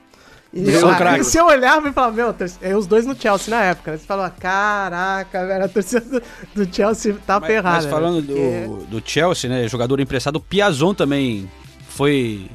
E, 0.52 0.64
ah, 0.76 0.94
craques. 0.96 1.26
e 1.26 1.30
você 1.30 1.40
olhava 1.42 1.88
e 1.90 1.92
falava, 1.92 2.12
meu, 2.14 2.34
é 2.62 2.74
os 2.74 2.86
dois 2.86 3.04
no 3.04 3.14
Chelsea 3.14 3.54
na 3.54 3.62
época, 3.64 3.92
né? 3.92 3.96
Você 3.98 4.06
falava, 4.06 4.30
caraca, 4.30 5.46
velho, 5.46 5.64
a 5.64 5.68
torcida 5.68 6.00
do, 6.00 6.22
do 6.64 6.74
Chelsea 6.74 7.14
tá 7.26 7.38
Mas, 7.38 7.46
ferrada. 7.48 7.76
mas 7.82 7.86
falando 7.86 8.22
velho, 8.26 8.86
do, 8.90 9.00
do 9.00 9.02
Chelsea, 9.04 9.48
né? 9.50 9.68
Jogador 9.68 10.00
emprestado, 10.00 10.36
o 10.36 10.40
Piazon 10.40 10.94
também 10.94 11.50
foi. 11.88 12.50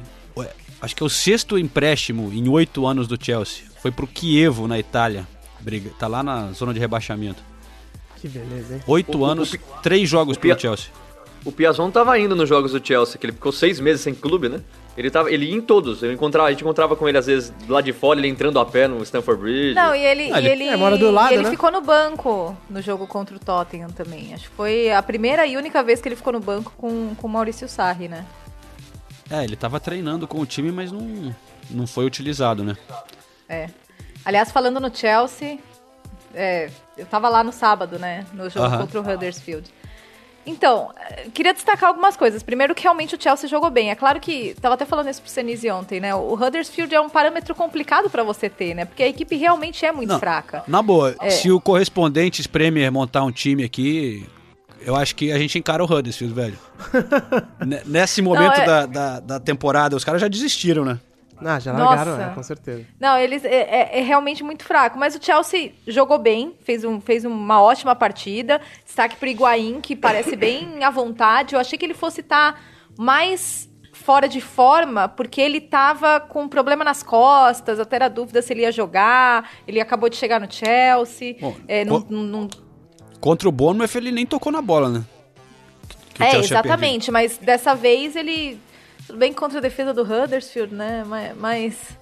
Acho 0.82 0.94
que 0.94 1.02
é 1.02 1.06
o 1.06 1.08
sexto 1.08 1.56
empréstimo 1.56 2.30
em 2.32 2.46
oito 2.48 2.84
anos 2.86 3.06
do 3.08 3.16
Chelsea. 3.22 3.62
Foi 3.84 3.90
pro 3.92 4.08
Chievo, 4.10 4.66
na 4.66 4.78
Itália. 4.78 5.26
Briga. 5.60 5.90
Tá 5.98 6.06
lá 6.06 6.22
na 6.22 6.52
zona 6.52 6.72
de 6.72 6.80
rebaixamento. 6.80 7.42
Que 8.16 8.26
beleza, 8.26 8.76
hein? 8.76 8.82
Oito 8.86 9.18
O- 9.18 9.20
o- 9.20 9.24
anos, 9.26 9.52
o 9.52 9.58
Pi- 9.58 9.64
três 9.82 10.08
jogos 10.08 10.38
o 10.38 10.40
pelo 10.40 10.54
Pia- 10.54 10.58
Chelsea. 10.62 10.86
O 11.44 11.52
Piazon 11.52 11.90
tava 11.90 12.18
indo 12.18 12.34
nos 12.34 12.48
jogos 12.48 12.72
do 12.72 12.82
Chelsea, 12.82 13.18
que 13.18 13.26
ele 13.26 13.34
ficou 13.34 13.52
seis 13.52 13.78
meses 13.78 14.00
sem 14.00 14.14
clube, 14.14 14.48
né? 14.48 14.62
Ele, 14.96 15.10
tava, 15.10 15.30
ele 15.30 15.44
ia 15.44 15.54
em 15.54 15.60
todos. 15.60 16.02
Eu 16.02 16.10
encontrava, 16.14 16.48
a 16.48 16.50
gente 16.50 16.62
encontrava 16.62 16.96
com 16.96 17.06
ele, 17.06 17.18
às 17.18 17.26
vezes, 17.26 17.52
lá 17.68 17.82
de 17.82 17.92
fora, 17.92 18.18
ele 18.18 18.26
entrando 18.28 18.58
a 18.58 18.64
pé 18.64 18.88
no 18.88 19.02
Stamford 19.02 19.42
Bridge. 19.42 19.74
Não, 19.74 19.94
e 19.94 20.00
ele, 20.02 20.32
Ah, 20.32 20.40
e 20.40 20.46
ele- 20.46 20.64
ele, 20.64 20.64
É, 20.72 20.76
mora 20.78 20.96
do 20.96 21.10
lado, 21.10 21.32
e 21.32 21.34
ele 21.34 21.42
né? 21.42 21.50
ficou 21.50 21.70
no 21.70 21.82
banco 21.82 22.56
no 22.70 22.80
jogo 22.80 23.06
contra 23.06 23.36
o 23.36 23.38
Tottenham 23.38 23.90
também. 23.90 24.32
Acho 24.32 24.48
que 24.48 24.56
foi 24.56 24.90
a 24.90 25.02
primeira 25.02 25.46
e 25.46 25.58
única 25.58 25.82
vez 25.82 26.00
que 26.00 26.08
ele 26.08 26.16
ficou 26.16 26.32
no 26.32 26.40
banco 26.40 26.72
com 26.78 27.14
com 27.16 27.26
o 27.26 27.30
Maurício 27.30 27.68
Sarri, 27.68 28.08
né? 28.08 28.24
É, 29.30 29.44
ele 29.44 29.56
tava 29.56 29.78
treinando 29.78 30.26
com 30.26 30.40
o 30.40 30.46
time, 30.46 30.72
mas 30.72 30.90
não, 30.90 31.34
não 31.70 31.86
foi 31.86 32.06
utilizado, 32.06 32.64
né? 32.64 32.74
É. 33.54 33.70
Aliás, 34.24 34.50
falando 34.50 34.80
no 34.80 34.94
Chelsea, 34.94 35.58
é, 36.34 36.70
eu 36.96 37.06
tava 37.06 37.28
lá 37.28 37.44
no 37.44 37.52
sábado, 37.52 37.98
né? 37.98 38.24
No 38.32 38.48
jogo 38.50 38.66
Aham. 38.66 38.78
contra 38.78 39.00
o 39.00 39.08
Huddersfield. 39.08 39.68
Então, 40.46 40.90
eh, 41.10 41.26
queria 41.32 41.54
destacar 41.54 41.88
algumas 41.88 42.16
coisas. 42.18 42.42
Primeiro 42.42 42.74
que 42.74 42.82
realmente 42.82 43.14
o 43.14 43.22
Chelsea 43.22 43.48
jogou 43.48 43.70
bem. 43.70 43.90
É 43.90 43.94
claro 43.94 44.20
que, 44.20 44.54
tava 44.60 44.74
até 44.74 44.84
falando 44.84 45.08
isso 45.08 45.22
pro 45.22 45.30
Senise 45.30 45.70
ontem, 45.70 46.00
né? 46.00 46.14
O 46.14 46.34
Huddersfield 46.34 46.94
é 46.94 47.00
um 47.00 47.08
parâmetro 47.08 47.54
complicado 47.54 48.10
pra 48.10 48.22
você 48.22 48.50
ter, 48.50 48.74
né? 48.74 48.84
Porque 48.84 49.02
a 49.02 49.08
equipe 49.08 49.36
realmente 49.36 49.86
é 49.86 49.90
muito 49.92 50.10
Não, 50.10 50.18
fraca. 50.20 50.62
Na 50.68 50.82
boa, 50.82 51.16
É. 51.20 51.30
se 51.30 51.50
o 51.50 51.58
correspondente 51.60 52.46
Premier 52.46 52.92
montar 52.92 53.22
um 53.24 53.32
time 53.32 53.64
aqui, 53.64 54.28
eu 54.82 54.94
acho 54.94 55.16
que 55.16 55.32
a 55.32 55.38
gente 55.38 55.58
encara 55.58 55.82
o 55.82 55.86
Huddersfield, 55.90 56.34
velho. 56.34 56.58
Nesse 57.86 58.20
momento 58.20 58.60
é- 58.60 58.66
da, 58.66 58.86
da, 58.86 59.20
da 59.20 59.40
temporada, 59.40 59.96
os 59.96 60.04
caras 60.04 60.20
já 60.20 60.28
desistiram, 60.28 60.84
né? 60.84 60.98
Ah, 61.40 61.58
já 61.58 61.72
Nossa. 61.72 61.94
largaram, 61.96 62.30
é, 62.30 62.34
com 62.34 62.42
certeza. 62.42 62.84
Não, 63.00 63.18
eles 63.18 63.44
é, 63.44 63.48
é- 63.54 63.98
é 63.98 64.02
realmente 64.02 64.42
muito 64.44 64.64
fraco. 64.64 64.98
Mas 64.98 65.14
o 65.14 65.22
Chelsea 65.24 65.72
jogou 65.86 66.18
bem, 66.18 66.54
fez, 66.62 66.84
um, 66.84 67.00
fez 67.00 67.24
uma 67.24 67.60
ótima 67.62 67.94
partida. 67.94 68.60
Destaque 68.84 69.16
pro 69.16 69.28
Higuaín, 69.28 69.80
que 69.80 69.96
parece 69.96 70.36
bem 70.36 70.82
à 70.84 70.90
vontade. 70.90 71.54
Eu 71.54 71.60
achei 71.60 71.78
que 71.78 71.84
ele 71.84 71.94
fosse 71.94 72.20
estar 72.20 72.60
mais 72.98 73.68
fora 73.92 74.28
de 74.28 74.40
forma, 74.40 75.08
porque 75.08 75.40
ele 75.40 75.60
tava 75.60 76.20
com 76.20 76.42
um 76.42 76.48
problema 76.48 76.84
nas 76.84 77.02
costas, 77.02 77.78
até 77.80 77.96
era 77.96 78.08
dúvida 78.08 78.42
se 78.42 78.52
ele 78.52 78.62
ia 78.62 78.72
jogar. 78.72 79.50
Ele 79.66 79.80
acabou 79.80 80.08
de 80.08 80.16
chegar 80.16 80.40
no 80.40 80.50
Chelsea. 80.52 81.36
Bom, 81.40 81.56
é, 81.66 81.84
não- 81.84 82.02
co- 82.02 82.12
não- 82.12 82.48
Contra 83.20 83.48
o 83.48 83.52
Bournemouth, 83.52 83.94
ele 83.96 84.12
nem 84.12 84.26
tocou 84.26 84.52
na 84.52 84.60
bola, 84.60 84.90
né? 84.90 85.04
Que 86.12 86.22
o 86.22 86.24
é, 86.26 86.36
exatamente. 86.36 87.10
Mas 87.10 87.38
dessa 87.38 87.74
vez 87.74 88.14
ele. 88.14 88.60
Tudo 89.06 89.18
bem 89.18 89.32
contra 89.32 89.58
a 89.58 89.60
defesa 89.62 89.92
do 89.92 90.02
Huddersfield, 90.02 90.74
né? 90.74 91.04
Mas. 91.06 91.34
mas 91.36 91.98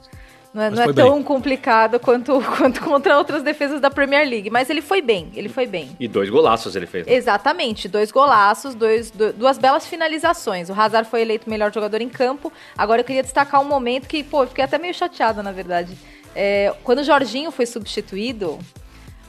não 0.55 0.63
é, 0.63 0.69
Mas 0.71 0.79
não 0.79 0.85
é 0.85 0.93
tão 0.93 1.15
bem. 1.15 1.23
complicado 1.23 1.99
quanto, 1.99 2.41
quanto 2.57 2.81
contra 2.83 3.17
outras 3.19 3.43
defesas 3.43 3.81
da 3.81 3.91
Premier 3.91 4.29
League. 4.29 4.51
Mas 4.51 4.69
ele 4.71 4.83
foi 4.83 5.01
bem, 5.03 5.31
ele 5.35 5.49
foi 5.49 5.67
bem. 5.67 5.97
E 5.99 6.07
dois 6.07 6.29
golaços 6.29 6.77
ele 6.77 6.87
fez. 6.87 7.07
Exatamente, 7.09 7.89
dois 7.89 8.13
golaços, 8.13 8.75
dois, 8.75 9.11
du- 9.11 9.33
duas 9.33 9.57
belas 9.59 9.87
finalizações. 9.87 10.69
O 10.69 10.75
Hazard 10.79 11.09
foi 11.09 11.23
eleito 11.23 11.49
melhor 11.49 11.73
jogador 11.73 12.01
em 12.03 12.09
campo. 12.09 12.53
Agora 12.77 13.01
eu 13.01 13.05
queria 13.05 13.23
destacar 13.23 13.61
um 13.61 13.65
momento 13.65 14.07
que, 14.07 14.23
pô, 14.23 14.43
eu 14.43 14.47
fiquei 14.49 14.63
até 14.65 14.79
meio 14.79 14.95
chateada, 14.95 15.43
na 15.43 15.53
verdade. 15.53 15.97
É, 16.35 16.75
quando 16.85 16.99
o 16.99 17.05
Jorginho 17.05 17.51
foi 17.51 17.67
substituído, 17.67 18.59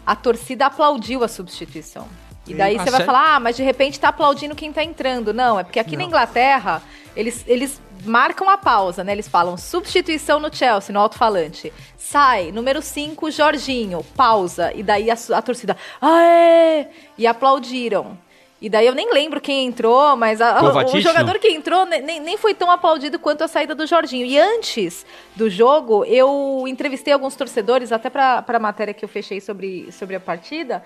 a 0.06 0.16
torcida 0.16 0.66
aplaudiu 0.68 1.24
a 1.24 1.28
substituição. 1.28 2.08
E 2.46 2.54
daí 2.54 2.76
Ah, 2.76 2.80
você 2.80 2.92
vai 2.92 3.00
sério? 3.00 3.06
falar, 3.06 3.36
ah, 3.36 3.40
mas 3.40 3.56
de 3.56 3.64
repente 3.64 3.98
tá 4.00 4.10
aplaudindo 4.10 4.54
quem 4.54 4.72
tá 4.74 4.84
entrando. 4.84 5.34
Não, 5.34 5.58
é 5.60 5.64
porque 5.64 5.80
aqui 5.80 5.96
na 5.96 6.04
Inglaterra, 6.04 6.82
eles, 7.16 7.44
eles 7.48 7.82
marcam 8.06 8.50
a 8.50 8.58
pausa, 8.58 9.04
né? 9.04 9.12
Eles 9.12 9.28
falam 9.28 9.56
substituição 9.58 10.40
no 10.40 10.54
Chelsea, 10.54 10.94
no 10.94 11.00
alto-falante. 11.00 11.72
Sai, 11.98 12.52
número 12.52 12.82
5, 12.82 13.32
Jorginho, 13.32 14.04
pausa. 14.16 14.72
E 14.76 14.84
daí 14.84 15.10
a, 15.10 15.16
a 15.34 15.42
torcida, 15.42 15.78
aê! 16.02 16.88
E 17.18 17.26
aplaudiram. 17.28 18.18
E 18.62 18.70
daí 18.70 18.88
eu 18.88 18.96
nem 18.96 19.12
lembro 19.14 19.42
quem 19.42 19.66
entrou, 19.66 20.16
mas 20.16 20.40
a- 20.40 20.58
o 20.98 21.02
jogador 21.02 21.38
que 21.38 21.50
entrou 21.50 21.86
ne- 21.86 22.00
nem, 22.00 22.22
nem 22.22 22.38
foi 22.38 22.54
tão 22.54 22.72
aplaudido 22.72 23.20
quanto 23.20 23.44
a 23.44 23.48
saída 23.48 23.76
do 23.76 23.86
Jorginho. 23.86 24.26
E 24.26 24.40
antes 24.40 25.06
do 25.36 25.50
jogo, 25.50 26.06
eu 26.06 26.64
entrevistei 26.66 27.12
alguns 27.14 27.36
torcedores, 27.36 27.92
até 27.92 28.10
para 28.10 28.42
a 28.48 28.60
matéria 28.60 28.94
que 28.94 29.04
eu 29.04 29.10
fechei 29.10 29.42
sobre, 29.42 29.92
sobre 29.92 30.16
a 30.16 30.20
partida, 30.20 30.82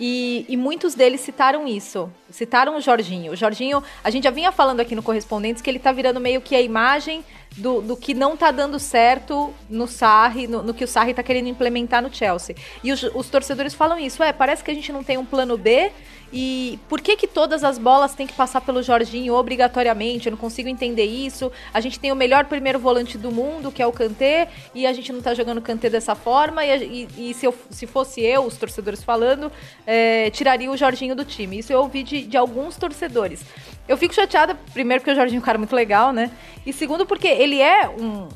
e, 0.00 0.46
e 0.48 0.56
muitos 0.56 0.94
deles 0.94 1.20
citaram 1.20 1.68
isso. 1.68 2.10
Citaram 2.30 2.78
o 2.78 2.80
Jorginho. 2.80 3.32
O 3.32 3.36
Jorginho, 3.36 3.82
a 4.02 4.08
gente 4.08 4.24
já 4.24 4.30
vinha 4.30 4.50
falando 4.50 4.80
aqui 4.80 4.94
no 4.94 5.02
Correspondentes 5.02 5.60
que 5.60 5.68
ele 5.68 5.78
tá 5.78 5.92
virando 5.92 6.18
meio 6.18 6.40
que 6.40 6.56
a 6.56 6.60
imagem 6.62 7.22
do, 7.54 7.82
do 7.82 7.94
que 7.94 8.14
não 8.14 8.34
tá 8.34 8.50
dando 8.50 8.78
certo 8.78 9.52
no 9.68 9.86
Sarri, 9.86 10.46
no, 10.46 10.62
no 10.62 10.72
que 10.72 10.84
o 10.84 10.88
Sarri 10.88 11.12
tá 11.12 11.22
querendo 11.22 11.48
implementar 11.48 12.02
no 12.02 12.12
Chelsea. 12.12 12.56
E 12.82 12.90
os, 12.90 13.02
os 13.02 13.28
torcedores 13.28 13.74
falam 13.74 13.98
isso, 13.98 14.22
é, 14.22 14.32
parece 14.32 14.64
que 14.64 14.70
a 14.70 14.74
gente 14.74 14.90
não 14.90 15.04
tem 15.04 15.18
um 15.18 15.24
plano 15.24 15.58
B 15.58 15.92
e 16.32 16.78
por 16.88 17.00
que 17.00 17.16
que 17.16 17.26
todas 17.26 17.64
as 17.64 17.76
bolas 17.78 18.14
têm 18.14 18.26
que 18.26 18.32
passar 18.32 18.60
pelo 18.60 18.82
Jorginho 18.82 19.34
obrigatoriamente? 19.34 20.26
Eu 20.28 20.30
não 20.32 20.38
consigo 20.38 20.68
entender 20.68 21.04
isso. 21.04 21.50
A 21.74 21.80
gente 21.80 21.98
tem 21.98 22.12
o 22.12 22.14
melhor 22.16 22.44
primeiro 22.44 22.78
volante 22.78 23.18
do 23.18 23.32
mundo, 23.32 23.72
que 23.72 23.82
é 23.82 23.86
o 23.86 23.92
Kanté, 23.92 24.48
e 24.74 24.86
a 24.86 24.92
gente 24.92 25.12
não 25.12 25.20
tá 25.20 25.34
jogando 25.34 25.60
Kanté 25.60 25.90
dessa 25.90 26.14
forma. 26.14 26.64
E, 26.64 27.08
e- 27.18 27.30
e 27.30 27.34
se, 27.34 27.46
eu- 27.46 27.54
se 27.70 27.86
fosse 27.86 28.20
eu, 28.20 28.44
os 28.44 28.56
torcedores 28.56 29.02
falando, 29.02 29.50
é, 29.86 30.30
tiraria 30.30 30.70
o 30.70 30.76
Jorginho 30.76 31.16
do 31.16 31.24
time. 31.24 31.58
Isso 31.58 31.72
eu 31.72 31.80
ouvi 31.80 32.02
de, 32.02 32.22
de 32.22 32.36
alguns 32.36 32.76
torcedores. 32.76 33.40
Eu 33.88 33.96
fico 33.96 34.14
chateada, 34.14 34.54
primeiro, 34.72 35.00
porque 35.02 35.10
o 35.10 35.16
Jorginho 35.16 35.38
é 35.38 35.42
um 35.42 35.44
cara 35.44 35.58
muito 35.58 35.74
legal, 35.74 36.12
né? 36.12 36.30
E 36.64 36.72
segundo, 36.72 37.04
porque 37.04 37.26
ele 37.26 37.60
é 37.60 37.88
um, 37.88 38.28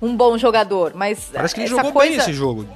um 0.00 0.16
bom 0.16 0.38
jogador, 0.38 0.92
mas. 0.94 1.28
Parece 1.32 1.54
que 1.54 1.60
ele 1.60 1.68
jogou 1.68 1.92
coisa... 1.92 2.08
bem 2.10 2.18
esse 2.20 2.32
jogo. 2.32 2.66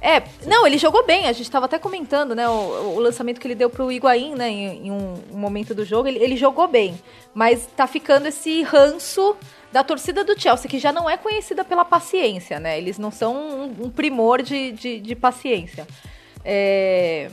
É, 0.00 0.22
não, 0.46 0.66
ele 0.66 0.78
jogou 0.78 1.04
bem. 1.06 1.26
A 1.26 1.32
gente 1.32 1.42
estava 1.44 1.66
até 1.66 1.78
comentando, 1.78 2.34
né, 2.34 2.48
o, 2.48 2.94
o 2.96 3.00
lançamento 3.00 3.40
que 3.40 3.46
ele 3.46 3.54
deu 3.54 3.68
pro 3.70 3.90
Higuaín, 3.90 4.34
né, 4.34 4.48
em, 4.48 4.86
em 4.86 4.90
um, 4.90 5.14
um 5.32 5.36
momento 5.38 5.74
do 5.74 5.84
jogo. 5.84 6.06
Ele, 6.08 6.18
ele 6.18 6.36
jogou 6.36 6.68
bem, 6.68 7.00
mas 7.34 7.66
tá 7.76 7.86
ficando 7.86 8.26
esse 8.28 8.62
ranço 8.62 9.34
da 9.72 9.82
torcida 9.82 10.22
do 10.24 10.38
Chelsea, 10.40 10.70
que 10.70 10.78
já 10.78 10.92
não 10.92 11.08
é 11.10 11.16
conhecida 11.16 11.64
pela 11.64 11.84
paciência, 11.84 12.58
né? 12.60 12.78
Eles 12.78 12.98
não 12.98 13.10
são 13.10 13.34
um, 13.34 13.86
um 13.86 13.90
primor 13.90 14.40
de, 14.42 14.72
de, 14.72 15.00
de 15.00 15.14
paciência. 15.16 15.86
É, 16.44 17.28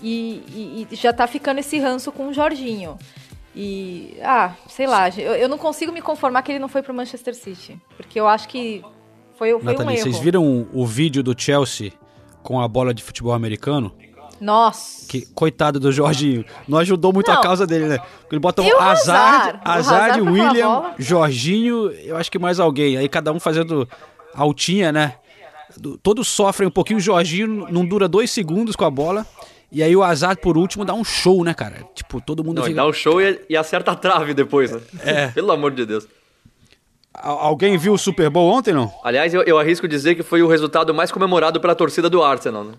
e, 0.00 0.42
e- 0.86 0.86
e 0.90 0.96
já 0.96 1.12
tá 1.12 1.26
ficando 1.26 1.58
esse 1.58 1.78
ranço 1.78 2.12
com 2.12 2.28
o 2.28 2.32
Jorginho. 2.34 2.96
E, 3.56 4.16
ah, 4.22 4.52
sei 4.68 4.86
lá, 4.86 5.08
eu, 5.08 5.34
eu 5.34 5.48
não 5.48 5.58
consigo 5.58 5.90
me 5.90 6.00
conformar 6.02 6.42
que 6.42 6.52
ele 6.52 6.58
não 6.60 6.68
foi 6.68 6.82
pro 6.82 6.94
Manchester 6.94 7.34
City. 7.34 7.76
Porque 7.96 8.20
eu 8.20 8.28
acho 8.28 8.48
que 8.48 8.82
foi, 9.36 9.50
foi 9.50 9.54
um 9.54 9.62
Nathalie, 9.64 9.94
erro. 9.96 10.02
vocês 10.04 10.18
viram 10.18 10.44
o, 10.46 10.68
o 10.82 10.86
vídeo 10.86 11.22
do 11.22 11.34
Chelsea 11.36 11.92
com 12.48 12.58
a 12.62 12.66
bola 12.66 12.94
de 12.94 13.02
futebol 13.02 13.34
americano? 13.34 13.92
Nossa. 14.40 15.06
Que, 15.06 15.26
coitado 15.34 15.78
do 15.78 15.92
Jorginho. 15.92 16.46
Não 16.66 16.78
ajudou 16.78 17.12
muito 17.12 17.30
a 17.30 17.34
Não. 17.34 17.42
causa 17.42 17.66
dele, 17.66 17.88
né? 17.88 17.98
Porque 17.98 18.36
ele 18.36 18.40
bota 18.40 18.62
o 18.62 18.80
Hazard, 18.80 19.60
Hazard? 19.62 20.22
William? 20.22 20.94
Jorginho, 20.98 21.90
eu 21.90 22.16
acho 22.16 22.30
que 22.30 22.38
mais 22.38 22.58
alguém. 22.58 22.96
Aí 22.96 23.06
cada 23.06 23.30
um 23.34 23.38
fazendo 23.38 23.86
altinha, 24.34 24.90
né? 24.90 25.16
Do- 25.76 25.98
Todos 25.98 26.26
sofrem 26.26 26.66
um 26.66 26.70
pouquinho. 26.70 26.96
O 26.98 27.02
Jorginho 27.02 27.66
não 27.70 27.84
dura 27.84 28.08
dois 28.08 28.30
segundos 28.30 28.74
com 28.74 28.86
a 28.86 28.90
bola. 28.90 29.26
E 29.70 29.82
aí 29.82 29.94
o 29.94 30.02
Hazard, 30.02 30.40
por 30.40 30.56
último, 30.56 30.86
dá 30.86 30.94
um 30.94 31.04
show, 31.04 31.44
né, 31.44 31.52
cara? 31.52 31.84
Tipo, 31.94 32.18
todo 32.18 32.42
mundo 32.42 32.56
Não, 32.60 32.62
fica... 32.64 32.76
dá 32.76 32.86
um 32.86 32.92
show 32.94 33.20
e, 33.20 33.38
e 33.50 33.54
acerta 33.58 33.90
a 33.90 33.94
trave 33.94 34.32
depois, 34.32 34.70
né? 34.72 34.80
É. 35.04 35.26
Pelo 35.36 35.52
amor 35.52 35.72
de 35.72 35.84
Deus. 35.84 36.08
Al- 37.22 37.38
Alguém 37.38 37.76
viu 37.78 37.92
o 37.92 37.98
Super 37.98 38.30
Bowl 38.30 38.50
ontem, 38.52 38.72
não? 38.72 38.92
Aliás, 39.04 39.32
eu, 39.34 39.42
eu 39.42 39.58
arrisco 39.58 39.86
dizer 39.86 40.14
que 40.14 40.22
foi 40.22 40.42
o 40.42 40.48
resultado 40.48 40.92
mais 40.94 41.12
comemorado 41.12 41.60
pela 41.60 41.74
torcida 41.74 42.08
do 42.10 42.22
Arsenal, 42.22 42.64
né? 42.64 42.72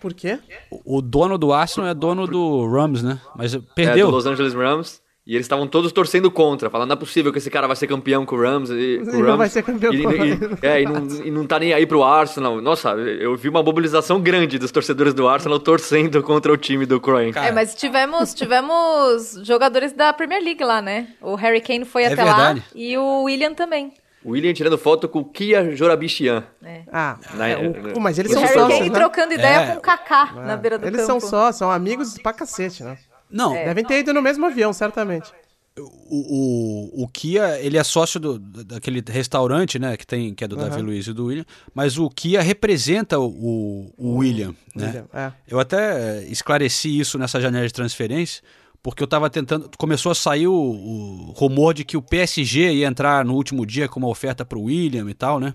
Por 0.00 0.14
quê? 0.14 0.38
O 0.84 1.00
dono 1.02 1.36
do 1.38 1.52
Arsenal 1.52 1.88
é 1.90 1.94
dono 1.94 2.26
do 2.26 2.66
Rams, 2.66 3.02
né? 3.02 3.20
Mas 3.36 3.54
É, 3.54 3.60
perdeu. 3.74 4.06
do 4.08 4.12
Los 4.16 4.26
Angeles 4.26 4.54
Rams. 4.54 5.01
E 5.24 5.34
eles 5.36 5.44
estavam 5.44 5.68
todos 5.68 5.92
torcendo 5.92 6.30
contra, 6.32 6.68
falando, 6.68 6.88
não 6.88 6.94
é 6.94 6.98
possível 6.98 7.30
que 7.32 7.38
esse 7.38 7.48
cara 7.48 7.68
vai 7.68 7.76
ser 7.76 7.86
campeão 7.86 8.26
com 8.26 8.34
o 8.34 8.40
Rams. 8.40 8.70
E, 8.70 8.98
com 9.04 9.10
o 9.10 9.12
não 9.20 9.20
Rams, 9.22 9.36
vai 9.38 9.48
ser 9.48 9.62
campeão 9.62 9.94
e, 9.94 10.02
com 10.02 10.08
o 10.08 10.12
e- 10.12 10.30
Rams. 10.34 10.58
é, 10.64 10.82
e 10.82 10.84
não, 10.84 11.06
e 11.26 11.30
não 11.30 11.46
tá 11.46 11.60
nem 11.60 11.72
aí 11.72 11.86
pro 11.86 12.02
Arsenal. 12.02 12.60
Nossa, 12.60 12.90
eu 12.90 13.36
vi 13.36 13.48
uma 13.48 13.62
mobilização 13.62 14.20
grande 14.20 14.58
dos 14.58 14.72
torcedores 14.72 15.14
do 15.14 15.28
Arsenal 15.28 15.60
torcendo 15.60 16.20
contra 16.24 16.52
o 16.52 16.56
time 16.56 16.84
do 16.86 17.00
Kroenke. 17.00 17.38
É, 17.38 17.52
mas 17.52 17.72
tivemos, 17.72 18.34
tivemos 18.34 19.38
jogadores 19.44 19.92
da 19.92 20.12
Premier 20.12 20.42
League 20.42 20.64
lá, 20.64 20.82
né? 20.82 21.08
O 21.20 21.36
Harry 21.36 21.60
Kane 21.60 21.84
foi 21.84 22.02
É 22.02 22.06
até 22.06 22.16
verdade. 22.16 22.58
lá 22.60 22.66
e 22.74 22.98
o 22.98 23.22
William 23.22 23.54
também. 23.54 23.92
O 24.24 24.30
William 24.32 24.52
tirando 24.52 24.76
foto 24.78 25.08
com 25.08 25.20
o 25.20 25.24
Kia 25.24 25.74
Jorabichian. 25.74 26.44
Ah, 26.92 27.16
Na- 27.34 27.48
é, 27.48 27.56
o- 27.96 28.00
mas 28.00 28.18
eles 28.18 28.30
o 28.32 28.34
são 28.34 28.42
Harry 28.42 28.54
sócios, 28.54 28.78
Kane 28.78 28.90
né? 28.90 28.98
trocando 28.98 29.34
ideia 29.34 29.56
É. 29.62 29.66
com 29.72 29.78
o 29.78 29.80
Kaká 29.80 30.32
na 30.32 30.56
beira 30.56 30.78
do 30.78 30.86
Eles 30.86 31.00
campo. 31.06 31.20
são 31.20 31.28
só, 31.30 31.52
são 31.52 31.70
amigos 31.70 32.18
pra 32.18 32.32
cacete, 32.32 32.82
né? 32.84 32.96
Não. 33.32 33.52
Devem 33.54 33.84
ter 33.84 34.00
ido 34.00 34.12
no 34.12 34.20
mesmo 34.22 34.44
avião, 34.46 34.72
certamente. 34.72 35.32
O, 35.78 37.00
o, 37.00 37.04
o 37.04 37.08
Kia, 37.08 37.58
ele 37.58 37.78
é 37.78 37.82
sócio 37.82 38.20
do, 38.20 38.38
daquele 38.38 39.02
restaurante, 39.08 39.78
né, 39.78 39.96
que 39.96 40.06
tem, 40.06 40.34
que 40.34 40.44
é 40.44 40.48
do 40.48 40.54
Aham. 40.58 40.68
Davi 40.68 40.82
Luiz 40.82 41.06
e 41.06 41.14
do 41.14 41.24
William, 41.24 41.46
mas 41.74 41.96
o 41.96 42.10
Kia 42.10 42.42
representa 42.42 43.18
o, 43.18 43.24
o, 43.26 43.94
o 43.96 44.16
William, 44.18 44.54
né? 44.76 44.86
William, 44.86 45.06
é. 45.14 45.32
Eu 45.48 45.58
até 45.58 46.20
eh, 46.20 46.26
esclareci 46.28 47.00
isso 47.00 47.18
nessa 47.18 47.40
janela 47.40 47.66
de 47.66 47.72
transferência, 47.72 48.42
porque 48.82 49.02
eu 49.02 49.06
tava 49.06 49.30
tentando, 49.30 49.70
começou 49.78 50.12
a 50.12 50.14
sair 50.14 50.46
o, 50.46 50.52
o 50.52 51.32
rumor 51.34 51.72
de 51.72 51.84
que 51.86 51.96
o 51.96 52.02
PSG 52.02 52.70
ia 52.74 52.86
entrar 52.86 53.24
no 53.24 53.32
último 53.34 53.64
dia 53.64 53.88
com 53.88 53.98
uma 53.98 54.08
oferta 54.08 54.44
pro 54.44 54.60
William 54.60 55.08
e 55.08 55.14
tal, 55.14 55.40
né? 55.40 55.54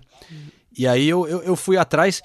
E 0.76 0.84
aí 0.84 1.08
eu, 1.08 1.28
eu, 1.28 1.42
eu 1.42 1.54
fui 1.54 1.76
atrás, 1.76 2.22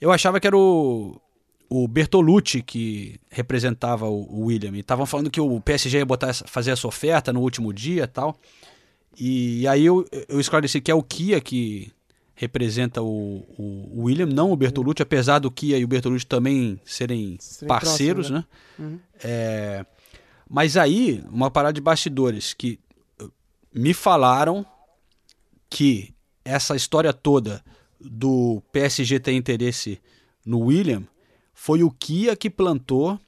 eu 0.00 0.10
achava 0.10 0.40
que 0.40 0.46
era 0.46 0.56
o, 0.56 1.20
o 1.68 1.86
Bertolucci 1.86 2.62
que 2.62 3.20
representava 3.30 4.08
o, 4.08 4.46
William. 4.46 4.74
E 4.74 4.80
estavam 4.80 5.04
falando 5.04 5.30
que 5.30 5.40
o 5.40 5.60
PSG 5.60 5.98
ia 5.98 6.06
botar 6.06 6.32
fazer 6.32 6.70
essa 6.70 6.88
oferta 6.88 7.32
no 7.32 7.40
último 7.40 7.72
dia 7.72 8.04
e 8.04 8.06
tal. 8.06 8.38
E, 9.18 9.66
aí 9.66 9.84
eu, 9.84 10.06
eu 10.28 10.40
esclareci 10.40 10.80
que 10.80 10.90
é 10.90 10.94
o 10.94 11.02
Kia 11.02 11.40
que 11.40 11.92
representa 12.34 13.02
o, 13.02 13.44
o, 13.58 14.04
William, 14.04 14.26
não 14.26 14.52
o 14.52 14.56
Bertolucci, 14.56 15.02
apesar 15.02 15.40
do 15.40 15.50
Kia 15.50 15.76
e 15.76 15.84
o 15.84 15.88
Bertolucci 15.88 16.24
também 16.24 16.80
serem 16.84 17.36
Serem 17.40 17.68
parceiros, 17.68 18.28
próximos, 18.28 18.46
né? 18.78 18.86
né? 18.86 18.86
Uhum. 18.86 19.00
É, 19.22 19.86
mas 20.48 20.76
aí, 20.76 21.22
uma 21.30 21.50
parada 21.50 21.74
de 21.74 21.80
bastidores 21.80 22.54
que 22.54 22.78
uh, 23.20 23.30
me 23.74 23.92
falaram 23.92 24.64
que 25.68 26.14
essa 26.44 26.74
história 26.76 27.12
toda 27.12 27.62
do 28.00 28.62
PSG 28.72 29.18
ter 29.18 29.32
interesse 29.32 30.00
no 30.46 30.60
William 30.60 31.02
foi 31.60 31.82
o 31.82 31.90
Kia 31.90 32.36
que 32.36 32.48
plantou, 32.48 33.18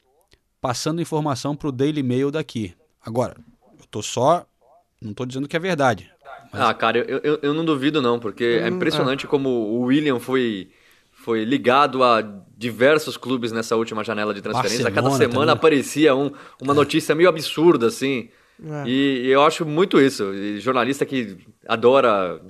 passando 0.60 1.02
informação 1.02 1.56
pro 1.56 1.72
Daily 1.72 2.00
Mail 2.02 2.30
daqui. 2.30 2.72
Agora, 3.04 3.34
eu 3.78 3.84
tô 3.90 4.00
só. 4.02 4.46
Não 5.02 5.12
tô 5.12 5.26
dizendo 5.26 5.48
que 5.48 5.56
é 5.56 5.60
verdade. 5.60 6.08
Ah, 6.52 6.72
cara, 6.72 6.98
eu, 6.98 7.18
eu, 7.24 7.38
eu 7.42 7.52
não 7.54 7.64
duvido 7.64 8.00
não, 8.00 8.20
porque 8.20 8.60
é 8.62 8.70
Hum, 8.70 8.74
impressionante 8.76 9.26
como 9.26 9.48
o 9.48 9.80
William 9.82 10.20
foi, 10.20 10.70
foi 11.12 11.44
ligado 11.44 12.04
a 12.04 12.22
diversos 12.56 13.16
clubes 13.16 13.50
nessa 13.52 13.74
última 13.76 14.04
janela 14.04 14.32
de 14.32 14.40
transferência. 14.42 14.86
a 14.86 14.90
cada 14.90 15.08
Barcelona 15.08 15.18
semana 15.18 15.46
também. 15.46 15.58
aparecia 15.58 16.14
um, 16.14 16.30
uma 16.62 16.72
notícia 16.74 17.14
meio 17.14 17.28
absurda, 17.28 17.86
assim. 17.88 18.28
É. 18.62 18.84
E, 18.86 19.22
e 19.24 19.28
eu 19.28 19.42
acho 19.42 19.64
muito 19.66 20.00
isso. 20.00 20.32
E 20.34 20.60
jornalista 20.60 21.04
que 21.06 21.38
adora 21.66 22.40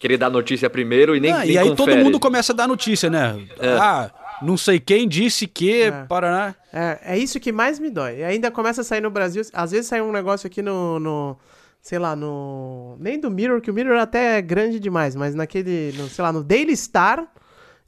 querer 0.00 0.16
dar 0.16 0.30
notícia 0.30 0.68
primeiro 0.70 1.14
e 1.14 1.20
nem, 1.20 1.32
Ah, 1.32 1.38
nem 1.40 1.50
e 1.52 1.58
aí 1.58 1.68
confere. 1.70 1.96
todo 1.96 2.04
mundo 2.04 2.18
começa 2.18 2.52
a 2.52 2.56
dar 2.56 2.66
notícia, 2.66 3.08
né? 3.10 3.46
É. 3.58 3.68
Ah, 3.76 4.10
não 4.44 4.56
sei 4.56 4.78
quem 4.80 5.08
disse 5.08 5.46
que. 5.46 5.90
Paraná. 6.08 6.54
É, 6.72 6.98
é 7.14 7.18
isso 7.18 7.38
que 7.40 7.52
mais 7.52 7.78
me 7.78 7.90
dói. 7.90 8.18
E 8.18 8.24
ainda 8.24 8.50
começa 8.50 8.80
a 8.80 8.84
sair 8.84 9.00
no 9.00 9.10
Brasil. 9.10 9.42
Às 9.52 9.70
vezes 9.72 9.86
sai 9.86 10.00
um 10.00 10.12
negócio 10.12 10.46
aqui 10.46 10.62
no. 10.62 10.98
no 10.98 11.36
sei 11.80 11.98
lá, 11.98 12.14
no. 12.14 12.96
Nem 13.00 13.18
do 13.18 13.30
Mirror, 13.30 13.60
que 13.60 13.70
o 13.70 13.74
Mirror 13.74 13.98
até 13.98 14.38
é 14.38 14.42
grande 14.42 14.78
demais, 14.78 15.14
mas 15.16 15.34
naquele. 15.34 15.92
No, 15.96 16.08
sei 16.08 16.22
lá, 16.22 16.32
no 16.32 16.42
Daily 16.44 16.76
Star. 16.76 17.26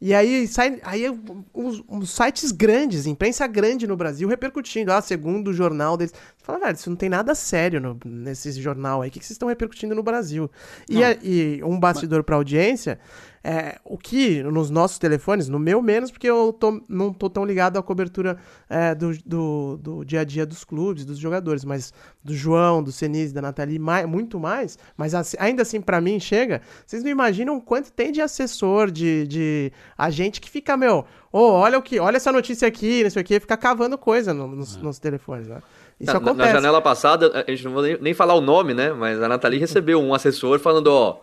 E 0.00 0.12
aí 0.12 0.46
sai. 0.48 0.80
Aí 0.82 1.08
uns, 1.54 1.82
uns 1.88 2.10
sites 2.10 2.50
grandes, 2.52 3.06
imprensa 3.06 3.46
grande 3.46 3.86
no 3.86 3.96
Brasil, 3.96 4.28
repercutindo. 4.28 4.92
Ah, 4.92 5.00
segundo 5.00 5.48
o 5.48 5.54
jornal 5.54 5.96
deles. 5.96 6.12
Você 6.12 6.44
fala, 6.44 6.58
velho, 6.58 6.74
isso 6.74 6.90
não 6.90 6.96
tem 6.96 7.08
nada 7.08 7.34
sério 7.34 7.80
no- 7.80 7.98
nesse 8.04 8.52
jornal 8.60 9.00
aí. 9.00 9.08
O 9.08 9.12
que, 9.12 9.18
que 9.20 9.24
vocês 9.24 9.36
estão 9.36 9.48
repercutindo 9.48 9.94
no 9.94 10.02
Brasil? 10.02 10.50
E, 10.90 11.02
a- 11.02 11.16
e 11.22 11.62
um 11.64 11.78
bastidor 11.80 12.22
pra 12.24 12.36
audiência. 12.36 12.98
É, 13.46 13.78
o 13.84 13.98
que 13.98 14.42
nos 14.42 14.70
nossos 14.70 14.96
telefones, 14.98 15.50
no 15.50 15.58
meu 15.58 15.82
menos, 15.82 16.10
porque 16.10 16.26
eu 16.26 16.50
tô, 16.50 16.82
não 16.88 17.12
tô 17.12 17.28
tão 17.28 17.44
ligado 17.44 17.78
à 17.78 17.82
cobertura 17.82 18.38
é, 18.70 18.94
do, 18.94 19.12
do, 19.26 19.76
do 19.82 20.02
dia 20.04 20.20
a 20.20 20.24
dia 20.24 20.46
dos 20.46 20.64
clubes, 20.64 21.04
dos 21.04 21.18
jogadores, 21.18 21.62
mas 21.62 21.92
do 22.24 22.34
João, 22.34 22.82
do 22.82 22.90
Senise, 22.90 23.34
da 23.34 23.42
Nathalie, 23.42 23.78
mai- 23.78 24.06
muito 24.06 24.40
mais. 24.40 24.78
Mas 24.96 25.14
assim- 25.14 25.36
ainda 25.38 25.60
assim, 25.60 25.78
pra 25.78 26.00
mim, 26.00 26.18
chega. 26.18 26.62
Vocês 26.86 27.02
não 27.04 27.10
imaginam 27.10 27.60
quanto 27.60 27.92
tem 27.92 28.10
de 28.10 28.22
assessor, 28.22 28.90
de, 28.90 29.26
de 29.26 29.70
agente 29.98 30.40
que 30.40 30.48
fica, 30.48 30.74
meu, 30.74 31.04
ô, 31.30 31.40
olha 31.52 31.78
o 31.78 31.82
que, 31.82 32.00
olha 32.00 32.16
essa 32.16 32.32
notícia 32.32 32.66
aqui, 32.66 33.02
não 33.02 33.10
sei 33.10 33.20
o 33.20 33.24
que, 33.26 33.38
fica 33.40 33.58
cavando 33.58 33.98
coisa 33.98 34.32
no- 34.32 34.48
nos, 34.48 34.76
nos 34.78 34.98
telefones, 34.98 35.48
né? 35.48 35.58
Isso 36.00 36.12
Na, 36.14 36.18
na- 36.18 36.30
acontece. 36.30 36.48
na 36.48 36.54
janela 36.54 36.80
passada, 36.80 37.44
a 37.46 37.50
gente 37.50 37.62
não 37.66 37.72
vou 37.72 37.82
nem, 37.82 37.98
nem 38.00 38.14
falar 38.14 38.32
o 38.36 38.40
nome, 38.40 38.72
né? 38.72 38.90
Mas 38.94 39.22
a 39.22 39.28
Nathalie 39.28 39.60
recebeu 39.60 40.00
um 40.00 40.14
assessor 40.14 40.58
falando, 40.58 40.86
ó, 40.86 41.20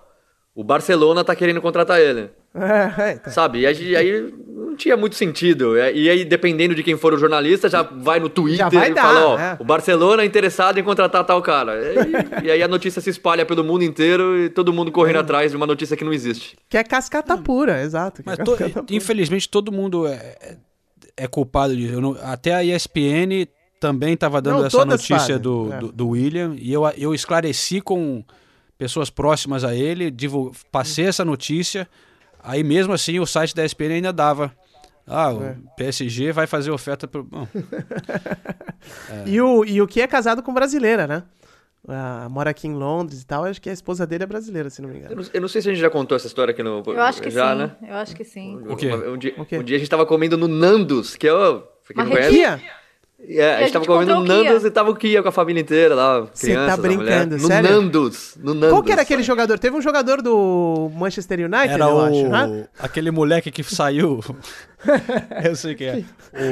o 0.55 0.63
Barcelona 0.63 1.23
tá 1.23 1.35
querendo 1.35 1.61
contratar 1.61 1.99
ele. 1.99 2.29
É, 2.53 3.11
é, 3.11 3.15
tá. 3.15 3.31
Sabe? 3.31 3.59
E 3.59 3.65
aí, 3.65 3.95
aí 3.95 4.33
não 4.45 4.75
tinha 4.75 4.97
muito 4.97 5.15
sentido. 5.15 5.77
É, 5.77 5.93
E 5.93 6.09
aí, 6.09 6.25
dependendo 6.25 6.75
de 6.75 6.83
quem 6.83 6.97
for 6.97 7.13
o 7.13 7.17
jornalista, 7.17 7.69
já 7.69 7.81
vai 7.81 8.19
no 8.19 8.27
Twitter 8.27 8.69
vai 8.69 8.91
e 8.91 8.93
dar, 8.93 9.01
fala, 9.01 9.27
ó, 9.27 9.39
é. 9.39 9.57
o 9.59 9.63
Barcelona 9.63 10.23
é 10.23 10.25
interessado 10.25 10.77
em 10.77 10.83
contratar 10.83 11.23
tal 11.23 11.41
cara. 11.41 11.79
E, 12.43 12.47
e 12.47 12.51
aí 12.51 12.61
a 12.61 12.67
notícia 12.67 13.01
se 13.01 13.09
espalha 13.09 13.45
pelo 13.45 13.63
mundo 13.63 13.83
inteiro 13.85 14.37
e 14.37 14.49
todo 14.49 14.73
mundo 14.73 14.91
correndo 14.91 15.19
atrás 15.19 15.51
de 15.51 15.55
uma 15.57 15.65
notícia 15.65 15.95
que 15.95 16.03
não 16.03 16.11
existe. 16.11 16.57
Que 16.69 16.77
é 16.77 16.83
cascata 16.83 17.37
pura, 17.37 17.81
exato. 17.81 18.21
que 18.21 18.27
Mas 18.29 18.37
é 18.39 18.43
to- 18.43 18.57
pura. 18.57 18.85
infelizmente 18.89 19.47
todo 19.47 19.71
mundo 19.71 20.05
é, 20.05 20.13
é- 20.41 20.57
é 21.15 21.27
culpado 21.27 21.73
disso. 21.75 21.93
Eu 21.93 22.01
não- 22.01 22.17
até 22.21 22.53
a 22.53 22.61
ESPN 22.63 23.47
também 23.79 24.13
estava 24.15 24.41
dando 24.41 24.59
Não, 24.59 24.65
essa 24.65 24.83
notícia 24.85 25.39
do, 25.39 25.71
é. 25.71 25.79
do, 25.79 25.91
do 25.93 26.07
William 26.09 26.53
e 26.59 26.71
eu, 26.73 26.83
eu 26.97 27.13
esclareci 27.13 27.79
com 27.79 28.23
pessoas 28.81 29.11
próximas 29.11 29.63
a 29.63 29.75
ele, 29.75 30.11
passei 30.71 31.05
essa 31.05 31.23
notícia. 31.23 31.87
Aí 32.43 32.63
mesmo 32.63 32.93
assim 32.93 33.19
o 33.19 33.27
site 33.27 33.53
da 33.55 33.63
ESPN 33.63 33.93
ainda 33.93 34.11
dava. 34.11 34.51
Ah, 35.05 35.31
o 35.31 35.43
É. 35.43 35.55
PSG 35.77 36.31
vai 36.31 36.47
fazer 36.47 36.71
oferta 36.71 37.07
pro. 37.07 37.23
Bom, 37.23 37.47
E, 39.27 39.39
o, 39.39 39.63
e 39.63 39.79
o 39.81 39.87
que 39.87 40.01
é 40.01 40.07
casado 40.07 40.41
com 40.41 40.51
brasileira, 40.51 41.05
né? 41.05 41.21
Ah, 41.87 42.27
mora 42.29 42.49
aqui 42.49 42.67
em 42.67 42.73
Londres 42.73 43.21
e 43.21 43.25
tal. 43.25 43.43
Acho 43.45 43.61
que 43.61 43.69
a 43.69 43.73
esposa 43.73 44.07
dele 44.07 44.23
é 44.23 44.27
brasileira, 44.27 44.69
se 44.71 44.81
não 44.81 44.89
me 44.89 44.95
Eu 44.95 44.99
engano. 45.05 45.15
não, 45.21 45.29
eu 45.31 45.41
não 45.41 45.47
sei 45.47 45.61
se 45.61 45.69
a 45.69 45.71
gente 45.73 45.81
já 45.81 45.89
contou 45.89 46.15
essa 46.15 46.25
história 46.25 46.51
aqui 46.51 46.63
no. 46.63 46.81
Eu 46.87 47.01
acho 47.03 47.21
que 47.21 47.29
já, 47.29 47.51
sim. 47.51 47.57
né? 47.59 47.75
Eu 47.87 47.95
acho 47.97 48.15
que 48.15 48.23
sim. 48.23 48.57
O 48.67 48.75
quê? 48.75 48.91
Um, 48.91 49.17
dia, 49.17 49.33
O 49.37 49.45
quê? 49.45 49.57
um 49.59 49.63
dia 49.63 49.75
a 49.75 49.79
gente 49.79 49.89
tava 49.89 50.05
comendo 50.07 50.35
no 50.37 50.47
Nandos, 50.47 51.15
que 51.15 51.27
é 51.27 51.33
o. 51.33 51.59
pra 51.61 51.93
quem 51.93 52.03
não 52.03 52.11
conhece, 52.11 52.29
Kia? 52.31 52.61
É, 53.27 53.55
a 53.55 53.59
gente 53.59 53.69
a 53.69 53.73
tava 53.73 53.85
comendo 53.85 54.15
no. 54.15 54.23
Nandos 54.23 54.65
e 54.65 54.71
tava 54.71 54.89
o 54.89 54.95
Kia 54.95 55.21
com 55.21 55.29
a 55.29 55.31
família 55.31 55.61
inteira 55.61 55.93
lá. 55.95 56.27
Cê 56.33 56.55
tá 56.55 56.75
brincando. 56.75 57.37
No 57.37 57.47
sério? 57.47 57.69
Nandos. 57.69 58.35
No 58.41 58.53
Nandos. 58.53 58.69
Qual 58.71 58.83
que 58.83 58.91
era 58.91 59.01
aquele 59.03 59.23
jogador? 59.23 59.59
Teve 59.59 59.75
um 59.77 59.81
jogador 59.81 60.21
do 60.21 60.89
Manchester 60.95 61.39
United, 61.39 61.73
era 61.73 61.85
eu 61.85 61.95
o, 61.95 62.01
acho, 62.01 62.27
né? 62.27 62.67
aquele 62.79 63.11
moleque 63.11 63.51
que 63.51 63.63
saiu. 63.63 64.19
eu 65.45 65.55
sei 65.55 65.75
quem 65.75 65.87
é. 65.87 66.03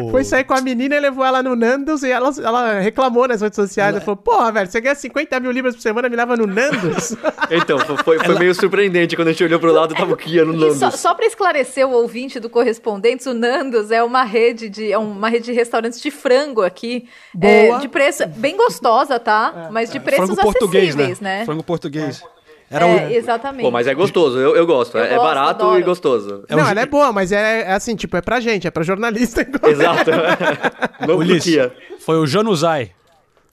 O- 0.03 0.11
Foi 0.11 0.24
sair 0.24 0.43
com 0.43 0.53
a 0.53 0.61
menina 0.61 0.95
e 0.95 0.99
levou 0.99 1.26
ela 1.26 1.41
no 1.41 1.55
Nandos 1.55 2.03
e 2.03 2.11
ela, 2.11 2.30
ela 2.43 2.80
reclamou 2.80 3.28
nas 3.28 3.41
redes 3.41 3.55
sociais. 3.55 3.95
Ela 3.95 4.01
falou, 4.01 4.17
porra, 4.17 4.51
velho, 4.51 4.70
você 4.70 4.80
ganha 4.80 4.93
50 4.93 5.39
mil 5.39 5.51
libras 5.51 5.76
por 5.76 5.82
semana 5.82 6.07
e 6.07 6.09
me 6.11 6.15
leva 6.15 6.38
no 6.38 6.45
Nandos? 6.45 7.15
Então, 7.51 7.80
foi, 7.80 7.97
foi- 7.97 8.20
foi 8.20 8.38
meio 8.38 8.53
surpreendente 8.53 9.15
quando 9.15 9.30
a 9.30 9.32
gente 9.32 9.43
olhou 9.43 9.59
pro 9.59 9.72
lado 9.74 9.95
tava 9.95 10.13
o 10.13 10.17
Kia 10.17 10.45
no 10.45 10.53
E 10.53 10.57
Nandos. 10.57 10.78
só, 10.78 10.91
só 10.91 11.13
para 11.15 11.26
esclarecer 11.26 11.88
o 11.88 11.91
ouvinte 11.91 12.39
do 12.39 12.47
Correspondentes, 12.47 13.26
o 13.26 13.34
Nandos 13.34 13.89
é 13.89 14.03
uma 14.03 14.24
rede 14.24 14.70
de, 14.70 14.91
é 14.91 14.97
uma 14.99 15.30
rede 15.30 15.45
de 15.45 15.51
restaurantes 15.53 15.99
de 15.99 16.11
frango 16.11 16.59
aqui. 16.64 17.07
Boa. 17.34 17.51
É, 17.51 17.78
de 17.80 17.88
preço 17.88 18.28
bem 18.28 18.55
gostosa, 18.57 19.20
tá? 19.20 19.70
Mas 19.72 19.91
de 19.91 19.99
preços 19.99 20.26
frango 20.26 20.41
português, 20.41 20.95
né? 20.95 21.03
acessíveis, 21.03 21.20
né? 21.20 21.45
Frango 21.45 21.64
português. 21.64 22.24
Era 22.72 22.86
É, 22.86 23.16
exatamente. 23.16 23.64
Pô, 23.64 23.72
mas 23.72 23.88
é 23.88 23.95
gostoso, 23.95 24.38
eu, 24.38 24.55
eu 24.55 24.66
gosto. 24.66 24.95
Eu 24.95 25.03
é, 25.03 25.07
é 25.07 25.16
gosto, 25.16 25.24
barato 25.24 25.64
adoro. 25.64 25.80
e 25.80 25.84
gostoso. 25.84 26.43
É 26.47 26.53
o 26.53 26.57
não, 26.57 26.70
ela 26.70 26.82
é 26.82 26.86
boa, 26.86 27.12
mas 27.12 27.32
é, 27.32 27.62
é 27.62 27.74
assim, 27.74 27.95
tipo, 27.95 28.16
é 28.16 28.22
pra 28.22 28.39
gente, 28.39 28.68
é 28.68 28.72
pra 28.72 28.84
jornalista. 28.84 29.41
Exato. 29.68 30.12
Não 31.01 31.07
pro 31.07 31.18
Ulisses, 31.18 31.72
foi 31.99 32.18
o 32.18 32.28
Januzaj. 32.28 32.91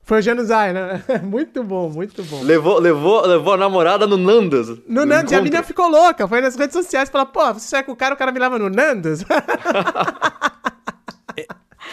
Foi 0.02 0.18
o 0.18 0.22
Januzaj, 0.22 0.72
né? 0.72 1.02
Muito 1.24 1.64
bom, 1.64 1.88
muito 1.88 2.22
bom. 2.22 2.40
Levou, 2.42 2.78
levou, 2.78 3.26
levou 3.26 3.54
a 3.54 3.57
namorada 3.57 4.07
no 4.07 4.16
Nandos. 4.16 4.68
No 4.86 5.04
Nandos, 5.04 5.32
e 5.32 5.34
a 5.34 5.42
menina 5.42 5.64
ficou 5.64 5.88
louca. 5.88 6.28
Foi 6.28 6.40
nas 6.40 6.54
redes 6.54 6.74
sociais, 6.74 7.09
falou, 7.11 7.26
pô, 7.26 7.54
você 7.54 7.66
sai 7.66 7.82
com 7.82 7.90
o 7.90 7.96
cara, 7.96 8.14
o 8.14 8.16
cara 8.16 8.30
me 8.30 8.38
leva 8.38 8.57
no 8.57 8.70
Nandos? 8.70 9.24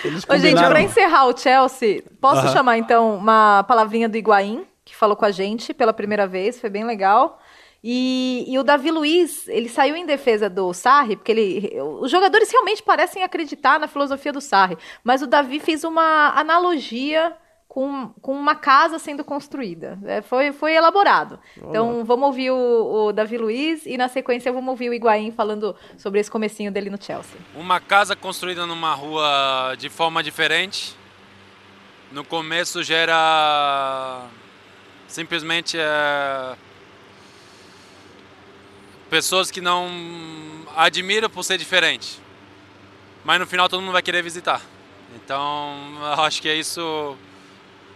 Eles 0.04 0.26
Ô, 0.28 0.38
gente, 0.38 0.60
pra 0.60 0.82
encerrar 0.82 1.26
o 1.26 1.38
Chelsea, 1.38 2.04
posso 2.20 2.51
chamar 2.51 2.78
então 2.78 3.16
uma 3.16 3.64
palavrinha 3.64 4.10
do 4.10 4.18
Higuaín, 4.18 4.66
que 4.84 4.95
falou 4.95 5.16
com 5.16 5.26
a 5.26 5.32
gente 5.32 5.74
pela 5.74 5.93
primeira 5.93 6.28
vez, 6.28 6.60
foi 6.60 6.70
bem 6.70 6.84
legal. 6.84 7.39
E, 7.84 8.45
e 8.47 8.58
o 8.58 8.64
Davi 8.64 8.91
Luiz, 8.91 9.45
ele 9.49 9.68
saiu 9.68 9.95
em 9.95 10.06
defesa 10.06 10.49
do 10.49 10.74
Sarri, 10.74 11.18
porque 11.18 11.32
ele, 11.34 11.82
os 11.99 12.10
jogadores 12.10 12.49
realmente 12.49 12.82
parecem 12.82 13.24
acreditar 13.24 13.78
na 13.78 13.89
filosofia 13.89 14.32
do 14.32 14.39
Sarri, 14.39 14.78
mas 15.04 15.22
o 15.22 15.28
Davi 15.28 15.60
fez 15.60 15.84
uma 15.84 16.30
analogia 16.34 17.36
com, 17.74 18.09
com 18.21 18.34
uma 18.34 18.53
casa 18.53 18.99
sendo 18.99 19.24
construída. 19.24 19.97
É, 20.05 20.21
foi, 20.21 20.51
foi 20.51 20.76
elaborado. 20.76 21.39
Então 21.57 22.05
vamos 22.05 22.28
ouvir 22.28 22.51
o, 22.51 23.07
o 23.07 23.11
Davi 23.11 23.36
Luiz 23.36 23.88
e 23.88 23.97
na 23.97 24.07
sequência 24.07 24.53
vamos 24.53 24.69
ouvir 24.69 24.89
o 24.89 24.93
Higuaín 24.93 25.32
falando 25.32 25.76
sobre 25.97 26.19
esse 26.19 26.30
comecinho 26.30 26.71
dele 26.71 26.91
no 26.91 27.01
Chelsea. 27.01 27.36
Uma 27.55 27.80
casa 27.80 28.15
construída 28.15 28.67
numa 28.67 28.93
rua 28.93 29.74
de 29.76 29.89
forma 29.89 30.21
diferente. 30.21 30.95
No 32.11 32.24
começo 32.24 32.84
gera 32.84 34.28
simplesmente 35.07 35.76
é, 35.76 36.55
pessoas 39.09 39.49
que 39.49 39.61
não 39.61 39.89
admiram 40.76 41.28
por 41.28 41.43
ser 41.43 41.57
diferente. 41.57 42.21
Mas 43.26 43.39
no 43.39 43.47
final 43.47 43.67
todo 43.67 43.82
mundo 43.82 43.93
vai 43.93 44.03
querer 44.03 44.21
visitar. 44.21 44.61
Então 45.15 45.76
eu 46.01 46.24
acho 46.24 46.39
que 46.39 46.47
é 46.47 46.53
isso. 46.53 47.17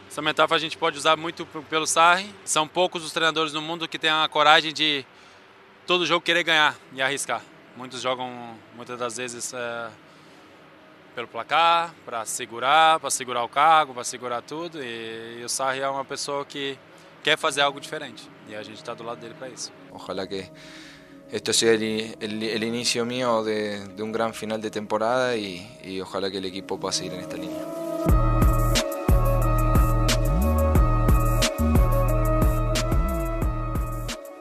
Essa 0.09 0.21
metáfora 0.21 0.57
a 0.57 0.59
gente 0.61 0.77
pode 0.77 0.97
usar 0.97 1.15
muito 1.17 1.45
pelo 1.69 1.85
Sarri. 1.85 2.33
São 2.45 2.67
poucos 2.67 3.03
os 3.03 3.11
treinadores 3.11 3.53
no 3.53 3.61
mundo 3.61 3.87
que 3.87 3.99
têm 3.99 4.09
a 4.09 4.27
coragem 4.27 4.73
de 4.73 5.05
todo 5.85 6.05
jogo 6.05 6.21
querer 6.25 6.43
ganhar 6.43 6.75
e 6.93 7.01
arriscar. 7.01 7.41
Muitos 7.75 8.01
jogam 8.01 8.55
muitas 8.75 8.97
das 8.97 9.17
vezes 9.17 9.53
é, 9.53 9.89
pelo 11.13 11.27
placar, 11.27 11.93
para 12.05 12.25
segurar, 12.25 12.99
para 12.99 13.09
segurar 13.11 13.43
o 13.43 13.49
cargo, 13.49 13.93
para 13.93 14.03
segurar 14.03 14.41
tudo. 14.41 14.81
E, 14.81 15.39
e 15.39 15.43
o 15.43 15.49
Sarri 15.49 15.81
é 15.81 15.89
uma 15.89 16.05
pessoa 16.05 16.43
que 16.45 16.77
quer 17.23 17.37
fazer 17.37 17.61
algo 17.61 17.79
diferente. 17.79 18.27
E 18.49 18.55
a 18.55 18.63
gente 18.63 18.77
está 18.77 18.93
do 18.93 19.03
lado 19.03 19.19
dele 19.19 19.35
para 19.37 19.49
isso. 19.49 19.71
Ojalá 19.91 20.25
que 20.25 20.49
esto 21.31 21.51
sea 21.53 21.73
el, 21.73 21.83
i- 21.83 22.15
el- 22.21 22.43
el 22.43 22.63
inicio 22.63 23.05
mío 23.05 23.43
de, 23.43 23.85
de 23.89 24.01
un 24.01 24.11
gran 24.11 24.33
final 24.33 24.61
de 24.61 24.71
temporada 24.71 25.35
y 25.35 25.99
ojalá 26.01 26.31
que 26.31 26.37
el 26.37 26.45
equipo 26.45 26.79
pueda 26.79 26.93
seguir 26.93 27.13
en 27.13 27.19
esta 27.19 27.35
línea. 27.35 28.36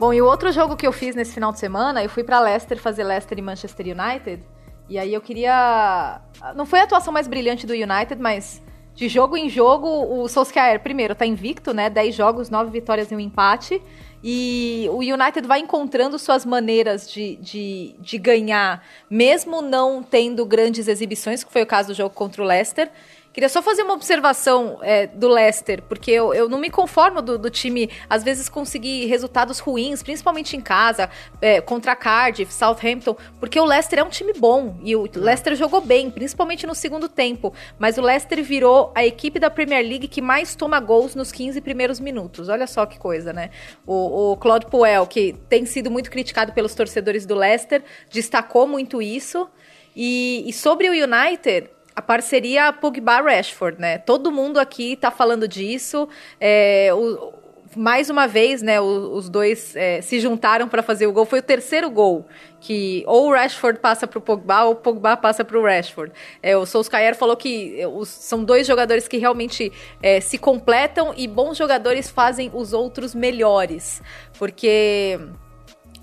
Bom, 0.07 0.15
e 0.15 0.23
o 0.23 0.27
outro 0.27 0.53
jogo 0.53 0.77
que 0.77 0.87
eu 0.87 0.93
fiz 0.93 1.17
nesse 1.17 1.35
final 1.35 1.51
de 1.51 1.59
semana, 1.59 2.01
eu 2.01 2.09
fui 2.09 2.23
pra 2.23 2.39
Leicester 2.39 2.79
fazer 2.79 3.03
Leicester 3.03 3.37
e 3.41 3.43
Manchester 3.43 3.87
United. 3.87 4.41
E 4.89 5.01
aí 5.01 5.13
eu 5.13 5.21
queria. 5.21 6.21
Não 6.55 6.65
foi 6.65 6.79
a 6.79 6.85
atuação 6.85 7.13
mais 7.13 7.27
brilhante 7.27 7.67
do 7.67 7.73
United, 7.73 8.15
mas 8.23 8.63
de 8.95 9.09
jogo 9.09 9.37
em 9.37 9.49
jogo, 9.49 9.89
o 9.89 10.29
Solskjaer, 10.29 10.81
primeiro, 10.81 11.13
tá 11.13 11.27
invicto, 11.27 11.75
né? 11.75 11.91
10 11.91 12.15
jogos, 12.15 12.49
9 12.49 12.71
vitórias 12.71 13.11
e 13.11 13.17
um 13.17 13.19
empate. 13.19 13.83
E 14.23 14.89
o 14.93 14.99
United 14.99 15.45
vai 15.45 15.59
encontrando 15.59 16.21
suas 16.21 16.47
maneiras 16.47 17.11
de, 17.11 17.35
de, 17.37 17.97
de 17.99 18.17
ganhar, 18.17 18.85
mesmo 19.11 19.61
não 19.61 20.05
tendo 20.05 20.47
grandes 20.47 20.87
exibições, 20.87 21.43
que 21.43 21.53
foi 21.53 21.63
o 21.63 21.67
caso 21.67 21.89
do 21.89 21.95
jogo 21.95 22.15
contra 22.15 22.41
o 22.45 22.47
Leicester. 22.47 22.93
Queria 23.37 23.51
só 23.51 23.61
fazer 23.61 23.83
uma 23.83 23.93
observação 23.93 24.79
é, 24.81 25.07
do 25.07 25.29
Leicester, 25.29 25.83
porque 25.83 26.11
eu, 26.11 26.33
eu 26.33 26.49
não 26.49 26.57
me 26.57 26.71
conformo 26.71 27.21
do, 27.21 27.37
do 27.37 27.51
time, 27.51 27.91
às 28.09 28.25
vezes, 28.25 28.49
conseguir 28.49 29.05
resultados 29.05 29.59
ruins, 29.59 30.03
principalmente 30.03 30.57
em 30.57 30.61
casa, 30.63 31.11
é, 31.39 31.61
contra 31.61 31.95
Cardiff, 31.95 32.51
Southampton, 32.51 33.15
porque 33.39 33.61
o 33.61 33.65
Leicester 33.67 33.99
é 33.99 34.03
um 34.03 34.09
time 34.09 34.33
bom 34.33 34.81
e 34.83 34.97
o 34.97 35.07
Leicester 35.15 35.55
jogou 35.55 35.83
bem, 35.83 36.11
principalmente 36.11 36.67
no 36.67 36.75
segundo 36.75 37.11
tempo. 37.11 37.53
Mas 37.79 37.99
o 37.99 38.01
Leicester 38.01 38.43
virou 38.43 38.91
a 38.95 39.05
equipe 39.05 39.39
da 39.39 39.51
Premier 39.51 39.87
League 39.87 40.09
que 40.09 40.23
mais 40.23 40.55
toma 40.55 40.81
gols 40.81 41.15
nos 41.15 41.31
15 41.31 41.61
primeiros 41.61 42.01
minutos. 42.01 42.49
Olha 42.49 42.67
só 42.67 42.87
que 42.87 42.99
coisa, 42.99 43.35
né? 43.35 43.51
O, 43.87 44.33
o 44.33 44.37
Claude 44.39 44.65
Puel, 44.65 45.07
que 45.07 45.35
tem 45.47 45.67
sido 45.67 45.91
muito 45.91 46.11
criticado 46.11 46.55
pelos 46.55 46.75
torcedores 46.75 47.27
do 47.27 47.35
Leicester, 47.35 47.85
destacou 48.11 48.67
muito 48.67 49.03
isso. 49.03 49.47
E, 49.95 50.43
e 50.47 50.53
sobre 50.55 50.89
o 50.89 50.93
United, 50.93 51.76
a 51.97 52.03
parceria 52.03 52.71
Pogba-Rashford, 52.75 53.81
né? 53.81 53.97
Todo 53.97 54.31
mundo 54.31 54.61
aqui 54.61 54.97
tá 54.97 55.11
falando 55.11 55.49
disso. 55.49 56.07
É, 56.39 56.91
o- 56.93 57.33
mais 57.75 58.09
uma 58.09 58.27
vez, 58.27 58.63
né? 58.63 58.81
os 58.81 59.29
dois 59.29 59.75
é, 59.77 60.01
se 60.01 60.19
juntaram 60.21 60.67
para 60.69 60.83
fazer 60.83 61.07
o 61.07 61.13
gol. 61.13 61.27
Foi 61.27 61.41
o 61.41 61.43
terceiro 61.43 61.91
gol 61.91 62.25
que 62.61 63.03
ou 63.07 63.29
o 63.29 63.33
Rashford 63.33 63.81
passa 63.81 64.07
para 64.07 64.19
o 64.19 64.23
Pogba 64.23 64.65
ou 64.65 64.73
o 64.73 64.77
Pogba 64.77 65.15
passa 65.17 65.45
para 65.45 65.59
o 65.59 65.63
Rashford. 65.63 66.13
É, 66.43 66.57
o 66.57 66.65
Solskjaer 66.65 67.15
falou 67.17 67.37
que 67.37 67.79
é, 67.81 67.87
os- 67.87 68.09
são 68.09 68.45
dois 68.45 68.67
jogadores 68.67 69.09
que 69.09 69.17
realmente 69.19 69.73
é, 70.03 70.21
se 70.21 70.39
completam 70.39 71.13
e 71.17 71.27
bons 71.27 71.57
jogadores 71.59 72.09
fazem 72.09 72.51
os 72.55 72.73
outros 72.73 73.15
melhores, 73.15 74.01
porque 74.39 75.19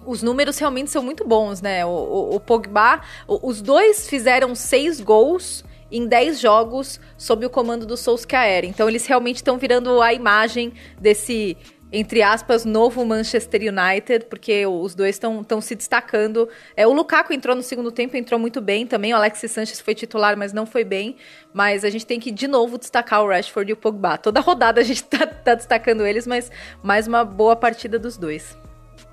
os 0.06 0.22
números 0.22 0.58
realmente 0.60 0.92
são 0.92 1.02
muito 1.02 1.26
bons, 1.26 1.62
né? 1.62 1.84
O, 1.86 1.90
o- 1.90 2.36
o 2.36 2.40
Pogba, 2.40 3.02
os 3.28 3.62
dois 3.62 4.08
fizeram 4.08 4.54
seis 4.54 5.00
gols 5.00 5.64
em 5.94 6.08
10 6.08 6.40
jogos 6.40 7.00
sob 7.16 7.46
o 7.46 7.50
comando 7.50 7.86
do 7.86 7.96
Solskjaer. 7.96 8.66
Então 8.66 8.90
eles 8.90 9.06
realmente 9.06 9.38
estão 9.38 9.58
virando 9.58 10.02
a 10.02 10.12
imagem 10.12 10.74
desse 11.00 11.56
entre 11.96 12.24
aspas, 12.24 12.66
novo 12.66 13.06
Manchester 13.06 13.62
United, 13.62 14.26
porque 14.26 14.66
os 14.66 14.96
dois 14.96 15.16
estão 15.16 15.62
se 15.62 15.76
destacando. 15.76 16.50
É, 16.76 16.88
o 16.88 16.92
Lukaku 16.92 17.32
entrou 17.32 17.56
no 17.56 17.62
segundo 17.62 17.92
tempo, 17.92 18.18
entrou 18.18 18.40
muito 18.40 18.60
bem 18.60 18.88
também. 18.88 19.14
O 19.14 19.16
Alexis 19.16 19.52
Sanchez 19.52 19.80
foi 19.80 19.94
titular, 19.94 20.36
mas 20.36 20.52
não 20.52 20.66
foi 20.66 20.84
bem. 20.84 21.18
Mas 21.54 21.86
a 21.86 21.92
gente 21.92 22.04
tem 22.04 22.20
que, 22.20 22.32
de 22.32 22.48
novo, 22.48 22.80
destacar 22.80 23.24
o 23.24 23.28
Rashford 23.28 23.70
e 23.70 23.74
o 23.74 23.78
Pogba. 23.78 24.18
Toda 24.18 24.40
rodada 24.40 24.82
a 24.82 24.84
gente 24.84 25.04
tá, 25.04 25.28
tá 25.28 25.54
destacando 25.54 26.04
eles, 26.04 26.26
mas 26.26 26.50
mais 26.82 27.06
uma 27.06 27.24
boa 27.24 27.56
partida 27.56 28.00
dos 28.00 28.18
dois. 28.18 28.58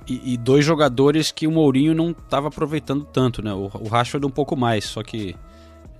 e, 0.08 0.32
e 0.32 0.36
dois 0.38 0.64
jogadores 0.64 1.30
que 1.30 1.46
o 1.46 1.50
Mourinho 1.50 1.94
não 1.94 2.12
estava 2.12 2.48
aproveitando 2.48 3.04
tanto, 3.04 3.42
né? 3.42 3.52
O, 3.52 3.70
o 3.78 3.88
Rashford 3.88 4.26
um 4.26 4.30
pouco 4.30 4.56
mais, 4.56 4.86
só 4.86 5.02
que 5.02 5.36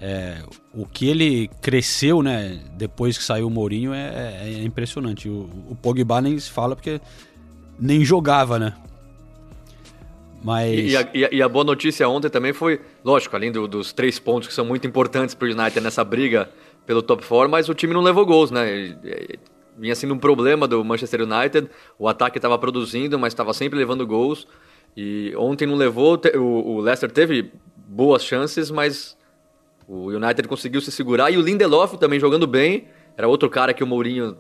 é, 0.01 0.38
o 0.74 0.86
que 0.86 1.09
ele 1.09 1.51
cresceu, 1.61 2.22
né, 2.22 2.59
depois 2.72 3.18
que 3.18 3.24
saiu 3.24 3.46
o 3.46 3.51
Mourinho 3.51 3.92
é, 3.92 4.40
é 4.44 4.62
impressionante. 4.62 5.28
O, 5.28 5.48
o 5.68 5.76
Pogba 5.76 6.20
nem 6.20 6.38
se 6.38 6.51
fala 6.51 6.74
porque 6.74 7.01
nem 7.78 8.05
jogava, 8.05 8.59
né? 8.59 8.74
Mas... 10.42 10.78
E, 10.78 10.88
e, 10.88 10.96
a, 10.96 11.09
e, 11.32 11.42
a, 11.42 11.48
boa 11.48 11.64
notícia 11.64 12.09
ontem 12.09 12.30
também 12.30 12.55
foi, 12.55 12.80
lógico, 13.05 13.36
além 13.36 13.53
do, 13.53 13.68
dos 13.68 13.92
três 13.92 14.18
pontos 14.18 14.48
que 14.48 14.55
são 14.55 14.64
muito 14.64 14.86
importantes 14.86 15.34
para 15.34 15.46
o 15.46 15.51
United 15.51 15.80
nessa 15.80 16.03
briga 16.03 16.48
pelo 16.86 17.03
top 17.03 17.24
4, 17.24 17.51
mas 17.51 17.68
o 17.68 17.74
time 17.74 17.92
não 17.92 18.01
levou 18.01 18.24
gols, 18.24 18.51
né? 18.51 18.96
vinha 19.76 19.94
sendo 19.94 20.14
um 20.14 20.18
problema 20.18 20.66
do 20.66 20.84
Manchester 20.84 21.22
United, 21.22 21.68
o 21.98 22.09
ataque 22.09 22.38
estava 22.38 22.59
produzindo, 22.59 23.18
mas 23.18 23.32
estava 23.32 23.53
sempre 23.53 23.78
levando 23.78 24.07
gols. 24.07 24.46
E 24.96 25.32
ontem 25.36 25.66
não 25.66 25.76
levou, 25.76 26.20
o, 26.34 26.74
o 26.74 26.80
Leicester 26.80 27.11
teve 27.11 27.53
boas 27.76 28.24
chances, 28.24 28.70
mas 28.70 29.16
o 29.91 30.07
United 30.07 30.47
conseguiu 30.47 30.80
se 30.80 30.93
segurar. 30.93 31.32
E 31.32 31.36
o 31.36 31.41
Lindelof 31.41 31.97
também 31.97 32.20
jogando 32.20 32.47
bem, 32.47 32.86
era 33.16 33.26
outro 33.26 33.51
cara 33.51 33.74
que 33.74 33.82
o 33.82 33.86
Mourinho 33.86 34.36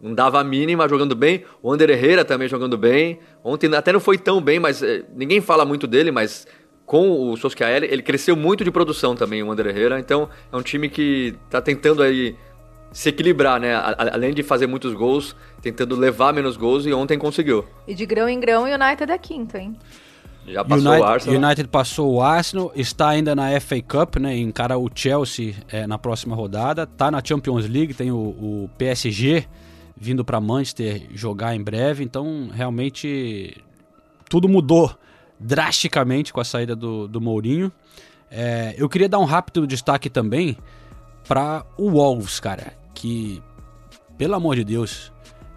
não 0.00 0.14
dava 0.14 0.40
a 0.40 0.44
mínima 0.44 0.88
jogando 0.88 1.16
bem. 1.16 1.44
O 1.60 1.72
Ander 1.72 1.90
Herrera 1.90 2.24
também 2.24 2.48
jogando 2.48 2.78
bem. 2.78 3.18
Ontem 3.42 3.74
até 3.74 3.92
não 3.92 3.98
foi 3.98 4.16
tão 4.16 4.40
bem, 4.40 4.60
mas 4.60 4.80
é, 4.80 5.02
ninguém 5.12 5.40
fala 5.40 5.64
muito 5.64 5.88
dele, 5.88 6.12
mas 6.12 6.46
com 6.86 7.10
o 7.10 7.36
Solskjaer, 7.36 7.82
ele 7.82 8.02
cresceu 8.02 8.36
muito 8.36 8.62
de 8.62 8.70
produção 8.70 9.16
também, 9.16 9.42
o 9.42 9.50
Ander 9.50 9.66
Herrera. 9.66 9.98
Então 9.98 10.28
é 10.52 10.56
um 10.56 10.62
time 10.62 10.88
que 10.88 11.34
está 11.46 11.60
tentando 11.60 12.00
aí 12.00 12.36
se 12.92 13.08
equilibrar, 13.08 13.58
né? 13.58 13.74
Além 13.74 14.32
de 14.32 14.44
fazer 14.44 14.68
muitos 14.68 14.94
gols, 14.94 15.34
tentando 15.60 15.96
levar 15.96 16.32
menos 16.32 16.56
gols 16.56 16.86
e 16.86 16.92
ontem 16.92 17.18
conseguiu. 17.18 17.64
E 17.88 17.94
de 17.94 18.06
grão 18.06 18.28
em 18.28 18.38
grão, 18.38 18.64
o 18.64 18.66
United 18.66 19.10
é 19.10 19.18
quinto, 19.18 19.56
hein? 19.56 19.76
Já 20.46 20.64
passou 20.64 20.90
United, 20.90 21.00
o 21.00 21.04
Arsenal. 21.04 21.42
United 21.42 21.68
passou 21.68 22.14
o 22.14 22.22
Arsenal, 22.22 22.72
está 22.74 23.08
ainda 23.08 23.34
na 23.34 23.60
FA 23.60 23.80
Cup, 23.80 24.16
né? 24.16 24.36
Encara 24.36 24.76
o 24.76 24.90
Chelsea 24.92 25.54
é, 25.68 25.86
na 25.86 25.98
próxima 25.98 26.34
rodada. 26.34 26.86
Tá 26.86 27.10
na 27.10 27.22
Champions 27.24 27.68
League, 27.68 27.94
tem 27.94 28.10
o, 28.10 28.16
o 28.16 28.70
PSG 28.76 29.46
vindo 29.96 30.24
para 30.24 30.40
Manchester 30.40 31.06
jogar 31.14 31.54
em 31.54 31.62
breve. 31.62 32.02
Então, 32.02 32.50
realmente, 32.52 33.56
tudo 34.28 34.48
mudou 34.48 34.92
drasticamente 35.38 36.32
com 36.32 36.40
a 36.40 36.44
saída 36.44 36.74
do, 36.74 37.06
do 37.06 37.20
Mourinho. 37.20 37.70
É, 38.28 38.74
eu 38.76 38.88
queria 38.88 39.08
dar 39.08 39.20
um 39.20 39.24
rápido 39.24 39.66
destaque 39.66 40.10
também 40.10 40.56
para 41.28 41.64
o 41.76 41.90
Wolves, 41.90 42.40
cara. 42.40 42.72
Que, 42.94 43.40
pelo 44.18 44.34
amor 44.34 44.56
de 44.56 44.64
Deus, 44.64 45.11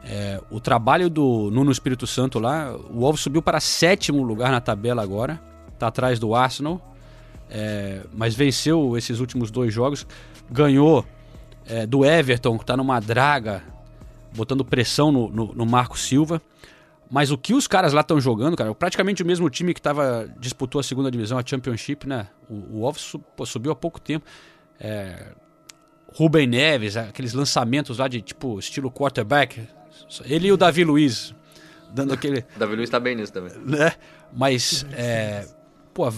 é, 0.08 0.40
o 0.52 0.60
trabalho 0.60 1.10
do 1.10 1.50
Nuno 1.52 1.72
Espírito 1.72 2.06
Santo 2.06 2.38
lá, 2.38 2.76
o 2.76 3.00
Wolves 3.00 3.22
subiu 3.22 3.42
para 3.42 3.60
sétimo 3.60 4.22
lugar 4.22 4.52
na 4.52 4.62
tabela 4.62 5.02
agora. 5.02 5.42
Tá 5.80 5.88
atrás 5.88 6.20
do 6.20 6.36
Arsenal. 6.36 6.94
É, 7.50 8.02
mas 8.14 8.36
venceu 8.36 8.96
esses 8.96 9.20
últimos 9.20 9.50
dois 9.50 9.74
jogos. 9.74 10.06
Ganhou 10.50 11.04
é, 11.66 11.88
do 11.88 12.06
Everton, 12.06 12.58
que 12.58 12.64
está 12.64 12.78
numa 12.78 13.00
draga 13.00 13.64
botando 14.36 14.64
pressão 14.64 15.12
no, 15.12 15.30
no, 15.30 15.54
no 15.54 15.66
Marco 15.66 15.98
Silva. 15.98 16.42
Mas 17.10 17.32
o 17.32 17.38
que 17.38 17.54
os 17.54 17.68
caras 17.68 17.94
lá 17.94 18.02
estão 18.02 18.20
jogando, 18.20 18.56
cara, 18.56 18.74
praticamente 18.76 19.24
o 19.24 19.26
mesmo 19.26 19.50
time 19.50 19.74
que 19.74 19.82
tava, 19.82 20.28
disputou 20.40 20.80
a 20.80 20.84
segunda 20.84 21.10
divisão, 21.10 21.38
a 21.38 21.44
Championship, 21.46 22.08
né? 22.08 22.28
O, 22.50 22.92
pô, 23.36 23.46
subiu 23.46 23.72
há 23.72 23.76
pouco 23.76 24.00
tempo. 24.00 24.26
É, 24.80 25.34
Rubem 26.14 26.48
Neves, 26.48 26.98
aqueles 26.98 27.34
lançamentos 27.34 27.98
lá 27.98 28.08
de 28.08 28.22
tipo 28.22 28.58
estilo 28.60 28.92
quarterback. 28.92 29.68
Ele 30.26 30.48
e 30.48 30.52
o 30.52 30.58
Davi 30.58 30.84
Luiz 30.84 31.34
dando 31.92 32.14
aquele. 32.14 32.46
O 32.56 32.60
Davi 32.60 32.76
Luiz 32.76 32.90
tá 32.90 33.00
bem 33.00 33.16
nisso 33.16 33.34
também. 33.34 33.52
Né? 33.66 33.94
Mas, 34.36 34.86
é, 34.94 35.46
pô, 35.94 36.12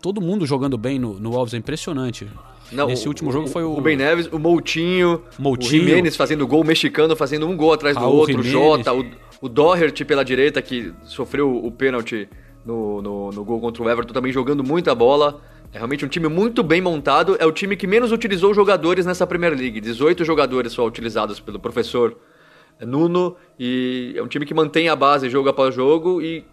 todo 0.00 0.20
mundo 0.20 0.46
jogando 0.46 0.76
bem 0.76 0.98
no, 0.98 1.18
no 1.18 1.30
Wolves 1.32 1.54
é 1.54 1.56
impressionante. 1.56 2.28
Não, 2.70 2.86
Nesse 2.86 3.06
último 3.06 3.30
jogo 3.30 3.48
foi 3.48 3.62
o. 3.62 3.74
Rubem 3.74 3.96
Neves, 3.96 4.26
o 4.28 4.38
Moutinho, 4.38 5.22
Moutinho, 5.38 5.82
o 5.82 5.86
Jimenez 5.86 6.16
fazendo 6.16 6.46
gol, 6.46 6.62
o 6.62 6.64
mexicano 6.64 7.14
fazendo 7.14 7.46
um 7.46 7.56
gol 7.56 7.72
atrás 7.72 7.96
Raul 7.96 8.10
do 8.10 8.18
outro, 8.18 8.40
o 8.40 8.42
Jota, 8.42 8.94
o, 8.94 9.04
o 9.42 9.48
Doherty 9.48 10.04
pela 10.04 10.24
direita, 10.24 10.62
que 10.62 10.92
sofreu 11.04 11.54
o 11.54 11.70
pênalti 11.70 12.28
no, 12.64 13.02
no, 13.02 13.30
no, 13.30 13.44
gol 13.44 13.60
contra 13.60 13.82
o 13.82 13.90
Everton, 13.90 14.14
também 14.14 14.32
jogando 14.32 14.64
muita 14.64 14.94
bola. 14.94 15.42
É 15.70 15.76
realmente 15.76 16.04
um 16.04 16.08
time 16.08 16.28
muito 16.28 16.62
bem 16.62 16.80
montado. 16.80 17.36
É 17.38 17.46
o 17.46 17.52
time 17.52 17.76
que 17.76 17.86
menos 17.86 18.10
utilizou 18.10 18.54
jogadores 18.54 19.04
nessa 19.06 19.26
Premier 19.26 19.54
League. 19.54 19.80
18 19.80 20.24
jogadores 20.24 20.72
só 20.72 20.86
utilizados 20.86 21.40
pelo 21.40 21.58
professor 21.58 22.16
Nuno. 22.80 23.36
E 23.58 24.14
é 24.16 24.22
um 24.22 24.28
time 24.28 24.44
que 24.44 24.54
mantém 24.54 24.88
a 24.88 24.96
base 24.96 25.28
jogo 25.28 25.48
após 25.48 25.74
jogo. 25.74 26.20
E 26.20 26.44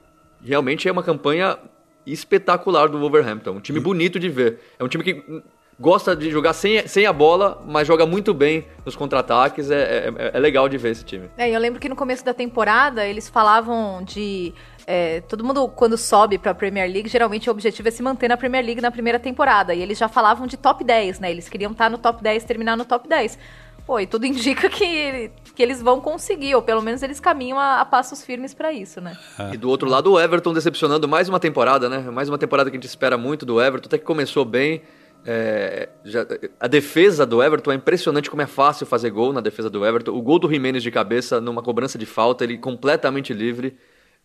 realmente 0.44 0.88
é 0.88 0.92
uma 0.92 1.04
campanha 1.04 1.58
espetacular 2.06 2.88
do 2.88 3.00
Wolverhampton. 3.00 3.52
Um 3.52 3.60
time 3.60 3.80
bonito 3.80 4.20
de 4.20 4.30
ver. 4.30 4.60
É 4.78 4.84
um 4.84 4.88
time 4.88 5.04
que 5.04 5.44
gosta 5.80 6.16
de 6.16 6.30
jogar 6.30 6.54
sem, 6.54 6.86
sem 6.88 7.06
a 7.06 7.14
bola, 7.14 7.64
mas 7.66 7.88
joga 7.88 8.06
muito 8.06 8.34
bem 8.34 8.66
nos 8.86 8.96
contra-ataques. 8.96 9.72
É, 9.72 10.10
é, 10.10 10.32
é, 10.34 10.40
legal 10.40 10.68
de 10.68 10.78
ver 10.78 10.92
esse 10.92 11.06
time. 11.06 11.30
É, 11.38 11.50
eu 11.50 11.60
lembro 11.60 11.80
que 11.80 11.88
no 11.88 11.96
começo 11.96 12.26
da 12.26 12.34
temporada 12.34 13.06
eles 13.06 13.30
falavam 13.30 14.04
de. 14.04 14.54
É, 14.86 15.22
todo 15.22 15.44
mundo, 15.44 15.68
quando 15.70 15.98
sobe 15.98 16.38
para 16.38 16.52
a 16.52 16.56
Premier 16.56 16.92
League, 16.92 17.08
geralmente 17.08 17.48
o 17.48 17.52
objetivo 17.52 17.88
é 17.88 17.92
se 17.92 18.02
manter 18.02 18.28
na 18.28 18.36
Premier 18.36 18.66
League 18.66 18.82
na 18.82 18.92
primeira 18.92 19.20
temporada. 19.20 19.74
E 19.74 19.82
eles 19.82 19.98
já 19.98 20.10
falavam 20.10 20.48
de 20.48 20.58
top 20.58 20.84
10, 20.84 21.20
né? 21.20 21.32
Eles 21.32 21.48
queriam 21.48 21.72
estar 21.72 21.90
no 21.90 21.98
top 21.98 22.22
10, 22.24 22.44
terminar 22.44 22.76
no 22.76 22.84
top 22.84 23.08
10. 23.08 23.38
Pô, 23.86 24.00
e 24.00 24.08
tudo 24.08 24.26
indica 24.28 24.68
que, 24.68 25.32
que 25.60 25.64
eles 25.64 25.82
vão 25.82 26.00
conseguir, 26.00 26.56
ou 26.56 26.62
pelo 26.62 26.82
menos 26.82 27.04
eles 27.04 27.20
caminham 27.20 27.60
a, 27.60 27.82
a 27.82 27.86
passos 27.86 28.24
firmes 28.24 28.54
para 28.54 28.72
isso, 28.72 29.02
né? 29.02 29.18
E 29.52 29.58
do 29.58 29.70
outro 29.70 29.90
lado, 29.90 30.10
o 30.10 30.18
Everton 30.18 30.54
decepcionando 30.54 31.06
mais 31.06 31.28
uma 31.28 31.38
temporada, 31.38 31.90
né? 31.90 32.00
Mais 32.10 32.30
uma 32.30 32.38
temporada 32.38 32.72
que 32.72 32.78
a 32.78 32.80
gente 32.80 32.88
espera 32.88 33.18
muito 33.18 33.46
do 33.46 33.62
Everton, 33.62 33.88
até 33.88 33.98
que 33.98 34.06
começou 34.06 34.46
bem. 34.46 34.84
É, 35.26 35.90
já, 36.06 36.26
a 36.62 36.66
defesa 36.66 37.26
do 37.26 37.44
Everton 37.44 37.74
é 37.74 37.76
impressionante 37.76 38.30
como 38.30 38.42
é 38.42 38.48
fácil 38.48 38.86
fazer 38.86 39.10
gol 39.10 39.34
na 39.34 39.42
defesa 39.42 39.70
do 39.70 39.86
Everton. 39.86 40.14
O 40.14 40.22
gol 40.22 40.40
do 40.40 40.50
Jimenez 40.50 40.82
de 40.82 40.92
cabeça 40.92 41.42
numa 41.42 41.62
cobrança 41.62 41.98
de 41.98 42.06
falta, 42.06 42.46
ele 42.46 42.58
completamente 42.58 43.34
livre. 43.34 43.76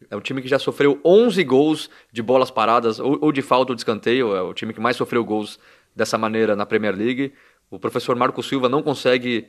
É 0.09 0.15
um 0.15 0.21
time 0.21 0.41
que 0.41 0.47
já 0.47 0.61
sofreu 0.61 1.01
11 1.05 1.43
gols 1.43 1.91
de 2.13 2.23
bolas 2.23 2.53
paradas, 2.53 3.01
ou, 3.01 3.19
ou 3.21 3.33
de 3.33 3.43
falta 3.43 3.73
ou 3.73 3.75
de 3.75 3.81
escanteio. 3.81 4.37
É 4.37 4.41
o 4.41 4.55
time 4.55 4.73
que 4.73 4.79
mais 4.79 4.97
sofreu 4.97 5.25
gols 5.25 5.59
dessa 5.97 6.17
maneira 6.17 6.55
na 6.55 6.65
Premier 6.65 6.95
League. 6.95 7.33
O 7.73 7.81
professor 7.81 8.15
Marco 8.15 8.41
Silva 8.41 8.69
não 8.69 8.85
consegue 8.85 9.49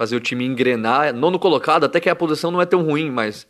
fazer 0.00 0.16
o 0.16 0.20
time 0.20 0.46
engrenar. 0.46 1.12
Nono 1.12 1.38
colocado, 1.38 1.84
até 1.84 2.00
que 2.00 2.08
a 2.08 2.16
posição 2.16 2.50
não 2.50 2.58
é 2.58 2.64
tão 2.64 2.82
ruim, 2.82 3.10
mas 3.10 3.46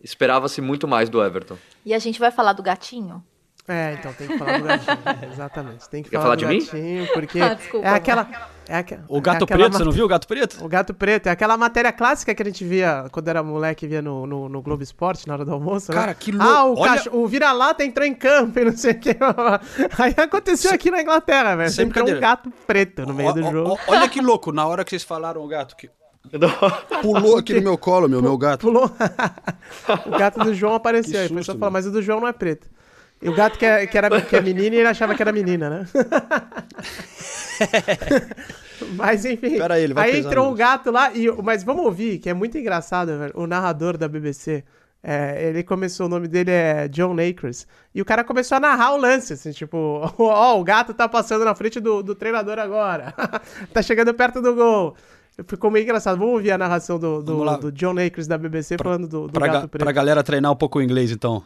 esperava-se 0.00 0.60
muito 0.60 0.86
mais 0.86 1.08
do 1.08 1.20
Everton. 1.20 1.58
E 1.84 1.92
a 1.92 1.98
gente 1.98 2.20
vai 2.20 2.30
falar 2.30 2.52
do 2.52 2.62
gatinho? 2.62 3.20
É, 3.68 3.94
então 3.98 4.12
tem 4.14 4.26
que 4.26 4.38
falar 4.38 4.58
do 4.58 4.64
gatinho. 4.64 4.98
Exatamente. 5.32 5.88
Tem 5.88 6.02
que 6.02 6.10
Quer 6.10 6.16
falar, 6.16 6.36
falar 6.36 6.36
do 6.36 6.58
de 6.58 6.66
gatinho, 6.70 7.02
mim? 7.02 7.08
porque 7.14 7.40
Ah, 7.40 7.54
desculpa, 7.54 7.86
é 7.86 7.90
aquela. 7.90 8.28
É 8.68 8.76
aqua, 8.78 9.04
O 9.08 9.20
gato 9.20 9.44
é 9.44 9.46
preto, 9.46 9.72
você 9.76 9.84
não 9.84 9.92
viu 9.92 10.04
o 10.04 10.08
gato 10.08 10.26
preto? 10.26 10.64
O 10.64 10.68
gato 10.68 10.92
preto, 10.94 11.26
é 11.28 11.30
aquela 11.30 11.56
matéria 11.56 11.92
clássica 11.92 12.34
que 12.34 12.42
a 12.42 12.46
gente 12.46 12.64
via 12.64 13.06
quando 13.12 13.28
era 13.28 13.42
moleque, 13.42 13.86
via 13.86 14.00
no, 14.02 14.26
no, 14.26 14.48
no 14.48 14.62
Globo 14.62 14.82
Esporte 14.82 15.26
na 15.28 15.34
hora 15.34 15.44
do 15.44 15.52
almoço. 15.52 15.92
Cara, 15.92 16.08
né? 16.08 16.16
que 16.18 16.32
Ah, 16.40 16.64
louco. 16.64 16.80
o, 16.80 16.82
Olha- 16.84 16.92
cacho- 16.96 17.10
o 17.16 17.26
vira-lata 17.28 17.84
entrou 17.84 18.06
em 18.06 18.14
campo 18.14 18.58
e 18.58 18.64
não 18.64 18.76
sei 18.76 18.92
o 18.92 18.98
que. 18.98 19.10
Aí 19.98 20.14
aconteceu 20.16 20.72
aqui 20.72 20.90
na 20.90 21.00
Inglaterra, 21.02 21.54
velho. 21.56 21.70
Sem 21.70 21.86
Entrou 21.86 22.08
um 22.08 22.18
gato 22.20 22.52
preto 22.66 23.06
no 23.06 23.14
meio 23.14 23.28
Ó, 23.30 23.32
do 23.32 23.42
jogo. 23.42 23.78
ó, 23.86 23.92
olha 23.92 24.08
que 24.08 24.20
louco, 24.20 24.50
na 24.52 24.66
hora 24.66 24.84
que 24.84 24.90
vocês 24.90 25.04
falaram 25.04 25.40
o 25.44 25.46
gato 25.48 25.76
que 25.76 25.88
pulou 27.02 27.38
aqui 27.38 27.54
no 27.54 27.62
meu 27.62 27.78
colo, 27.78 28.08
meu, 28.08 28.22
meu 28.22 28.36
gato. 28.38 28.60
Pulou. 28.62 28.90
o 30.06 30.10
gato 30.18 30.38
do 30.40 30.54
João 30.54 30.74
apareceu. 30.74 31.12
Que 31.12 31.18
Aí 31.18 31.28
foi 31.28 31.36
susto, 31.38 31.52
só 31.52 31.58
falar, 31.58 31.70
mas 31.70 31.86
o 31.86 31.90
do 31.90 32.00
João 32.02 32.20
não 32.20 32.28
é 32.28 32.32
preto. 32.32 32.68
E 33.22 33.28
o 33.28 33.34
gato 33.34 33.56
que, 33.58 33.64
é, 33.64 33.86
que, 33.86 33.96
era, 33.96 34.20
que 34.20 34.34
é 34.34 34.40
menino, 34.40 34.74
ele 34.74 34.88
achava 34.88 35.14
que 35.14 35.22
era 35.22 35.30
menina, 35.32 35.70
né? 35.70 35.86
mas 38.96 39.24
enfim. 39.24 39.58
Pera 39.58 39.74
aí, 39.74 39.84
ele 39.84 39.94
vai 39.94 40.10
aí 40.10 40.20
entrou 40.20 40.50
um 40.50 40.54
gato 40.54 40.90
lá, 40.90 41.12
e, 41.14 41.30
mas 41.42 41.62
vamos 41.64 41.84
ouvir, 41.84 42.18
que 42.18 42.28
é 42.28 42.34
muito 42.34 42.56
engraçado, 42.58 43.16
velho. 43.18 43.32
O 43.34 43.46
narrador 43.46 43.96
da 43.96 44.08
BBC. 44.08 44.64
é, 45.02 45.48
ele 45.48 45.62
começou, 45.62 46.06
o 46.06 46.08
nome 46.08 46.28
dele 46.28 46.50
é 46.50 46.88
John 46.88 47.16
Akers. 47.18 47.66
E 47.94 48.00
o 48.02 48.04
cara 48.04 48.24
começou 48.24 48.56
a 48.56 48.60
narrar 48.60 48.92
o 48.94 48.96
lance, 48.96 49.32
assim, 49.34 49.52
tipo, 49.52 50.00
ó, 50.18 50.58
o 50.58 50.64
gato 50.64 50.92
tá 50.94 51.08
passando 51.08 51.44
na 51.44 51.54
frente 51.54 51.80
do, 51.80 52.02
do 52.02 52.14
treinador 52.14 52.58
agora. 52.58 53.14
tá 53.72 53.82
chegando 53.82 54.12
perto 54.14 54.40
do 54.42 54.54
gol. 54.54 54.96
Ficou 55.46 55.70
meio 55.70 55.84
engraçado. 55.84 56.18
Vamos 56.18 56.34
ouvir 56.34 56.50
a 56.50 56.58
narração 56.58 56.98
do, 56.98 57.22
do, 57.22 57.56
do 57.56 57.72
John 57.72 57.94
Akers 57.98 58.26
da 58.26 58.36
BBC 58.36 58.76
falando 58.76 59.08
do, 59.08 59.26
do 59.28 59.32
Pra, 59.32 59.46
gato 59.46 59.62
ga- 59.62 59.68
preto. 59.68 59.82
pra 59.82 59.92
galera 59.92 60.22
treinar 60.22 60.52
um 60.52 60.56
pouco 60.56 60.78
o 60.78 60.82
inglês, 60.82 61.10
então. 61.10 61.42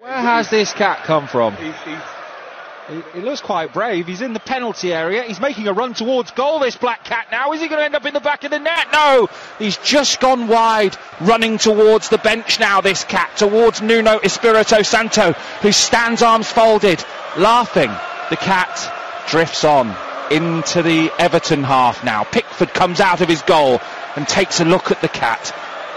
Where 0.00 0.12
has 0.12 0.48
this 0.48 0.72
cat 0.72 1.02
come 1.02 1.26
from? 1.26 1.56
He, 1.56 3.02
he 3.14 3.20
looks 3.20 3.40
quite 3.40 3.72
brave. 3.72 4.06
He's 4.06 4.22
in 4.22 4.32
the 4.32 4.38
penalty 4.40 4.94
area. 4.94 5.24
He's 5.24 5.40
making 5.40 5.66
a 5.66 5.72
run 5.72 5.92
towards 5.92 6.30
goal, 6.30 6.60
this 6.60 6.76
black 6.76 7.02
cat 7.02 7.26
now. 7.32 7.52
Is 7.52 7.60
he 7.60 7.66
going 7.66 7.80
to 7.80 7.84
end 7.84 7.96
up 7.96 8.06
in 8.06 8.14
the 8.14 8.20
back 8.20 8.44
of 8.44 8.52
the 8.52 8.60
net? 8.60 8.86
No! 8.92 9.28
He's 9.58 9.76
just 9.78 10.20
gone 10.20 10.46
wide, 10.46 10.96
running 11.20 11.58
towards 11.58 12.10
the 12.10 12.18
bench 12.18 12.60
now, 12.60 12.80
this 12.80 13.02
cat, 13.02 13.36
towards 13.36 13.82
Nuno 13.82 14.20
Espirito 14.20 14.82
Santo, 14.82 15.32
who 15.62 15.72
stands 15.72 16.22
arms 16.22 16.50
folded, 16.50 17.04
laughing. 17.36 17.90
The 18.30 18.36
cat 18.36 19.26
drifts 19.28 19.64
on 19.64 19.96
into 20.30 20.82
the 20.82 21.10
Everton 21.18 21.64
half 21.64 22.04
now. 22.04 22.22
Pickford 22.22 22.72
comes 22.72 23.00
out 23.00 23.20
of 23.20 23.28
his 23.28 23.42
goal 23.42 23.80
and 24.14 24.28
takes 24.28 24.60
a 24.60 24.64
look 24.64 24.92
at 24.92 25.00
the 25.00 25.08
cat. 25.08 25.52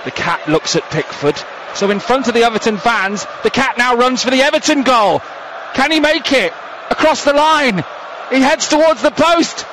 The 0.06 0.12
cat 0.12 0.50
looks 0.50 0.76
at 0.76 0.90
Pickford. 0.90 1.40
So 1.76 1.90
in 1.90 2.00
front 2.00 2.28
of 2.28 2.34
the 2.34 2.44
Everton 2.44 2.78
fans, 2.78 3.26
the 3.44 3.50
cat 3.50 3.78
now 3.78 3.96
runs 3.96 4.24
for 4.24 4.30
the 4.30 4.42
Everton 4.42 4.84
goal. 4.84 5.22
Can 5.74 5.92
he 5.92 6.00
make 6.00 6.32
it 6.32 6.54
across 6.90 7.24
the 7.24 7.34
line? 7.34 7.84
He 8.30 8.42
heads 8.42 8.68
towards 8.68 9.02
the 9.02 9.12
post. 9.12 9.66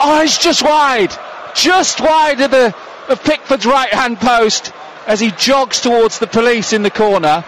Oh, 0.00 0.20
it's 0.22 0.38
just 0.38 0.62
wide, 0.62 1.12
just 1.54 2.00
wide 2.00 2.40
of 2.40 2.50
the 2.50 2.74
of 3.08 3.22
Pickford's 3.24 3.66
right 3.66 3.92
hand 3.92 4.18
post 4.18 4.72
as 5.06 5.20
he 5.20 5.30
jogs 5.32 5.80
towards 5.80 6.18
the 6.18 6.26
police 6.26 6.72
in 6.72 6.82
the 6.82 6.90
corner. 6.90 7.44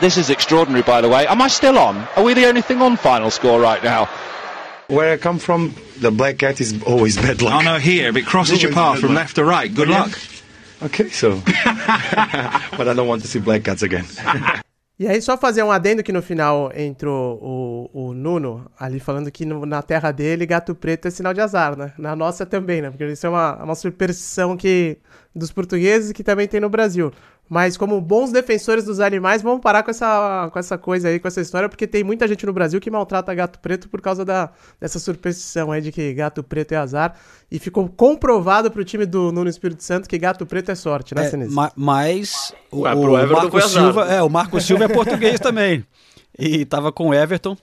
This 0.00 0.16
is 0.16 0.30
extraordinary, 0.30 0.82
by 0.82 1.00
the 1.00 1.08
way. 1.08 1.26
Am 1.26 1.42
I 1.42 1.48
still 1.48 1.78
on? 1.78 1.96
Are 2.16 2.24
we 2.24 2.34
the 2.34 2.46
only 2.46 2.62
thing 2.62 2.80
on 2.80 2.96
final 2.96 3.30
score 3.30 3.60
right 3.60 3.82
now? 3.84 4.06
Where 4.88 5.12
I 5.12 5.16
come 5.18 5.38
from, 5.38 5.74
the 5.98 6.10
black 6.10 6.38
cat 6.38 6.60
is 6.60 6.82
always 6.82 7.16
bad 7.16 7.42
luck. 7.42 7.54
Oh 7.54 7.60
no, 7.60 7.78
here, 7.78 8.08
if 8.08 8.16
it 8.16 8.26
crosses 8.26 8.62
your 8.62 8.72
path 8.72 9.00
from 9.00 9.14
left 9.14 9.36
to 9.36 9.44
right, 9.44 9.72
good 9.72 9.88
luck. 9.88 10.18
Okay, 10.82 11.08
so. 11.10 11.36
but 12.76 12.88
I 12.88 12.94
don't 12.94 13.06
want 13.08 13.22
to 13.22 13.28
see 13.28 13.38
black 13.40 13.62
cats 13.64 13.82
again. 13.82 14.04
E 14.98 15.06
aí, 15.06 15.20
só 15.22 15.36
fazer 15.38 15.62
um 15.62 15.70
adendo 15.70 16.02
que 16.02 16.12
no 16.12 16.20
final 16.20 16.70
entrou 16.74 17.38
o, 17.42 17.90
o 18.10 18.12
Nuno 18.14 18.70
ali 18.78 19.00
falando 19.00 19.30
que 19.30 19.46
no- 19.46 19.64
na 19.64 19.80
terra 19.82 20.10
dele, 20.12 20.44
gato 20.44 20.74
preto 20.74 21.08
é 21.08 21.10
sinal 21.10 21.32
de 21.32 21.40
azar, 21.40 21.74
né? 21.76 21.92
Na 21.98 22.14
nossa 22.14 22.44
também, 22.44 22.82
né? 22.82 22.90
Porque 22.90 23.06
isso 23.06 23.26
é 23.26 23.30
uma, 23.30 23.62
uma 23.64 23.74
superstição 23.74 24.56
que, 24.58 24.98
dos 25.34 25.50
portugueses 25.50 26.12
que 26.12 26.22
também 26.22 26.46
tem 26.46 26.60
no 26.60 26.68
Brasil. 26.68 27.10
Mas 27.52 27.76
como 27.76 28.00
bons 28.00 28.30
defensores 28.30 28.84
dos 28.84 29.00
animais, 29.00 29.42
vamos 29.42 29.60
parar 29.60 29.82
com 29.82 29.90
essa, 29.90 30.48
com 30.52 30.58
essa 30.60 30.78
coisa 30.78 31.08
aí, 31.08 31.18
com 31.18 31.26
essa 31.26 31.40
história, 31.40 31.68
porque 31.68 31.84
tem 31.84 32.04
muita 32.04 32.28
gente 32.28 32.46
no 32.46 32.52
Brasil 32.52 32.80
que 32.80 32.88
maltrata 32.88 33.34
gato 33.34 33.58
preto 33.58 33.88
por 33.88 34.00
causa 34.00 34.24
da, 34.24 34.50
dessa 34.80 35.00
superstição 35.00 35.72
aí 35.72 35.80
de 35.80 35.90
que 35.90 36.14
gato 36.14 36.44
preto 36.44 36.70
é 36.70 36.76
azar. 36.76 37.16
E 37.50 37.58
ficou 37.58 37.88
comprovado 37.88 38.70
pro 38.70 38.84
time 38.84 39.04
do 39.04 39.32
Nuno 39.32 39.50
Espírito 39.50 39.82
Santo 39.82 40.08
que 40.08 40.16
gato 40.16 40.46
preto 40.46 40.70
é 40.70 40.76
sorte, 40.76 41.12
né, 41.12 41.26
É, 41.26 41.28
Sinise? 41.30 41.52
ma- 41.52 41.72
mas 41.74 42.54
o, 42.70 42.82
Ué, 42.82 42.94
o 42.94 43.00
pro 43.00 43.18
Everton 43.18 43.42
Marco 43.42 43.60
Silva, 43.68 44.04
é, 44.12 44.22
o 44.22 44.28
Marco 44.30 44.60
Silva 44.60 44.84
é 44.84 44.88
português 44.88 45.40
também. 45.42 45.84
E 46.38 46.64
tava 46.64 46.92
com 46.92 47.08
o 47.08 47.14
Everton. 47.14 47.56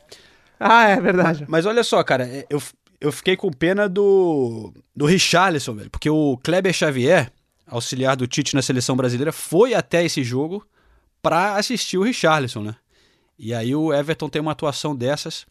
Ah, 0.59 0.89
é 0.89 0.99
verdade. 0.99 1.45
Mas 1.47 1.65
olha 1.65 1.83
só, 1.85 2.03
cara, 2.03 2.27
eu, 2.49 2.61
eu 2.99 3.09
fiquei 3.13 3.37
com 3.37 3.49
pena 3.51 3.87
do, 3.87 4.73
do 4.93 5.05
Richarlison, 5.05 5.75
velho, 5.75 5.89
porque 5.89 6.09
o 6.09 6.37
Kleber 6.43 6.73
Xavier, 6.73 7.31
auxiliar 7.67 8.15
do 8.15 8.27
Tite 8.27 8.55
na 8.55 8.61
seleção 8.61 8.95
brasileira, 8.95 9.31
foi 9.31 9.73
até 9.73 10.03
esse 10.03 10.23
jogo 10.23 10.65
pra 11.21 11.55
assistir 11.55 11.97
o 11.97 12.03
Richarlison, 12.03 12.61
né? 12.61 12.75
E 13.37 13.53
aí 13.53 13.75
o 13.75 13.93
Everton 13.93 14.29
tem 14.29 14.41
uma 14.41 14.53
atuação 14.53 14.95
dessas. 14.95 15.45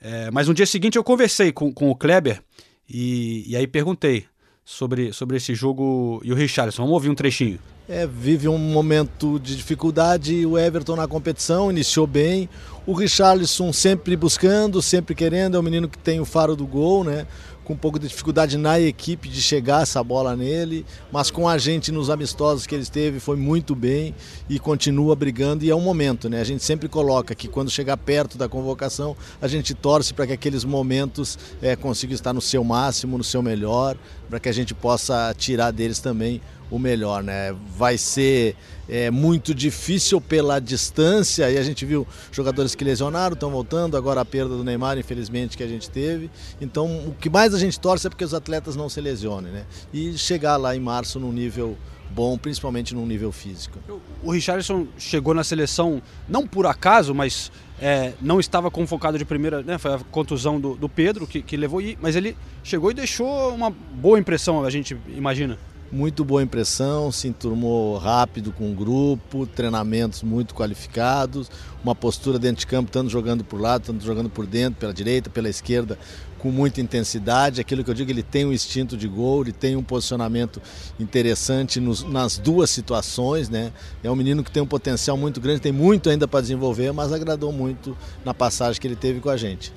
É, 0.00 0.30
mas 0.30 0.48
no 0.48 0.54
dia 0.54 0.66
seguinte 0.66 0.96
eu 0.96 1.04
conversei 1.04 1.52
com, 1.52 1.72
com 1.72 1.90
o 1.90 1.94
Kleber 1.94 2.42
e, 2.88 3.44
e 3.46 3.56
aí 3.56 3.66
perguntei 3.66 4.24
sobre, 4.64 5.12
sobre 5.12 5.36
esse 5.36 5.54
jogo 5.54 6.20
e 6.24 6.32
o 6.32 6.34
Richarlison. 6.34 6.82
Vamos 6.82 6.94
ouvir 6.94 7.10
um 7.10 7.14
trechinho. 7.14 7.58
É, 7.88 8.06
vive 8.06 8.46
um 8.46 8.56
momento 8.56 9.38
de 9.40 9.56
dificuldade. 9.56 10.46
O 10.46 10.56
Everton 10.56 10.94
na 10.94 11.08
competição 11.08 11.70
iniciou 11.70 12.06
bem. 12.06 12.48
O 12.86 12.92
Richarlison 12.92 13.72
sempre 13.72 14.16
buscando, 14.16 14.80
sempre 14.80 15.14
querendo. 15.14 15.56
É 15.56 15.60
um 15.60 15.62
menino 15.62 15.88
que 15.88 15.98
tem 15.98 16.20
o 16.20 16.24
faro 16.24 16.54
do 16.54 16.66
gol, 16.66 17.02
né? 17.02 17.26
Com 17.70 17.74
um 17.74 17.76
pouco 17.76 18.00
de 18.00 18.08
dificuldade 18.08 18.58
na 18.58 18.80
equipe 18.80 19.28
de 19.28 19.40
chegar 19.40 19.84
essa 19.84 20.02
bola 20.02 20.34
nele. 20.34 20.84
Mas 21.12 21.30
com 21.30 21.48
a 21.48 21.56
gente 21.56 21.92
nos 21.92 22.10
amistosos 22.10 22.66
que 22.66 22.74
ele 22.74 22.82
esteve, 22.82 23.20
foi 23.20 23.36
muito 23.36 23.76
bem 23.76 24.12
e 24.48 24.58
continua 24.58 25.14
brigando. 25.14 25.64
E 25.64 25.70
é 25.70 25.76
um 25.76 25.80
momento, 25.80 26.28
né? 26.28 26.40
A 26.40 26.44
gente 26.44 26.64
sempre 26.64 26.88
coloca 26.88 27.32
que 27.32 27.46
quando 27.46 27.70
chegar 27.70 27.96
perto 27.96 28.36
da 28.36 28.48
convocação, 28.48 29.16
a 29.40 29.46
gente 29.46 29.72
torce 29.72 30.12
para 30.12 30.26
que 30.26 30.32
aqueles 30.32 30.64
momentos 30.64 31.38
é, 31.62 31.76
consigam 31.76 32.12
estar 32.12 32.32
no 32.32 32.40
seu 32.40 32.64
máximo, 32.64 33.16
no 33.16 33.22
seu 33.22 33.40
melhor, 33.40 33.96
para 34.30 34.38
que 34.38 34.48
a 34.48 34.52
gente 34.52 34.72
possa 34.72 35.34
tirar 35.36 35.72
deles 35.72 35.98
também 35.98 36.40
o 36.70 36.78
melhor, 36.78 37.22
né? 37.22 37.54
Vai 37.76 37.98
ser 37.98 38.54
é, 38.88 39.10
muito 39.10 39.52
difícil 39.52 40.20
pela 40.20 40.60
distância 40.60 41.50
e 41.50 41.58
a 41.58 41.62
gente 41.62 41.84
viu 41.84 42.06
jogadores 42.30 42.76
que 42.76 42.84
lesionaram, 42.84 43.34
estão 43.34 43.50
voltando, 43.50 43.96
agora 43.96 44.20
a 44.20 44.24
perda 44.24 44.56
do 44.56 44.62
Neymar, 44.62 44.96
infelizmente, 44.96 45.56
que 45.56 45.64
a 45.64 45.66
gente 45.66 45.90
teve. 45.90 46.30
Então, 46.60 47.08
o 47.08 47.14
que 47.18 47.28
mais 47.28 47.52
a 47.52 47.58
gente 47.58 47.78
torce 47.80 48.06
é 48.06 48.10
porque 48.10 48.24
os 48.24 48.32
atletas 48.32 48.76
não 48.76 48.88
se 48.88 49.00
lesionem, 49.00 49.52
né? 49.52 49.64
E 49.92 50.16
chegar 50.16 50.56
lá 50.56 50.76
em 50.76 50.80
março 50.80 51.18
num 51.18 51.32
nível 51.32 51.76
bom, 52.10 52.38
principalmente 52.38 52.94
num 52.94 53.06
nível 53.06 53.32
físico. 53.32 53.78
O 54.22 54.30
Richarlison 54.30 54.86
chegou 54.98 55.34
na 55.34 55.44
seleção 55.44 56.02
não 56.28 56.46
por 56.46 56.66
acaso, 56.66 57.14
mas 57.14 57.50
é, 57.80 58.12
não 58.20 58.38
estava 58.38 58.70
convocado 58.70 59.16
de 59.18 59.24
primeira, 59.24 59.62
né? 59.62 59.78
Foi 59.78 59.94
a 59.94 59.98
contusão 59.98 60.60
do, 60.60 60.74
do 60.74 60.88
Pedro 60.88 61.26
que, 61.26 61.42
que 61.42 61.56
levou, 61.56 61.80
e- 61.80 61.96
mas 62.00 62.14
ele 62.16 62.36
chegou 62.62 62.90
e 62.90 62.94
deixou 62.94 63.54
uma 63.54 63.70
boa 63.70 64.18
impressão, 64.18 64.62
a 64.64 64.70
gente 64.70 64.96
imagina. 65.16 65.58
Muito 65.92 66.24
boa 66.24 66.40
impressão, 66.40 67.10
se 67.10 67.26
enturmou 67.26 67.98
rápido 67.98 68.52
com 68.52 68.70
o 68.70 68.74
grupo, 68.74 69.44
treinamentos 69.44 70.22
muito 70.22 70.54
qualificados, 70.54 71.50
uma 71.82 71.96
postura 71.96 72.38
dentro 72.38 72.60
de 72.60 72.66
campo, 72.68 72.92
tanto 72.92 73.10
jogando 73.10 73.42
por 73.42 73.60
lado, 73.60 73.86
tanto 73.86 74.04
jogando 74.04 74.30
por 74.30 74.46
dentro, 74.46 74.78
pela 74.78 74.94
direita, 74.94 75.28
pela 75.28 75.48
esquerda, 75.48 75.98
com 76.40 76.50
muita 76.50 76.80
intensidade. 76.80 77.60
Aquilo 77.60 77.84
que 77.84 77.90
eu 77.90 77.94
digo, 77.94 78.10
ele 78.10 78.22
tem 78.22 78.44
um 78.44 78.52
instinto 78.52 78.96
de 78.96 79.06
gol, 79.06 79.42
ele 79.42 79.52
tem 79.52 79.76
um 79.76 79.82
posicionamento 79.82 80.60
interessante 80.98 81.78
nos- 81.80 82.02
nas 82.04 82.38
duas 82.38 82.70
situações, 82.70 83.48
né? 83.48 83.72
É 84.02 84.10
um 84.10 84.16
menino 84.16 84.42
que 84.42 84.50
tem 84.50 84.62
um 84.62 84.66
potencial 84.66 85.16
muito 85.16 85.40
grande, 85.40 85.60
tem 85.60 85.72
muito 85.72 86.08
ainda 86.08 86.26
para 86.26 86.40
desenvolver, 86.40 86.92
mas 86.92 87.12
agradou 87.12 87.52
muito 87.52 87.96
na 88.24 88.32
passagem 88.32 88.80
que 88.80 88.86
ele 88.86 88.96
teve 88.96 89.20
com 89.20 89.28
a 89.30 89.36
gente. 89.36 89.72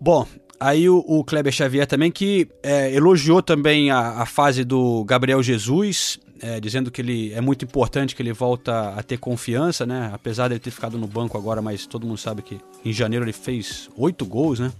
Bom, 0.00 0.26
aí 0.60 0.88
o, 0.88 0.98
o 1.06 1.24
Kleber 1.24 1.52
Xavier 1.52 1.86
também 1.86 2.10
que 2.10 2.48
é, 2.62 2.92
elogiou 2.94 3.42
também 3.42 3.90
a, 3.90 4.22
a 4.22 4.26
fase 4.26 4.64
do 4.64 5.04
Gabriel 5.04 5.42
Jesus, 5.42 6.18
é, 6.40 6.60
dizendo 6.60 6.90
que 6.90 7.00
ele 7.00 7.32
é 7.32 7.40
muito 7.40 7.64
importante 7.64 8.14
que 8.14 8.20
ele 8.20 8.32
volta 8.32 8.90
a 8.90 9.02
ter 9.02 9.16
confiança, 9.16 9.86
né? 9.86 10.10
Apesar 10.12 10.48
dele 10.48 10.60
ter 10.60 10.70
ficado 10.70 10.98
no 10.98 11.06
banco 11.06 11.38
agora, 11.38 11.62
mas 11.62 11.86
todo 11.86 12.06
mundo 12.06 12.18
sabe 12.18 12.42
que 12.42 12.58
em 12.84 12.92
janeiro 12.92 13.24
ele 13.24 13.32
fez 13.32 13.88
oito 13.96 14.26
gols, 14.26 14.58
né? 14.60 14.70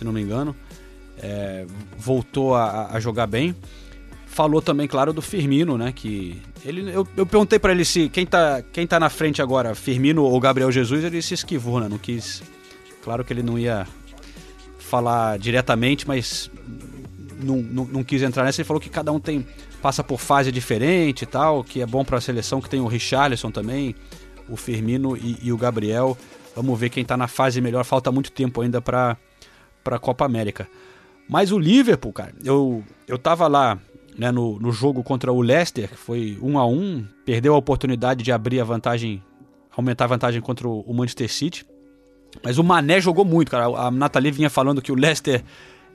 Se 0.00 0.04
não 0.04 0.12
me 0.12 0.22
engano. 0.22 0.56
É, 1.18 1.66
voltou 1.98 2.54
a, 2.54 2.88
a 2.90 2.98
jogar 2.98 3.26
bem. 3.26 3.54
Falou 4.24 4.62
também, 4.62 4.88
claro, 4.88 5.12
do 5.12 5.20
Firmino, 5.20 5.76
né? 5.76 5.92
Que 5.92 6.40
ele, 6.64 6.90
eu, 6.90 7.06
eu 7.14 7.26
perguntei 7.26 7.58
para 7.58 7.72
ele 7.72 7.84
se 7.84 8.08
quem 8.08 8.24
tá, 8.24 8.62
quem 8.72 8.86
tá 8.86 8.98
na 8.98 9.10
frente 9.10 9.42
agora, 9.42 9.74
Firmino 9.74 10.22
ou 10.22 10.40
Gabriel 10.40 10.72
Jesus, 10.72 11.04
ele 11.04 11.20
se 11.20 11.34
esquivou, 11.34 11.80
né? 11.80 11.86
Não 11.86 11.98
quis. 11.98 12.42
Claro 13.02 13.22
que 13.22 13.30
ele 13.30 13.42
não 13.42 13.58
ia 13.58 13.86
falar 14.78 15.38
diretamente, 15.38 16.08
mas 16.08 16.50
não, 17.42 17.56
não, 17.56 17.84
não 17.84 18.02
quis 18.02 18.22
entrar 18.22 18.44
nessa. 18.44 18.62
Ele 18.62 18.66
falou 18.66 18.80
que 18.80 18.88
cada 18.88 19.12
um 19.12 19.20
tem 19.20 19.46
passa 19.82 20.02
por 20.02 20.18
fase 20.18 20.50
diferente 20.50 21.22
e 21.22 21.26
tal, 21.26 21.62
que 21.62 21.82
é 21.82 21.86
bom 21.86 22.06
para 22.06 22.16
a 22.16 22.20
seleção, 22.22 22.58
que 22.62 22.70
tem 22.70 22.80
o 22.80 22.86
Richarlison 22.86 23.50
também, 23.50 23.94
o 24.48 24.56
Firmino 24.56 25.14
e, 25.14 25.36
e 25.42 25.52
o 25.52 25.58
Gabriel. 25.58 26.16
Vamos 26.56 26.80
ver 26.80 26.88
quem 26.88 27.04
tá 27.04 27.18
na 27.18 27.28
fase 27.28 27.60
melhor. 27.60 27.84
Falta 27.84 28.10
muito 28.10 28.32
tempo 28.32 28.62
ainda 28.62 28.80
para 28.80 29.18
para 29.90 29.96
a 29.96 30.00
Copa 30.00 30.24
América. 30.24 30.68
Mas 31.28 31.50
o 31.50 31.58
Liverpool, 31.58 32.12
cara, 32.12 32.32
eu, 32.44 32.84
eu 33.08 33.18
tava 33.18 33.48
lá 33.48 33.76
né, 34.16 34.30
no, 34.30 34.56
no 34.60 34.70
jogo 34.70 35.02
contra 35.02 35.32
o 35.32 35.42
Leicester, 35.42 35.88
que 35.88 35.96
foi 35.96 36.38
1 36.40 36.58
a 36.58 36.64
1 36.64 37.04
perdeu 37.24 37.54
a 37.54 37.58
oportunidade 37.58 38.22
de 38.22 38.30
abrir 38.30 38.60
a 38.60 38.64
vantagem, 38.64 39.20
aumentar 39.76 40.04
a 40.04 40.08
vantagem 40.08 40.40
contra 40.40 40.68
o 40.68 40.94
Manchester 40.94 41.32
City. 41.32 41.66
Mas 42.40 42.56
o 42.56 42.62
Mané 42.62 43.00
jogou 43.00 43.24
muito, 43.24 43.50
cara. 43.50 43.64
A 43.64 43.90
Nathalie 43.90 44.30
vinha 44.30 44.48
falando 44.48 44.80
que 44.80 44.92
o 44.92 44.94
Leicester 44.94 45.42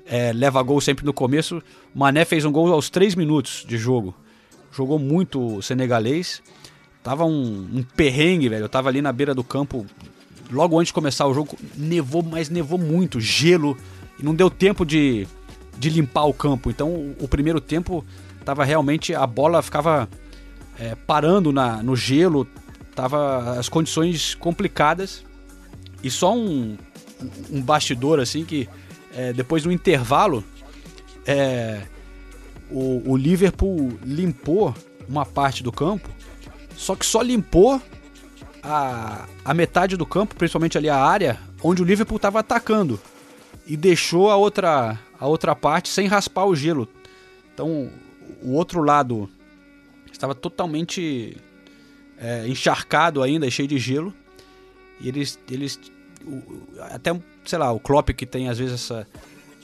é, 0.06 0.34
leva 0.34 0.62
gol 0.62 0.82
sempre 0.82 1.06
no 1.06 1.14
começo. 1.14 1.64
O 1.94 2.00
Mané 2.00 2.26
fez 2.26 2.44
um 2.44 2.52
gol 2.52 2.74
aos 2.74 2.90
3 2.90 3.16
minutos 3.16 3.66
de 3.66 3.78
jogo. 3.78 4.14
Jogou 4.74 5.00
muito 5.00 5.58
o 5.58 5.62
senegalês. 5.62 6.42
Tava 7.02 7.24
um, 7.24 7.70
um 7.74 7.84
perrengue, 7.96 8.50
velho. 8.50 8.66
Eu 8.66 8.70
tava 8.70 8.90
ali 8.90 9.02
na 9.02 9.14
beira 9.14 9.34
do 9.34 9.44
campo, 9.44 9.86
logo 10.52 10.80
antes 10.80 10.88
de 10.88 10.94
começar 10.94 11.26
o 11.28 11.34
jogo. 11.34 11.58
Nevou, 11.76 12.24
mas 12.24 12.50
nevou 12.50 12.78
muito. 12.78 13.20
Gelo. 13.20 13.78
E 14.20 14.24
não 14.24 14.34
deu 14.34 14.50
tempo 14.50 14.86
de, 14.86 15.28
de 15.78 15.90
limpar 15.90 16.26
o 16.26 16.34
campo. 16.34 16.70
Então 16.70 17.16
o, 17.20 17.28
primeiro 17.28 17.60
tempo 17.60 18.06
tava 18.44 18.64
realmente. 18.64 19.14
A 19.14 19.26
bola 19.26 19.62
ficava 19.62 20.10
é, 20.80 20.96
parando 20.96 21.52
na, 21.52 21.82
no 21.84 21.96
gelo. 21.96 22.48
Tava 22.96 23.60
as 23.60 23.70
condições 23.70 24.36
complicadas. 24.36 25.24
E 26.04 26.10
só 26.10 26.36
um, 26.36 26.78
um 27.50 27.62
bastidor 27.62 28.20
assim 28.20 28.46
que 28.46 28.70
é, 29.14 29.34
depois 29.34 29.64
do 29.64 29.72
intervalo 29.72 30.44
é, 31.26 31.82
o, 32.70 33.12
o 33.12 33.18
Liverpool 33.18 33.98
limpou 34.04 34.74
uma 35.08 35.26
parte 35.26 35.64
do 35.64 35.72
campo, 35.72 36.10
só 36.76 36.96
que 36.96 37.06
só 37.06 37.22
limpou 37.22 37.82
a, 38.66 39.28
a 39.44 39.54
metade 39.54 39.96
do 39.96 40.06
campo, 40.06 40.36
principalmente 40.36 40.78
ali 40.78 40.90
a 40.90 40.98
área 40.98 41.40
onde 41.64 41.82
o 41.82 41.86
Liverpool 41.86 42.18
estava 42.18 42.40
atacando 42.40 43.00
e 43.68 43.78
deixou 43.78 44.30
a 44.30 44.36
outra 44.36 45.00
a 45.20 45.28
outra 45.28 45.56
parte 45.56 45.90
sem 45.90 46.08
raspar 46.08 46.46
o 46.46 46.56
gelo. 46.56 46.90
Então 47.54 47.90
o 48.42 48.52
outro 48.54 48.82
lado 48.84 49.30
estava 50.12 50.34
totalmente 50.34 51.38
é, 52.18 52.48
encharcado 52.48 53.22
ainda, 53.22 53.50
cheio 53.50 53.68
de 53.68 53.78
gelo. 53.78 54.14
E 55.00 55.08
eles, 55.10 55.40
eles 55.50 55.80
até, 56.92 57.18
sei 57.44 57.60
lá, 57.60 57.72
o 57.72 57.80
Klopp 57.80 58.10
que 58.10 58.26
tem 58.26 58.50
às 58.50 58.58
vezes 58.58 58.76
essa, 58.76 59.08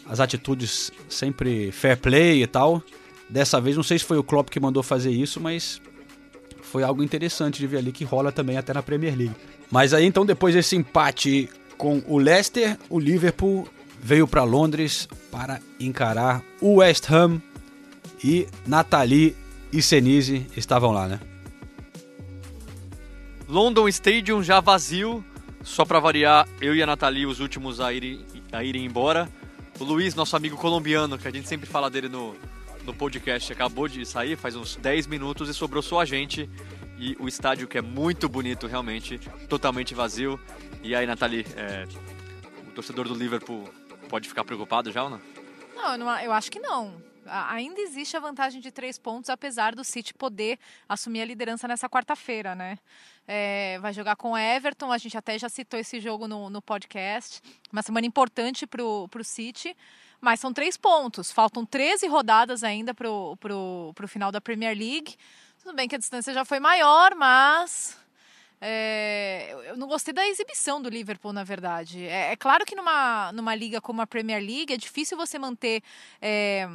as 0.05 0.19
atitudes 0.19 0.91
sempre 1.09 1.71
fair 1.71 1.97
play 1.97 2.43
e 2.43 2.47
tal. 2.47 2.83
Dessa 3.29 3.61
vez, 3.61 3.77
não 3.77 3.83
sei 3.83 3.97
se 3.97 4.05
foi 4.05 4.17
o 4.17 4.23
Klopp 4.23 4.49
que 4.49 4.59
mandou 4.59 4.83
fazer 4.83 5.11
isso, 5.11 5.39
mas 5.39 5.81
foi 6.71 6.83
algo 6.83 7.03
interessante 7.03 7.59
de 7.59 7.67
ver 7.67 7.79
ali 7.79 7.91
que 7.91 8.05
rola 8.05 8.31
também 8.31 8.57
até 8.57 8.73
na 8.73 8.81
Premier 8.81 9.13
League. 9.13 9.35
Mas 9.69 9.93
aí 9.93 10.05
então 10.05 10.25
depois 10.25 10.55
desse 10.55 10.75
empate 10.75 11.49
com 11.77 12.01
o 12.07 12.17
Leicester, 12.17 12.77
o 12.89 12.97
Liverpool 12.97 13.67
veio 14.01 14.25
para 14.25 14.43
Londres 14.43 15.07
para 15.29 15.59
encarar 15.77 16.41
o 16.61 16.75
West 16.75 17.11
Ham 17.11 17.41
e 18.23 18.47
Nathalie 18.65 19.35
e 19.73 19.81
Senise 19.81 20.47
estavam 20.55 20.91
lá, 20.91 21.07
né? 21.07 21.19
London 23.49 23.89
Stadium 23.89 24.41
já 24.41 24.61
vazio, 24.61 25.23
só 25.61 25.83
para 25.83 25.99
variar, 25.99 26.47
eu 26.61 26.73
e 26.73 26.81
a 26.81 26.85
Nathalie 26.85 27.25
os 27.25 27.41
últimos 27.41 27.81
a 27.81 27.91
irem, 27.91 28.25
a 28.53 28.63
irem 28.63 28.85
embora. 28.85 29.27
O 29.77 29.83
Luiz, 29.83 30.15
nosso 30.15 30.37
amigo 30.37 30.55
colombiano, 30.55 31.17
que 31.17 31.27
a 31.27 31.31
gente 31.31 31.49
sempre 31.49 31.69
fala 31.69 31.89
dele 31.89 32.07
no, 32.07 32.33
no 32.85 32.93
podcast, 32.93 33.51
acabou 33.51 33.87
de 33.87 34.05
sair 34.05 34.35
faz 34.35 34.55
uns 34.55 34.75
10 34.75 35.07
minutos 35.07 35.49
e 35.49 35.53
sobrou 35.53 35.81
só 35.81 35.99
a 36.01 36.05
gente 36.05 36.49
e 36.97 37.15
o 37.19 37.27
estádio 37.27 37.67
que 37.67 37.77
é 37.77 37.81
muito 37.81 38.29
bonito 38.29 38.67
realmente, 38.67 39.17
totalmente 39.49 39.95
vazio. 39.95 40.39
E 40.83 40.95
aí, 40.95 41.07
Nathalie, 41.07 41.45
é, 41.55 41.87
o 42.67 42.71
torcedor 42.71 43.07
do 43.07 43.15
Liverpool 43.15 43.67
pode 44.07 44.29
ficar 44.29 44.43
preocupado 44.43 44.91
já 44.91 45.03
ou 45.03 45.09
não? 45.09 45.21
Não, 45.75 45.91
eu, 45.93 45.97
não, 45.97 46.19
eu 46.19 46.31
acho 46.31 46.51
que 46.51 46.59
não. 46.59 47.01
Ainda 47.25 47.81
existe 47.81 48.17
a 48.17 48.19
vantagem 48.19 48.61
de 48.61 48.71
três 48.71 48.99
pontos, 48.99 49.29
apesar 49.29 49.73
do 49.73 49.83
City 49.83 50.13
poder 50.13 50.59
assumir 50.87 51.21
a 51.21 51.25
liderança 51.25 51.67
nessa 51.67 51.89
quarta-feira, 51.89 52.53
né? 52.53 52.77
É, 53.27 53.79
vai 53.79 53.93
jogar 53.93 54.15
com 54.15 54.31
o 54.31 54.37
Everton, 54.37 54.91
a 54.91 54.97
gente 54.97 55.17
até 55.17 55.37
já 55.39 55.47
citou 55.47 55.79
esse 55.79 55.99
jogo 55.99 56.27
no, 56.27 56.49
no 56.49 56.61
podcast. 56.61 57.41
Uma 57.71 57.81
semana 57.81 58.05
importante 58.05 58.67
para 58.67 58.83
o 58.83 59.23
City, 59.23 59.75
mas 60.21 60.39
são 60.39 60.53
três 60.53 60.77
pontos. 60.77 61.31
Faltam 61.31 61.65
13 61.65 62.07
rodadas 62.07 62.63
ainda 62.63 62.93
para 62.93 63.09
o 63.09 63.93
final 64.07 64.31
da 64.31 64.39
Premier 64.39 64.77
League. 64.77 65.17
Tudo 65.61 65.75
bem 65.75 65.87
que 65.87 65.95
a 65.95 65.99
distância 65.99 66.33
já 66.33 66.45
foi 66.45 66.59
maior, 66.59 67.15
mas 67.15 67.99
é, 68.61 69.55
eu 69.65 69.75
não 69.75 69.87
gostei 69.87 70.13
da 70.13 70.27
exibição 70.27 70.79
do 70.79 70.87
Liverpool, 70.87 71.33
na 71.33 71.43
verdade. 71.43 72.05
É, 72.05 72.31
é, 72.31 72.35
claro 72.35 72.63
que 72.63 72.75
numa, 72.75 73.31
numa 73.33 73.55
liga 73.55 73.81
como 73.81 74.01
a 74.01 74.07
Premier 74.07 74.39
League 74.39 74.71
é 74.71 74.77
difícil 74.77 75.17
você 75.17 75.39
manter 75.39 75.81
é, 76.21 76.67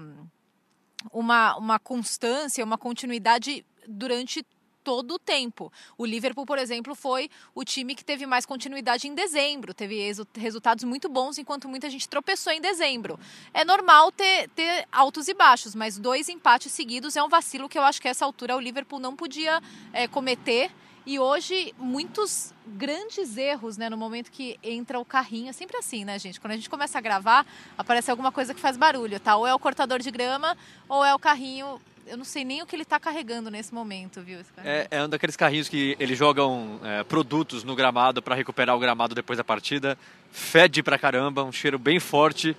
uma, 1.13 1.57
uma 1.57 1.79
constância, 1.79 2.65
uma 2.65 2.77
continuidade 2.77 3.65
durante 3.87 4.45
todo 4.87 5.15
o 5.15 5.19
tempo. 5.19 5.73
O 5.99 6.07
Liverpool, 6.07 6.47
por 6.47 6.61
exemplo, 6.61 6.95
foi 6.95 7.29
o 7.53 7.65
time 7.65 7.93
que 7.93 8.05
teve 8.05 8.25
mais 8.25 8.47
continuidade 8.47 9.09
em 9.09 9.17
dezembro, 9.17 9.75
teve 9.75 10.13
resultados 10.37 10.85
muito 10.85 11.09
bons, 11.09 11.39
enquanto 11.39 11.69
muita 11.69 11.91
gente 11.91 12.09
tropeçou 12.09 12.53
em 12.53 12.61
dezembro. 12.61 13.19
É 13.53 13.65
normal 13.65 14.13
ter, 14.13 14.49
ter 14.51 14.87
altos 14.93 15.27
e 15.27 15.35
baixos, 15.35 15.75
mas 15.75 15.99
dois 15.99 16.29
empates 16.29 16.71
seguidos 16.71 17.17
é 17.17 17.23
um 17.23 17.29
vacilo 17.29 17.69
que 17.69 17.77
eu 17.77 17.83
acho 17.83 18.01
que 18.01 18.07
a 18.07 18.13
essa 18.13 18.25
altura 18.25 18.57
o 18.57 18.61
Liverpool 18.61 19.01
não 19.01 19.17
podia 19.17 19.61
é, 19.93 20.07
cometer. 20.07 20.71
E 21.05 21.19
hoje, 21.19 21.75
muitos 21.77 22.55
grandes 22.65 23.37
erros, 23.37 23.77
né? 23.77 23.91
No 23.91 23.97
momento 23.97 24.31
que 24.31 24.57
entra 24.63 25.01
o 25.01 25.05
carrinho. 25.05 25.49
É 25.49 25.53
sempre 25.53 25.77
assim, 25.77 26.05
né, 26.05 26.17
gente? 26.17 26.41
Quando 26.41 26.53
a 26.53 26.57
gente 26.57 26.71
começa 26.71 26.99
a 26.99 27.01
gravar, 27.01 27.45
aparece 27.77 28.09
alguma 28.09 28.31
coisa 28.31 28.55
que 28.55 28.61
faz 28.61 28.77
barulho, 28.77 29.19
tá? 29.19 29.37
Ou 29.37 29.47
é 29.47 29.55
o 29.55 29.59
cortador 29.59 29.99
de 30.01 30.11
grama, 30.13 30.57
ou 30.89 31.05
é 31.05 31.13
o 31.13 31.19
carrinho. 31.19 31.81
Eu 32.07 32.17
não 32.17 32.25
sei 32.25 32.45
nem 32.45 32.63
o 32.63 32.67
que 32.67 32.77
ele 32.77 32.85
está 32.85 33.01
carregando 33.01 33.51
nesse 33.51 33.75
momento, 33.75 34.21
viu? 34.23 34.39
É, 34.65 34.87
é 34.91 35.03
um 35.03 35.09
daqueles 35.09 35.35
carrinhos 35.35 35.69
que 35.69 35.97
eles 35.99 36.17
jogam 36.17 36.79
é, 36.85 37.03
produtos 37.03 37.65
no 37.65 37.75
gramado 37.75 38.23
para 38.23 38.35
recuperar 38.35 38.77
o 38.77 38.79
gramado 38.79 39.15
depois 39.15 39.37
da 39.37 39.43
partida. 39.43 39.99
Fede 40.31 40.85
pra 40.85 40.99
caramba, 40.99 41.43
um 41.43 41.51
cheiro 41.51 41.79
bem 41.79 41.99
forte. 41.99 42.57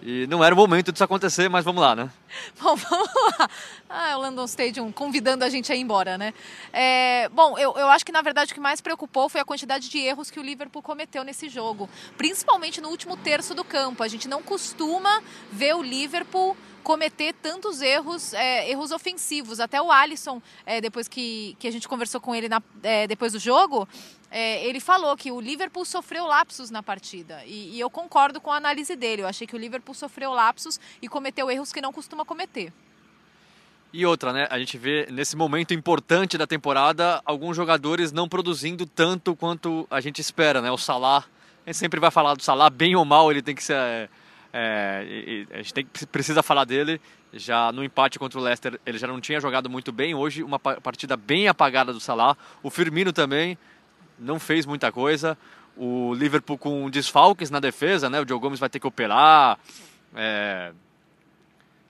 E 0.00 0.26
não 0.28 0.42
era 0.44 0.54
o 0.54 0.56
momento 0.56 0.92
disso 0.92 1.02
acontecer, 1.04 1.50
mas 1.50 1.64
vamos 1.64 1.82
lá, 1.82 1.94
né? 1.94 2.08
Bom, 2.60 2.76
vamos 2.76 3.08
lá. 3.38 3.50
Ah, 3.90 4.16
o 4.16 4.20
London 4.20 4.44
Stadium 4.44 4.92
convidando 4.92 5.44
a 5.44 5.50
gente 5.50 5.70
a 5.72 5.74
ir 5.74 5.80
embora, 5.80 6.16
né? 6.16 6.32
É, 6.72 7.28
bom, 7.30 7.58
eu, 7.58 7.74
eu 7.76 7.88
acho 7.88 8.04
que 8.04 8.12
na 8.12 8.22
verdade 8.22 8.52
o 8.52 8.54
que 8.54 8.60
mais 8.60 8.80
preocupou 8.80 9.28
foi 9.28 9.40
a 9.40 9.44
quantidade 9.44 9.88
de 9.88 9.98
erros 9.98 10.30
que 10.30 10.38
o 10.38 10.42
Liverpool 10.42 10.82
cometeu 10.82 11.24
nesse 11.24 11.48
jogo, 11.48 11.88
principalmente 12.16 12.80
no 12.80 12.90
último 12.90 13.16
terço 13.16 13.54
do 13.54 13.64
campo. 13.64 14.02
A 14.02 14.08
gente 14.08 14.28
não 14.28 14.42
costuma 14.42 15.22
ver 15.50 15.74
o 15.74 15.82
Liverpool 15.82 16.56
cometer 16.88 17.34
tantos 17.34 17.82
erros, 17.82 18.32
é, 18.32 18.70
erros 18.70 18.92
ofensivos. 18.92 19.60
Até 19.60 19.78
o 19.80 19.92
Alisson, 19.92 20.40
é, 20.64 20.80
depois 20.80 21.06
que, 21.06 21.54
que 21.58 21.68
a 21.68 21.70
gente 21.70 21.86
conversou 21.86 22.18
com 22.18 22.34
ele 22.34 22.48
na, 22.48 22.62
é, 22.82 23.06
depois 23.06 23.34
do 23.34 23.38
jogo, 23.38 23.86
é, 24.30 24.64
ele 24.64 24.80
falou 24.80 25.14
que 25.14 25.30
o 25.30 25.38
Liverpool 25.38 25.84
sofreu 25.84 26.24
lapsos 26.24 26.70
na 26.70 26.82
partida. 26.82 27.42
E, 27.44 27.76
e 27.76 27.78
eu 27.78 27.90
concordo 27.90 28.40
com 28.40 28.50
a 28.50 28.56
análise 28.56 28.96
dele. 28.96 29.20
Eu 29.20 29.26
achei 29.26 29.46
que 29.46 29.54
o 29.54 29.58
Liverpool 29.58 29.94
sofreu 29.94 30.32
lapsos 30.32 30.80
e 31.02 31.08
cometeu 31.08 31.50
erros 31.50 31.74
que 31.74 31.82
não 31.82 31.92
costuma 31.92 32.24
cometer. 32.24 32.72
E 33.92 34.06
outra, 34.06 34.32
né? 34.32 34.48
A 34.50 34.58
gente 34.58 34.78
vê 34.78 35.06
nesse 35.10 35.36
momento 35.36 35.74
importante 35.74 36.38
da 36.38 36.46
temporada 36.46 37.20
alguns 37.26 37.54
jogadores 37.54 38.12
não 38.12 38.26
produzindo 38.26 38.86
tanto 38.86 39.36
quanto 39.36 39.86
a 39.90 40.00
gente 40.00 40.22
espera, 40.22 40.62
né? 40.62 40.70
O 40.70 40.78
Salah, 40.78 41.26
a 41.66 41.68
gente 41.68 41.76
sempre 41.76 42.00
vai 42.00 42.10
falar 42.10 42.34
do 42.34 42.42
Salah, 42.42 42.70
bem 42.70 42.96
ou 42.96 43.04
mal, 43.04 43.30
ele 43.30 43.42
tem 43.42 43.54
que 43.54 43.62
ser 43.62 44.08
é, 44.52 45.46
é, 45.50 45.54
a 45.54 45.56
gente 45.58 45.74
tem, 45.74 45.86
precisa 46.10 46.42
falar 46.42 46.64
dele. 46.64 47.00
Já 47.32 47.70
no 47.72 47.84
empate 47.84 48.18
contra 48.18 48.38
o 48.38 48.42
Leicester, 48.42 48.80
ele 48.86 48.96
já 48.96 49.06
não 49.06 49.20
tinha 49.20 49.40
jogado 49.40 49.68
muito 49.68 49.92
bem. 49.92 50.14
Hoje, 50.14 50.42
uma 50.42 50.58
partida 50.58 51.16
bem 51.16 51.46
apagada 51.48 51.92
do 51.92 52.00
Salah. 52.00 52.36
O 52.62 52.70
Firmino 52.70 53.12
também 53.12 53.58
não 54.18 54.40
fez 54.40 54.64
muita 54.64 54.90
coisa. 54.90 55.36
O 55.76 56.14
Liverpool 56.14 56.56
com 56.56 56.88
desfalques 56.90 57.50
na 57.50 57.60
defesa, 57.60 58.08
né? 58.08 58.20
O 58.20 58.26
Joe 58.26 58.40
Gomes 58.40 58.58
vai 58.58 58.68
ter 58.68 58.80
que 58.80 58.86
operar. 58.86 59.58
É... 60.14 60.72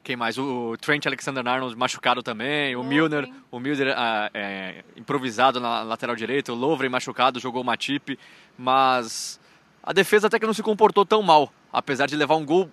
Quem 0.02 0.16
mais? 0.16 0.38
O 0.38 0.76
Trent 0.80 1.06
Alexander-Arnold 1.06 1.76
machucado 1.76 2.22
também. 2.22 2.74
O 2.74 2.82
Milner, 2.82 3.28
o 3.50 3.61
Milner 3.61 3.94
ah, 3.96 4.30
é, 4.34 4.82
improvisado 4.96 5.61
na 5.61 5.82
lateral 5.82 6.16
direita. 6.16 6.52
O 6.52 6.56
Lovren 6.56 6.88
machucado, 6.88 7.38
jogou 7.38 7.62
o 7.62 7.64
Matip. 7.64 8.18
Mas 8.56 9.38
a 9.82 9.92
defesa 9.92 10.26
até 10.26 10.38
que 10.38 10.46
não 10.46 10.54
se 10.54 10.62
comportou 10.62 11.04
tão 11.06 11.22
mal 11.22 11.52
apesar 11.73 12.07
de 12.07 12.16
levar 12.16 12.37
um 12.37 12.45
gol 12.45 12.71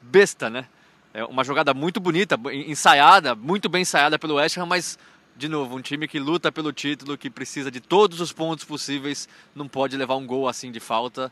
besta, 0.00 0.50
né? 0.50 0.66
É 1.12 1.24
uma 1.24 1.44
jogada 1.44 1.72
muito 1.72 2.00
bonita, 2.00 2.38
ensaiada, 2.52 3.34
muito 3.34 3.68
bem 3.68 3.82
ensaiada 3.82 4.18
pelo 4.18 4.34
West 4.34 4.56
Ham, 4.58 4.66
mas 4.66 4.98
de 5.36 5.48
novo, 5.48 5.76
um 5.76 5.80
time 5.80 6.06
que 6.06 6.18
luta 6.18 6.52
pelo 6.52 6.72
título, 6.72 7.18
que 7.18 7.28
precisa 7.28 7.70
de 7.70 7.80
todos 7.80 8.20
os 8.20 8.32
pontos 8.32 8.64
possíveis, 8.64 9.28
não 9.54 9.66
pode 9.66 9.96
levar 9.96 10.16
um 10.16 10.26
gol 10.26 10.48
assim 10.48 10.70
de 10.70 10.80
falta. 10.80 11.30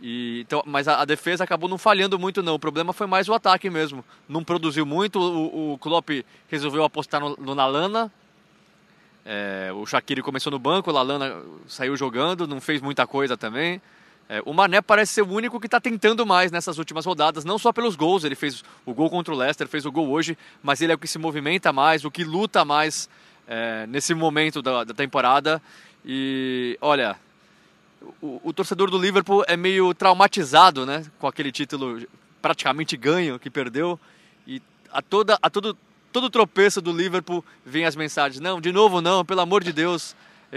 E, 0.00 0.40
então, 0.40 0.62
mas 0.66 0.88
a, 0.88 1.00
a, 1.00 1.04
defesa 1.04 1.44
acabou 1.44 1.68
não 1.68 1.78
falhando 1.78 2.18
muito 2.18 2.42
não. 2.42 2.54
O 2.54 2.58
problema 2.58 2.92
foi 2.92 3.06
mais 3.06 3.28
o 3.28 3.34
ataque 3.34 3.70
mesmo. 3.70 4.04
Não 4.28 4.42
produziu 4.42 4.84
muito. 4.84 5.18
O, 5.18 5.74
o 5.74 5.78
Klopp 5.78 6.10
resolveu 6.48 6.84
apostar 6.84 7.20
no, 7.20 7.36
no 7.36 7.54
Lalana. 7.54 8.10
É, 9.24 9.70
o 9.74 9.86
Shaqiri 9.86 10.20
começou 10.20 10.50
no 10.50 10.58
banco, 10.58 10.90
o 10.90 10.92
Lalana 10.92 11.42
saiu 11.66 11.96
jogando, 11.96 12.46
não 12.46 12.60
fez 12.60 12.82
muita 12.82 13.06
coisa 13.06 13.36
também. 13.36 13.80
É, 14.28 14.42
o 14.46 14.54
Mané 14.54 14.80
parece 14.80 15.12
ser 15.12 15.22
o 15.22 15.28
único 15.28 15.60
que 15.60 15.66
está 15.66 15.78
tentando 15.78 16.24
mais 16.24 16.50
nessas 16.50 16.78
últimas 16.78 17.04
rodadas, 17.04 17.44
não 17.44 17.58
só 17.58 17.72
pelos 17.72 17.94
gols, 17.94 18.24
ele 18.24 18.34
fez 18.34 18.64
o 18.86 18.94
gol 18.94 19.10
contra 19.10 19.34
o 19.34 19.36
Leicester, 19.36 19.68
fez 19.68 19.84
o 19.84 19.92
gol 19.92 20.08
hoje, 20.08 20.36
mas 20.62 20.80
ele 20.80 20.92
é 20.92 20.94
o 20.94 20.98
que 20.98 21.06
se 21.06 21.18
movimenta 21.18 21.72
mais, 21.72 22.04
o 22.04 22.10
que 22.10 22.24
luta 22.24 22.64
mais 22.64 23.08
é, 23.46 23.86
nesse 23.86 24.14
momento 24.14 24.62
da, 24.62 24.84
da, 24.84 24.94
temporada. 24.94 25.60
E 26.04 26.78
olha, 26.80 27.16
o, 28.22 28.40
o, 28.42 28.52
torcedor 28.52 28.90
do 28.90 28.98
Liverpool 28.98 29.44
é 29.46 29.56
meio 29.56 29.92
traumatizado 29.92 30.86
né, 30.86 31.04
com 31.18 31.26
aquele 31.26 31.52
título 31.52 32.02
praticamente 32.40 32.96
ganho 32.96 33.38
que 33.38 33.50
perdeu. 33.50 34.00
E 34.46 34.62
a, 34.90 35.02
toda, 35.02 35.38
a 35.42 35.50
todo, 35.50 35.76
todo 36.10 36.30
tropeço 36.30 36.80
do 36.80 36.92
Liverpool 36.92 37.44
vem 37.64 37.84
as 37.84 37.94
mensagens: 37.94 38.40
não, 38.40 38.58
de 38.58 38.72
novo 38.72 39.02
não, 39.02 39.22
pelo 39.22 39.42
amor 39.42 39.62
de 39.62 39.72
Deus. 39.72 40.16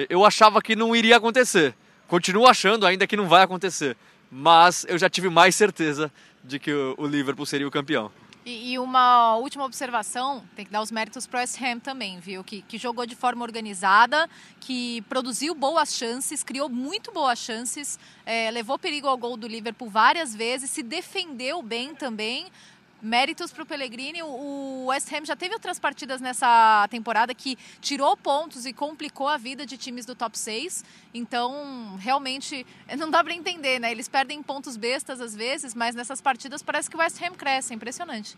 Eu 0.10 0.24
achava 0.24 0.62
que 0.62 0.76
não 0.76 0.96
iria 0.96 1.18
acontecer. 1.18 1.74
Continuo 2.08 2.48
achando 2.48 2.86
ainda 2.86 3.06
que 3.06 3.18
não 3.18 3.28
vai 3.28 3.44
acontecer, 3.44 3.98
mas 4.32 4.86
eu 4.88 4.98
já 4.98 5.10
tive 5.10 5.30
mais 5.30 5.56
certeza 5.56 6.12
de 6.42 6.58
que 6.58 6.72
o 6.72 7.06
Liverpool 7.06 7.46
seria 7.46 7.68
o 7.68 7.72
campeão. 7.72 8.10
E, 8.50 8.80
uma 8.80 9.36
última 9.36 9.66
observação, 9.66 10.42
tem 10.56 10.64
que 10.64 10.72
dar 10.72 10.82
os 10.82 10.90
méritos 10.90 11.28
para 11.28 11.40
o 11.40 11.42
West 11.42 11.62
Ham 11.62 11.80
também, 11.80 12.18
viu? 12.18 12.46
Que, 12.46 12.62
que 12.62 12.78
jogou 12.78 13.06
de 13.06 13.14
forma 13.14 13.44
organizada, 13.44 14.30
que 14.62 15.02
produziu 15.10 15.54
boas 15.54 15.94
chances, 15.94 16.46
criou 16.46 16.70
muito 16.70 17.12
boas 17.12 17.40
chances, 17.40 18.00
é, 18.26 18.50
levou 18.52 18.80
perigo 18.80 19.06
ao 19.10 19.18
gol 19.18 19.36
do 19.36 19.50
Liverpool 19.50 19.90
várias 19.90 20.34
vezes, 20.34 20.70
se 20.70 20.82
defendeu 20.82 21.62
bem 21.62 21.94
também 21.94 22.48
méritos 23.02 23.52
para 23.52 23.64
o 23.64 23.66
Pellegrini. 23.66 24.22
O 24.24 24.86
West 24.88 25.12
Ham 25.12 25.26
já 25.26 25.36
teve 25.36 25.54
outras 25.54 25.80
partidas 25.80 26.22
nessa 26.22 26.88
temporada 26.90 27.34
que 27.34 27.58
tirou 27.82 28.16
pontos 28.18 28.66
e 28.66 28.74
complicou 28.74 29.28
a 29.28 29.38
vida 29.38 29.66
de 29.66 29.78
times 29.78 30.06
do 30.06 30.16
top 30.16 30.38
6. 30.38 30.84
Então, 31.14 31.96
realmente, 32.00 32.66
não 32.98 33.10
dá 33.10 33.24
para 33.24 33.34
entender, 33.34 33.80
né? 33.80 33.92
Eles 33.92 34.08
perdem 34.08 34.42
pontos 34.42 34.78
bestas 34.78 35.22
às 35.22 35.36
vezes, 35.36 35.74
mas 35.74 35.96
nessas 35.96 36.22
partidas 36.22 36.62
parece 36.62 36.90
que 36.90 36.96
o 36.96 37.00
West 37.00 37.22
Ham 37.22 37.34
cresce. 37.34 37.74
É 37.74 37.76
impressionante. 37.76 38.38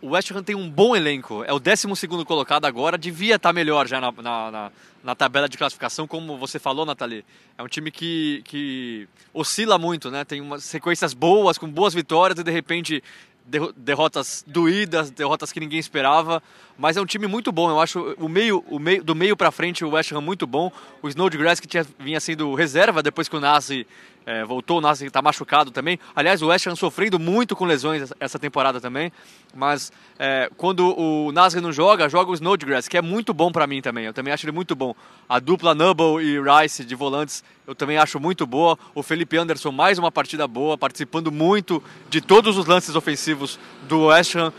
O 0.00 0.10
West 0.10 0.30
Ham 0.30 0.42
tem 0.42 0.54
um 0.54 0.70
bom 0.70 0.94
elenco, 0.94 1.42
é 1.42 1.52
o 1.52 1.58
12 1.58 2.06
colocado 2.24 2.64
agora, 2.64 2.96
devia 2.96 3.34
estar 3.34 3.48
tá 3.48 3.52
melhor 3.52 3.88
já 3.88 4.00
na, 4.00 4.12
na, 4.12 4.50
na, 4.50 4.72
na, 5.02 5.14
tabela 5.16 5.48
de 5.48 5.58
classificação, 5.58 6.06
como 6.06 6.38
você 6.38 6.60
falou, 6.60 6.86
Nathalie. 6.86 7.24
É 7.58 7.62
um 7.62 7.66
time 7.66 7.90
que, 7.90 8.40
que 8.44 9.08
oscila 9.34 9.78
muito, 9.78 10.08
né? 10.08 10.24
Tem 10.24 10.40
umas 10.40 10.62
sequências 10.62 11.12
boas, 11.12 11.58
com 11.58 11.68
boas 11.68 11.92
vitórias 11.92 12.38
e 12.38 12.44
de 12.44 12.52
repente 12.52 13.02
derrotas 13.76 14.44
doídas, 14.46 15.10
derrotas 15.10 15.52
que 15.52 15.60
ninguém 15.60 15.78
esperava, 15.78 16.42
mas 16.78 16.96
é 16.96 17.00
um 17.00 17.06
time 17.06 17.26
muito 17.26 17.50
bom. 17.50 17.68
Eu 17.68 17.80
acho 17.80 18.14
o 18.18 18.28
meio, 18.28 18.64
o 18.68 18.78
meio 18.78 19.02
do 19.02 19.14
meio 19.14 19.36
para 19.36 19.50
frente 19.50 19.84
o 19.84 19.90
West 19.90 20.12
Ham 20.12 20.20
muito 20.20 20.46
bom. 20.46 20.70
O 21.02 21.08
Snodgrass 21.08 21.60
que 21.60 21.66
tinha, 21.66 21.86
vinha 21.98 22.20
sendo 22.20 22.54
reserva 22.54 23.02
depois 23.02 23.28
que 23.28 23.36
o 23.36 23.40
Nasri 23.40 23.86
é, 24.26 24.44
voltou, 24.44 24.78
o 24.78 24.80
Nasri 24.80 25.06
está 25.06 25.20
machucado 25.22 25.70
também. 25.70 25.98
Aliás, 26.14 26.42
o 26.42 26.48
West 26.48 26.66
Ham 26.66 26.76
sofrendo 26.76 27.18
muito 27.18 27.56
com 27.56 27.64
lesões 27.64 28.12
essa- 28.20 28.38
temporada 28.38 28.80
também. 28.80 29.10
Mas 29.54 29.90
é, 30.18 30.50
quando 30.56 30.94
o 30.98 31.32
Nasri 31.32 31.60
não 31.60 31.72
joga, 31.72 32.08
joga 32.08 32.30
o 32.30 32.34
Snodgrass, 32.34 32.86
que 32.88 32.96
é 32.96 33.02
muito 33.02 33.34
bom 33.34 33.50
para 33.50 33.66
mim 33.66 33.80
também. 33.82 34.04
Eu 34.04 34.14
também 34.14 34.32
acho 34.32 34.44
ele 34.46 34.52
muito 34.52 34.74
bom. 34.76 34.94
A 35.28 35.38
dupla 35.38 35.74
Nubble 35.74 36.22
e 36.24 36.38
Rice 36.40 36.84
de 36.84 36.94
volantes 36.94 37.42
eu 37.66 37.74
também 37.74 37.98
acho 37.98 38.18
muito 38.18 38.46
boa. 38.46 38.78
O 38.94 39.02
Felipe 39.02 39.36
Anderson, 39.36 39.70
mais 39.70 39.98
uma 39.98 40.10
partida 40.10 40.46
boa, 40.48 40.76
participando 40.76 41.30
muito 41.30 41.82
de 42.08 42.20
todos 42.20 42.56
os 42.58 42.66
lances 42.66 42.96
ofensivos 42.96 43.58
do 43.88 44.06
West 44.06 44.34
Ham. 44.36 44.52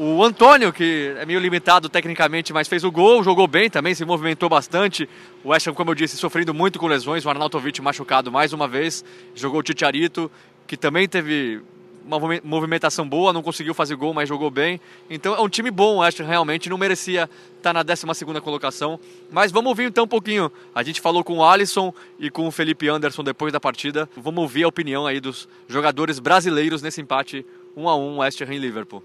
O 0.00 0.22
Antônio, 0.22 0.72
que 0.72 1.12
é 1.18 1.26
meio 1.26 1.40
limitado 1.40 1.88
tecnicamente, 1.88 2.52
mas 2.52 2.68
fez 2.68 2.84
o 2.84 2.90
gol, 2.90 3.20
jogou 3.24 3.48
bem 3.48 3.68
também, 3.68 3.96
se 3.96 4.04
movimentou 4.04 4.48
bastante. 4.48 5.08
O 5.42 5.48
West 5.48 5.66
Ham, 5.66 5.74
como 5.74 5.90
eu 5.90 5.94
disse, 5.96 6.16
sofrendo 6.16 6.54
muito 6.54 6.78
com 6.78 6.86
lesões. 6.86 7.26
O 7.26 7.28
Arnautovic 7.28 7.82
machucado 7.82 8.30
mais 8.30 8.52
uma 8.52 8.68
vez. 8.68 9.04
Jogou 9.34 9.58
o 9.58 9.62
Titiarito, 9.62 10.30
que 10.68 10.76
também 10.76 11.08
teve 11.08 11.60
uma 12.06 12.20
movi- 12.20 12.40
movimentação 12.44 13.08
boa, 13.08 13.32
não 13.32 13.42
conseguiu 13.42 13.74
fazer 13.74 13.96
gol, 13.96 14.14
mas 14.14 14.28
jogou 14.28 14.52
bem. 14.52 14.80
Então 15.10 15.34
é 15.34 15.40
um 15.40 15.48
time 15.48 15.68
bom, 15.68 15.96
o 15.96 15.98
West 15.98 16.20
Ham 16.20 16.26
realmente 16.26 16.70
não 16.70 16.78
merecia 16.78 17.28
estar 17.56 17.72
na 17.72 17.84
12ª 17.84 18.40
colocação. 18.40 19.00
Mas 19.32 19.50
vamos 19.50 19.68
ouvir 19.68 19.82
então 19.88 20.04
um 20.04 20.08
pouquinho. 20.08 20.48
A 20.72 20.84
gente 20.84 21.00
falou 21.00 21.24
com 21.24 21.38
o 21.38 21.44
Alisson 21.44 21.92
e 22.20 22.30
com 22.30 22.46
o 22.46 22.52
Felipe 22.52 22.88
Anderson 22.88 23.24
depois 23.24 23.52
da 23.52 23.58
partida. 23.58 24.08
Vamos 24.16 24.42
ouvir 24.42 24.62
a 24.62 24.68
opinião 24.68 25.08
aí 25.08 25.18
dos 25.18 25.48
jogadores 25.66 26.20
brasileiros 26.20 26.82
nesse 26.82 27.00
empate 27.00 27.44
1 27.76 27.88
a 27.88 27.96
1 27.96 28.18
West 28.18 28.40
Ham 28.42 28.54
e 28.54 28.58
Liverpool. 28.58 29.02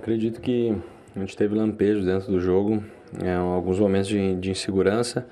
Acredito 0.00 0.40
que 0.40 0.74
a 1.14 1.18
gente 1.18 1.36
teve 1.36 1.54
lampejos 1.54 2.04
dentro 2.04 2.30
do 2.30 2.40
jogo, 2.40 2.82
é, 3.22 3.34
alguns 3.34 3.78
momentos 3.78 4.08
de, 4.08 4.36
de 4.36 4.50
insegurança. 4.50 5.26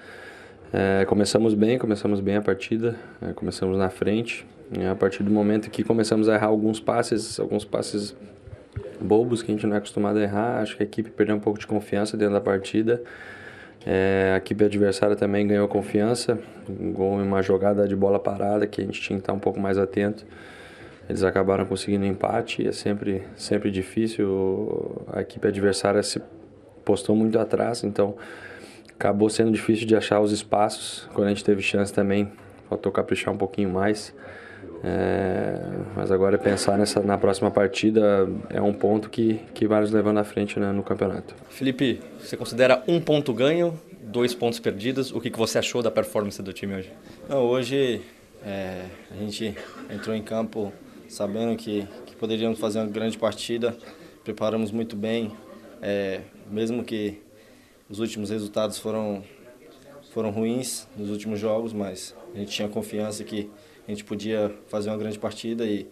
É, 0.72 1.04
começamos 1.04 1.54
bem, 1.54 1.78
começamos 1.78 2.20
bem 2.20 2.36
a 2.36 2.42
partida, 2.42 2.96
é, 3.22 3.32
começamos 3.32 3.78
na 3.78 3.88
frente. 3.88 4.44
E 4.76 4.84
a 4.84 4.96
partir 4.96 5.22
do 5.22 5.30
momento 5.30 5.70
que 5.70 5.84
começamos 5.84 6.28
a 6.28 6.34
errar 6.34 6.48
alguns 6.48 6.80
passes, 6.80 7.38
alguns 7.38 7.64
passes 7.64 8.16
bobos 9.00 9.40
que 9.40 9.52
a 9.52 9.54
gente 9.54 9.66
não 9.66 9.76
é 9.76 9.78
acostumado 9.78 10.18
a 10.18 10.22
errar, 10.22 10.60
acho 10.60 10.76
que 10.76 10.82
a 10.82 10.86
equipe 10.86 11.10
perdeu 11.10 11.36
um 11.36 11.40
pouco 11.40 11.58
de 11.60 11.66
confiança 11.66 12.16
dentro 12.16 12.34
da 12.34 12.40
partida. 12.40 13.00
É, 13.86 14.32
a 14.34 14.38
equipe 14.38 14.64
adversária 14.64 15.14
também 15.14 15.46
ganhou 15.46 15.68
confiança, 15.68 16.40
um 16.68 16.92
gol 16.92 17.20
em 17.20 17.22
uma 17.22 17.40
jogada 17.40 17.86
de 17.86 17.94
bola 17.94 18.18
parada 18.18 18.66
que 18.66 18.80
a 18.80 18.84
gente 18.84 19.00
tinha 19.00 19.16
que 19.16 19.22
estar 19.22 19.32
um 19.32 19.38
pouco 19.38 19.60
mais 19.60 19.78
atento. 19.78 20.26
Eles 21.08 21.22
acabaram 21.22 21.64
conseguindo 21.64 22.04
um 22.04 22.08
empate, 22.08 22.66
é 22.66 22.72
sempre, 22.72 23.22
sempre 23.36 23.70
difícil. 23.70 25.04
A 25.12 25.20
equipe 25.20 25.46
adversária 25.46 26.02
se 26.02 26.20
postou 26.84 27.14
muito 27.14 27.38
atrás, 27.38 27.84
então 27.84 28.16
acabou 28.92 29.30
sendo 29.30 29.52
difícil 29.52 29.86
de 29.86 29.94
achar 29.94 30.20
os 30.20 30.32
espaços. 30.32 31.08
Quando 31.14 31.26
a 31.26 31.30
gente 31.30 31.44
teve 31.44 31.62
chance 31.62 31.92
também, 31.92 32.32
faltou 32.68 32.90
caprichar 32.90 33.32
um 33.32 33.36
pouquinho 33.36 33.70
mais. 33.70 34.12
É, 34.82 35.58
mas 35.94 36.10
agora 36.10 36.36
é 36.36 36.38
pensar 36.38 36.76
nessa, 36.76 37.00
na 37.00 37.16
próxima 37.16 37.50
partida 37.50 38.28
é 38.50 38.60
um 38.60 38.72
ponto 38.72 39.08
que, 39.08 39.40
que 39.54 39.66
vai 39.66 39.80
nos 39.80 39.90
levando 39.90 40.18
à 40.18 40.24
frente 40.24 40.58
né, 40.60 40.70
no 40.72 40.82
campeonato. 40.82 41.34
Felipe, 41.48 42.00
você 42.20 42.36
considera 42.36 42.82
um 42.86 43.00
ponto 43.00 43.32
ganho, 43.32 43.78
dois 44.02 44.34
pontos 44.34 44.60
perdidos? 44.60 45.12
O 45.12 45.20
que, 45.20 45.30
que 45.30 45.38
você 45.38 45.58
achou 45.58 45.82
da 45.82 45.90
performance 45.90 46.42
do 46.42 46.52
time 46.52 46.74
hoje? 46.74 46.92
Não, 47.28 47.38
hoje 47.38 48.02
é, 48.44 48.84
a 49.10 49.16
gente 49.16 49.56
entrou 49.90 50.14
em 50.14 50.22
campo 50.22 50.72
sabendo 51.08 51.56
que, 51.56 51.86
que 52.06 52.16
poderíamos 52.16 52.58
fazer 52.58 52.78
uma 52.78 52.88
grande 52.88 53.18
partida, 53.18 53.76
preparamos 54.24 54.70
muito 54.70 54.96
bem, 54.96 55.32
é, 55.80 56.22
mesmo 56.50 56.84
que 56.84 57.20
os 57.88 57.98
últimos 57.98 58.30
resultados 58.30 58.78
foram, 58.78 59.22
foram 60.12 60.30
ruins 60.30 60.88
nos 60.96 61.10
últimos 61.10 61.38
jogos, 61.38 61.72
mas 61.72 62.14
a 62.34 62.38
gente 62.38 62.50
tinha 62.50 62.68
confiança 62.68 63.22
que 63.22 63.50
a 63.86 63.90
gente 63.90 64.04
podia 64.04 64.52
fazer 64.68 64.90
uma 64.90 64.96
grande 64.96 65.18
partida 65.18 65.64
e, 65.64 65.88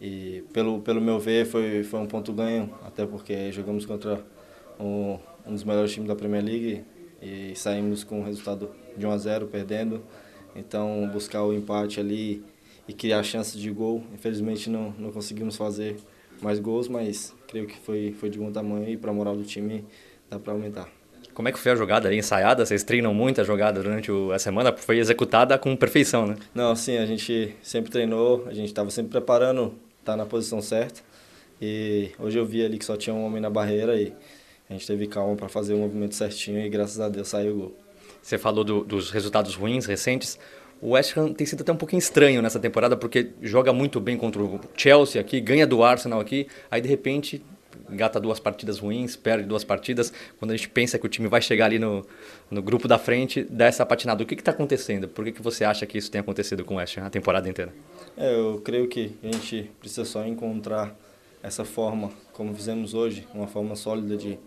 e 0.00 0.44
pelo, 0.52 0.80
pelo 0.80 1.00
meu 1.00 1.18
ver 1.18 1.46
foi, 1.46 1.82
foi 1.82 2.00
um 2.00 2.06
ponto 2.06 2.32
ganho, 2.32 2.74
até 2.84 3.06
porque 3.06 3.50
jogamos 3.50 3.86
contra 3.86 4.22
um, 4.78 5.18
um 5.46 5.52
dos 5.52 5.64
melhores 5.64 5.92
times 5.92 6.08
da 6.08 6.14
Premier 6.14 6.44
League 6.44 6.84
e 7.22 7.52
saímos 7.56 8.04
com 8.04 8.20
um 8.20 8.24
resultado 8.24 8.70
de 8.96 9.06
1 9.06 9.10
a 9.10 9.18
0 9.18 9.46
perdendo. 9.46 10.02
Então 10.54 11.08
buscar 11.12 11.44
o 11.44 11.52
empate 11.52 12.00
ali 12.00 12.44
e 12.88 12.92
criar 12.92 13.22
chances 13.22 13.60
de 13.60 13.70
gol. 13.70 14.02
Infelizmente 14.14 14.68
não, 14.70 14.92
não 14.98 15.12
conseguimos 15.12 15.56
fazer 15.56 15.96
mais 16.40 16.58
gols, 16.58 16.88
mas 16.88 17.34
creio 17.46 17.66
que 17.66 17.76
foi, 17.78 18.14
foi 18.18 18.30
de 18.30 18.38
bom 18.38 18.50
tamanho 18.50 18.88
e 18.88 18.96
para 18.96 19.10
a 19.10 19.14
moral 19.14 19.36
do 19.36 19.44
time 19.44 19.84
dá 20.30 20.38
para 20.38 20.52
aumentar. 20.52 20.88
Como 21.34 21.48
é 21.48 21.52
que 21.52 21.58
foi 21.58 21.70
a 21.70 21.76
jogada 21.76 22.08
aí, 22.08 22.18
ensaiada? 22.18 22.66
Vocês 22.66 22.82
treinam 22.82 23.14
muito 23.14 23.40
a 23.40 23.44
jogada 23.44 23.80
durante 23.80 24.10
o- 24.10 24.32
a 24.32 24.38
semana? 24.40 24.76
Foi 24.76 24.98
executada 24.98 25.56
com 25.56 25.76
perfeição, 25.76 26.26
né? 26.26 26.36
Não, 26.54 26.74
sim, 26.74 26.96
a 26.98 27.06
gente 27.06 27.54
sempre 27.62 27.90
treinou, 27.92 28.44
a 28.48 28.52
gente 28.54 28.66
estava 28.68 28.90
sempre 28.90 29.12
preparando, 29.12 29.72
tá 30.04 30.16
na 30.16 30.26
posição 30.26 30.60
certa. 30.60 31.00
E 31.60 32.10
hoje 32.18 32.38
eu 32.38 32.44
vi 32.46 32.64
ali 32.64 32.78
que 32.78 32.84
só 32.84 32.96
tinha 32.96 33.14
um 33.14 33.24
homem 33.24 33.40
na 33.40 33.50
barreira 33.50 34.00
e 34.00 34.12
a 34.68 34.72
gente 34.72 34.86
teve 34.86 35.06
calma 35.06 35.36
para 35.36 35.48
fazer 35.48 35.74
o 35.74 35.78
movimento 35.78 36.14
certinho 36.14 36.60
e 36.60 36.68
graças 36.68 36.98
a 37.00 37.08
Deus 37.08 37.28
saiu 37.28 37.52
o 37.54 37.58
gol. 37.58 37.76
Você 38.22 38.36
falou 38.36 38.64
do- 38.64 38.84
dos 38.84 39.10
resultados 39.10 39.54
ruins 39.54 39.86
recentes. 39.86 40.38
O 40.80 40.90
West 40.90 41.16
Ham 41.16 41.32
tem 41.32 41.46
sido 41.46 41.62
até 41.62 41.72
um 41.72 41.76
pouquinho 41.76 41.98
estranho 41.98 42.40
nessa 42.40 42.60
temporada 42.60 42.96
porque 42.96 43.30
joga 43.42 43.72
muito 43.72 44.00
bem 44.00 44.16
contra 44.16 44.42
o 44.42 44.60
Chelsea 44.76 45.20
aqui, 45.20 45.40
ganha 45.40 45.66
do 45.66 45.82
Arsenal 45.82 46.20
aqui, 46.20 46.46
aí 46.70 46.80
de 46.80 46.88
repente 46.88 47.42
gata 47.90 48.20
duas 48.20 48.38
partidas 48.38 48.78
ruins, 48.78 49.16
perde 49.16 49.46
duas 49.46 49.64
partidas. 49.64 50.12
Quando 50.38 50.50
a 50.50 50.56
gente 50.56 50.68
pensa 50.68 50.98
que 50.98 51.06
o 51.06 51.08
time 51.08 51.28
vai 51.28 51.40
chegar 51.40 51.66
ali 51.66 51.78
no, 51.78 52.04
no 52.50 52.62
grupo 52.62 52.86
da 52.86 52.98
frente, 52.98 53.44
dá 53.44 53.66
essa 53.66 53.84
patinada. 53.84 54.22
O 54.22 54.26
que 54.26 54.34
está 54.34 54.50
acontecendo? 54.50 55.08
Por 55.08 55.24
que, 55.24 55.32
que 55.32 55.42
você 55.42 55.64
acha 55.64 55.86
que 55.86 55.96
isso 55.96 56.10
tem 56.10 56.20
acontecido 56.20 56.64
com 56.64 56.74
o 56.74 56.76
West 56.76 56.98
Ham 56.98 57.06
a 57.06 57.10
temporada 57.10 57.48
inteira? 57.48 57.72
É, 58.16 58.34
eu 58.34 58.60
creio 58.64 58.88
que 58.88 59.12
a 59.22 59.26
gente 59.26 59.70
precisa 59.80 60.04
só 60.04 60.24
encontrar 60.26 60.94
essa 61.42 61.64
forma, 61.64 62.10
como 62.32 62.54
fizemos 62.54 62.94
hoje, 62.94 63.26
uma 63.32 63.46
forma 63.46 63.76
sólida 63.76 64.16
de, 64.16 64.38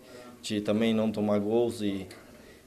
de 0.42 0.60
também 0.60 0.94
não 0.94 1.10
tomar 1.10 1.38
gols 1.38 1.80
e 1.80 2.06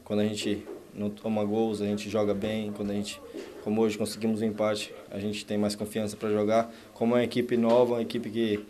quando 0.04 0.22
a 0.22 0.26
gente 0.26 0.66
não 0.94 1.10
toma 1.10 1.44
gols, 1.44 1.82
a 1.82 1.86
gente 1.86 2.10
joga 2.10 2.34
bem, 2.34 2.72
quando 2.72 2.92
a 2.92 2.94
gente, 2.94 3.22
como 3.66 3.82
hoje 3.82 3.98
conseguimos 3.98 4.44
um 4.44 4.46
empate, 4.46 4.94
a 5.10 5.20
gente 5.20 5.44
tem 5.44 5.58
mais 5.58 5.76
confiança 5.76 6.16
para 6.16 6.30
jogar. 6.30 6.72
Como 6.94 7.16
é 7.16 7.18
uma 7.18 7.24
equipe 7.24 7.58
nova, 7.58 7.96
uma 7.96 8.02
equipe 8.04 8.30
que 8.30 8.64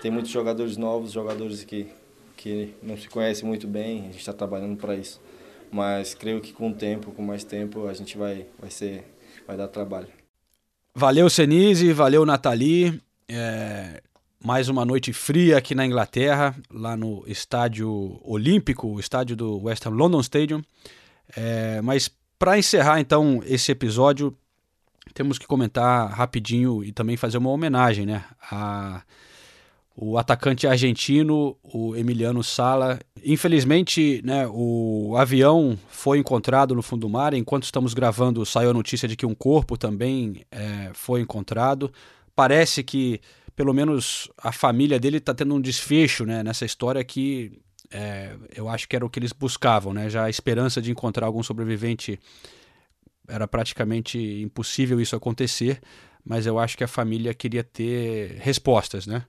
tem 0.00 0.08
muitos 0.08 0.30
jogadores 0.30 0.76
novos, 0.76 1.10
jogadores 1.10 1.64
que, 1.64 1.88
que 2.36 2.72
não 2.80 2.96
se 2.96 3.08
conhecem 3.08 3.44
muito 3.44 3.66
bem, 3.66 4.02
a 4.02 4.04
gente 4.04 4.18
está 4.18 4.32
trabalhando 4.32 4.76
para 4.76 4.94
isso. 4.94 5.20
Mas 5.68 6.14
creio 6.14 6.40
que 6.40 6.52
com 6.52 6.70
o 6.70 6.72
tempo, 6.72 7.10
com 7.10 7.22
mais 7.22 7.42
tempo, 7.42 7.88
a 7.88 7.92
gente 7.92 8.16
vai, 8.16 8.46
vai, 8.56 8.70
ser, 8.70 9.04
vai 9.48 9.56
dar 9.56 9.66
trabalho. 9.66 10.06
Valeu, 10.94 11.28
Senise, 11.28 11.92
valeu, 11.92 12.24
Nathalie. 12.24 13.02
É, 13.28 14.00
mais 14.40 14.68
uma 14.68 14.84
noite 14.84 15.12
fria 15.12 15.58
aqui 15.58 15.74
na 15.74 15.84
Inglaterra, 15.84 16.54
lá 16.72 16.96
no 16.96 17.24
Estádio 17.26 18.20
Olímpico, 18.22 18.86
o 18.86 19.00
estádio 19.00 19.34
do 19.34 19.64
West 19.64 19.84
Ham 19.84 19.90
London 19.90 20.20
Stadium. 20.20 20.62
É, 21.36 21.82
mas 21.82 22.08
para 22.38 22.58
encerrar 22.58 23.00
então 23.00 23.42
esse 23.46 23.72
episódio, 23.72 24.36
temos 25.14 25.38
que 25.38 25.46
comentar 25.46 26.10
rapidinho 26.10 26.84
e 26.84 26.92
também 26.92 27.16
fazer 27.16 27.38
uma 27.38 27.50
homenagem, 27.50 28.04
né? 28.04 28.24
A, 28.50 29.02
o 29.96 30.18
atacante 30.18 30.66
argentino, 30.66 31.56
o 31.62 31.96
Emiliano 31.96 32.44
Sala. 32.44 33.00
Infelizmente, 33.24 34.20
né, 34.22 34.46
o 34.50 35.14
avião 35.16 35.78
foi 35.88 36.18
encontrado 36.18 36.74
no 36.74 36.82
fundo 36.82 37.00
do 37.02 37.08
mar. 37.08 37.32
Enquanto 37.32 37.64
estamos 37.64 37.94
gravando, 37.94 38.44
saiu 38.44 38.70
a 38.70 38.74
notícia 38.74 39.08
de 39.08 39.16
que 39.16 39.24
um 39.24 39.34
corpo 39.34 39.78
também 39.78 40.44
é, 40.50 40.90
foi 40.92 41.22
encontrado. 41.22 41.90
Parece 42.34 42.82
que, 42.82 43.20
pelo 43.54 43.72
menos, 43.72 44.30
a 44.36 44.52
família 44.52 45.00
dele 45.00 45.16
está 45.16 45.32
tendo 45.32 45.54
um 45.54 45.60
desfecho 45.60 46.26
né, 46.26 46.42
nessa 46.42 46.66
história 46.66 47.02
que 47.02 47.58
é, 47.90 48.34
eu 48.54 48.68
acho 48.68 48.88
que 48.88 48.96
era 48.96 49.04
o 49.04 49.10
que 49.10 49.18
eles 49.18 49.32
buscavam. 49.32 49.92
Né? 49.92 50.08
Já 50.08 50.24
a 50.24 50.30
esperança 50.30 50.80
de 50.80 50.90
encontrar 50.90 51.26
algum 51.26 51.42
sobrevivente 51.42 52.18
era 53.28 53.46
praticamente 53.48 54.18
impossível 54.40 55.00
isso 55.00 55.16
acontecer, 55.16 55.80
mas 56.24 56.46
eu 56.46 56.58
acho 56.58 56.76
que 56.76 56.84
a 56.84 56.88
família 56.88 57.34
queria 57.34 57.64
ter 57.64 58.36
respostas, 58.40 59.06
né? 59.06 59.24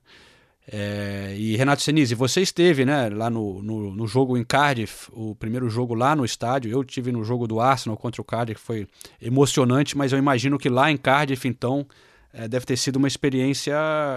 É, 0.70 1.34
e 1.38 1.56
Renato 1.56 1.80
Senise, 1.80 2.14
você 2.14 2.42
esteve 2.42 2.84
né, 2.84 3.08
lá 3.08 3.30
no, 3.30 3.62
no, 3.62 3.90
no, 3.94 4.06
jogo 4.06 4.36
em 4.36 4.44
Cardiff, 4.44 5.08
o 5.14 5.34
primeiro 5.34 5.70
jogo 5.70 5.94
lá 5.94 6.14
no 6.14 6.26
estádio. 6.26 6.70
Eu 6.70 6.84
tive 6.84 7.10
no 7.10 7.24
jogo 7.24 7.46
do 7.46 7.58
Arsenal 7.58 7.96
contra 7.96 8.20
o 8.20 8.24
Cardiff, 8.24 8.60
foi 8.60 8.86
emocionante, 9.20 9.96
mas 9.96 10.12
eu 10.12 10.18
imagino 10.18 10.58
que 10.58 10.68
lá 10.68 10.90
em 10.90 10.98
Cardiff, 10.98 11.48
então, 11.48 11.86
é, 12.34 12.46
deve 12.46 12.66
ter 12.66 12.76
sido 12.76 12.96
uma 12.96 13.08
experiência 13.08 13.74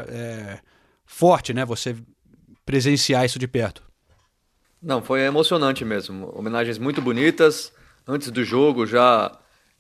é, 0.10 0.60
forte, 1.06 1.54
né? 1.54 1.64
Você 1.64 1.96
presenciar 2.66 3.26
isso 3.26 3.40
de 3.40 3.48
perto. 3.48 3.82
Não, 4.82 5.02
foi 5.02 5.22
emocionante 5.22 5.86
mesmo. 5.86 6.32
Homenagens 6.36 6.80
muito 6.80 7.02
bonitas. 7.02 7.72
Antes 8.08 8.32
do 8.32 8.44
jogo, 8.44 8.88
já 8.88 9.32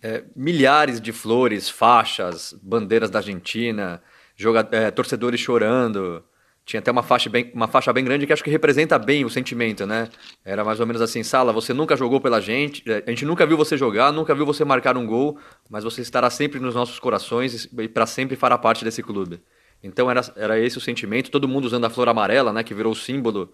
é, 0.02 0.24
milhares 0.36 1.02
de 1.02 1.12
flores, 1.12 1.70
faixas, 1.70 2.54
bandeiras 2.62 3.10
da 3.10 3.18
Argentina, 3.18 4.02
joga, 4.36 4.64
torcedores 4.92 5.40
chorando. 5.40 6.24
tinha 6.64 6.80
até 6.80 6.92
uma 6.92 7.02
faixa, 7.02 7.32
bem, 7.32 7.52
uma 7.54 7.68
faixa 7.68 7.92
bem 7.92 8.04
grande 8.06 8.28
que 8.28 8.34
acho 8.34 8.44
que 8.44 8.52
representa 8.52 9.00
bem 9.00 9.26
o 9.26 9.30
sentimento, 9.30 9.88
né? 9.88 10.08
Era 10.46 10.64
mais 10.64 10.80
ou 10.80 10.86
menos 10.86 11.02
assim, 11.02 11.24
Sala, 11.24 11.52
você 11.52 11.74
nunca 11.74 11.98
jogou 11.98 12.22
pela 12.22 12.40
gente, 12.40 12.84
eh, 12.88 13.04
a 13.06 13.10
gente 13.10 13.26
nunca 13.26 13.44
viu 13.46 13.58
você 13.58 13.76
jogar, 13.76 14.12
nunca 14.14 14.36
viu 14.36 14.46
você 14.46 14.64
marcar 14.64 14.96
um 14.98 15.08
gol, 15.08 15.40
mas 15.68 15.84
você 15.84 16.02
estará 16.02 16.30
sempre 16.30 16.60
nos 16.60 16.76
nossos 16.76 17.00
corações 17.00 17.66
e 17.66 17.88
para 17.88 18.06
sempre 18.06 18.36
fará 18.36 18.56
parte 18.58 18.86
desse 18.86 19.02
clube. 19.02 19.42
Então 19.84 20.12
era, 20.12 20.22
era 20.36 20.60
esse 20.60 20.78
o 20.78 20.82
sentimento, 20.82 21.32
todo 21.32 21.48
mundo 21.48 21.66
usando 21.66 21.86
a 21.86 21.90
flor 21.90 22.08
amarela, 22.08 22.54
né, 22.54 22.64
que 22.64 22.74
virou 22.76 22.92
o 22.94 22.96
símbolo 22.96 23.52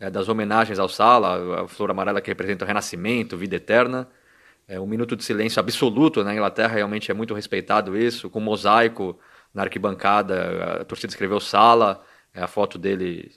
é, 0.00 0.10
das 0.10 0.28
homenagens 0.28 0.78
ao 0.78 0.88
Sala, 0.88 1.64
a 1.64 1.68
flor 1.68 1.90
amarela 1.90 2.20
que 2.20 2.30
representa 2.30 2.64
o 2.64 2.68
renascimento, 2.68 3.36
vida 3.36 3.56
eterna. 3.56 4.08
É, 4.66 4.78
um 4.78 4.86
minuto 4.86 5.16
de 5.16 5.24
silêncio 5.24 5.60
absoluto 5.60 6.22
na 6.22 6.32
Inglaterra, 6.32 6.74
realmente 6.74 7.10
é 7.10 7.14
muito 7.14 7.34
respeitado 7.34 7.96
isso, 7.96 8.28
com 8.28 8.38
um 8.38 8.42
mosaico 8.42 9.18
na 9.52 9.62
arquibancada, 9.62 10.80
a 10.80 10.84
torcida 10.84 11.10
escreveu 11.10 11.40
Sala, 11.40 12.04
é, 12.34 12.42
a 12.42 12.46
foto 12.46 12.78
dele 12.78 13.32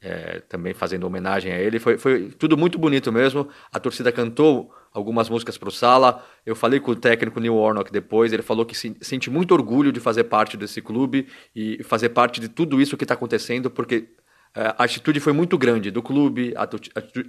é, 0.00 0.40
também 0.48 0.74
fazendo 0.74 1.06
homenagem 1.06 1.52
a 1.52 1.58
ele. 1.58 1.78
Foi, 1.78 1.96
foi 1.96 2.30
tudo 2.30 2.56
muito 2.56 2.78
bonito 2.78 3.12
mesmo. 3.12 3.48
A 3.72 3.78
torcida 3.78 4.10
cantou 4.10 4.74
algumas 4.92 5.30
músicas 5.30 5.56
para 5.56 5.68
o 5.68 5.72
Sala. 5.72 6.26
Eu 6.44 6.56
falei 6.56 6.80
com 6.80 6.90
o 6.90 6.96
técnico 6.96 7.38
Neil 7.38 7.54
Warnock 7.54 7.92
depois. 7.92 8.32
Ele 8.32 8.42
falou 8.42 8.66
que 8.66 8.76
se, 8.76 8.96
sente 9.00 9.30
muito 9.30 9.52
orgulho 9.52 9.92
de 9.92 10.00
fazer 10.00 10.24
parte 10.24 10.56
desse 10.56 10.82
clube 10.82 11.28
e 11.54 11.82
fazer 11.84 12.08
parte 12.10 12.40
de 12.40 12.48
tudo 12.48 12.80
isso 12.80 12.96
que 12.96 13.04
está 13.04 13.14
acontecendo, 13.14 13.70
porque 13.70 14.08
a 14.54 14.84
atitude 14.84 15.18
foi 15.20 15.32
muito 15.32 15.56
grande 15.56 15.90
do 15.90 16.02
clube, 16.02 16.54
a 16.56 16.64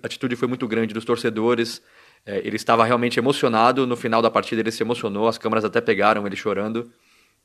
atitude 0.06 0.36
foi 0.36 0.48
muito 0.48 0.68
grande 0.68 0.94
dos 0.94 1.06
torcedores. 1.06 1.82
É, 2.26 2.40
ele 2.40 2.56
estava 2.56 2.84
realmente 2.84 3.20
emocionado. 3.20 3.88
No 3.88 3.96
final 3.96 4.22
da 4.22 4.30
partida, 4.30 4.62
ele 4.62 4.72
se 4.72 4.84
emocionou. 4.84 5.28
As 5.28 5.38
câmeras 5.38 5.66
até 5.66 5.80
pegaram 5.82 6.26
ele 6.26 6.36
chorando. 6.36 6.90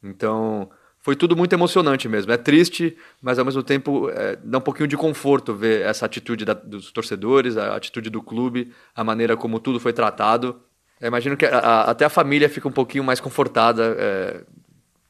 Então, 0.03 0.71
foi 1.01 1.15
tudo 1.15 1.37
muito 1.37 1.53
emocionante 1.53 2.09
mesmo. 2.09 2.33
É 2.33 2.37
triste, 2.37 2.97
mas 3.23 3.39
ao 3.39 3.45
mesmo 3.45 3.63
tempo 3.63 4.09
é, 4.11 4.37
dá 4.43 4.59
um 4.59 4.61
pouquinho 4.61 4.89
de 4.89 4.97
conforto 4.97 5.55
ver 5.55 5.83
essa 5.83 6.07
atitude 6.07 6.45
da, 6.45 6.55
dos 6.55 6.91
torcedores, 6.93 7.57
a 7.57 7.77
atitude 7.77 8.11
do 8.11 8.23
clube, 8.23 8.73
a 8.95 9.05
maneira 9.05 9.37
como 9.37 9.61
tudo 9.61 9.79
foi 9.79 9.93
tratado. 9.93 10.61
Eu 11.01 11.09
imagino 11.09 11.37
que 11.37 11.47
a, 11.47 11.59
a, 11.59 11.91
até 11.91 12.05
a 12.05 12.11
família 12.11 12.49
fica 12.49 12.69
um 12.69 12.73
pouquinho 12.73 13.05
mais 13.05 13.21
confortada 13.21 13.97
é, 13.99 14.45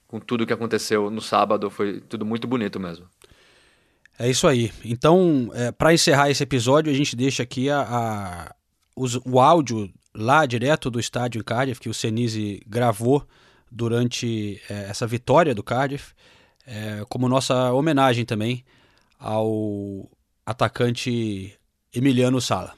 com 0.06 0.20
tudo 0.20 0.46
que 0.46 0.52
aconteceu 0.52 1.10
no 1.10 1.20
sábado. 1.20 1.70
Foi 1.70 2.00
tudo 2.00 2.24
muito 2.24 2.46
bonito 2.46 2.78
mesmo. 2.78 3.06
É 4.18 4.28
isso 4.28 4.48
aí. 4.48 4.72
Então, 4.84 5.50
é, 5.54 5.70
para 5.70 5.94
encerrar 5.94 6.28
esse 6.28 6.42
episódio, 6.42 6.90
a 6.90 6.94
gente 6.94 7.14
deixa 7.14 7.42
aqui 7.42 7.70
a, 7.70 7.80
a 7.82 8.54
os, 8.96 9.14
o 9.24 9.38
áudio 9.38 9.88
lá 10.12 10.44
direto 10.44 10.90
do 10.90 10.98
estádio 10.98 11.38
em 11.38 11.44
Cardiff 11.44 11.80
que 11.80 11.88
o 11.88 11.94
Senise 11.94 12.60
gravou 12.66 13.24
durante 13.70 14.60
é, 14.68 14.86
essa 14.90 15.06
vitória 15.06 15.54
do 15.54 15.62
Cardiff, 15.62 16.12
é, 16.66 17.04
como 17.08 17.28
nossa 17.28 17.72
homenagem 17.72 18.24
também 18.24 18.64
ao 19.18 20.10
atacante 20.44 21.54
Emiliano 21.94 22.40
Sala. 22.40 22.74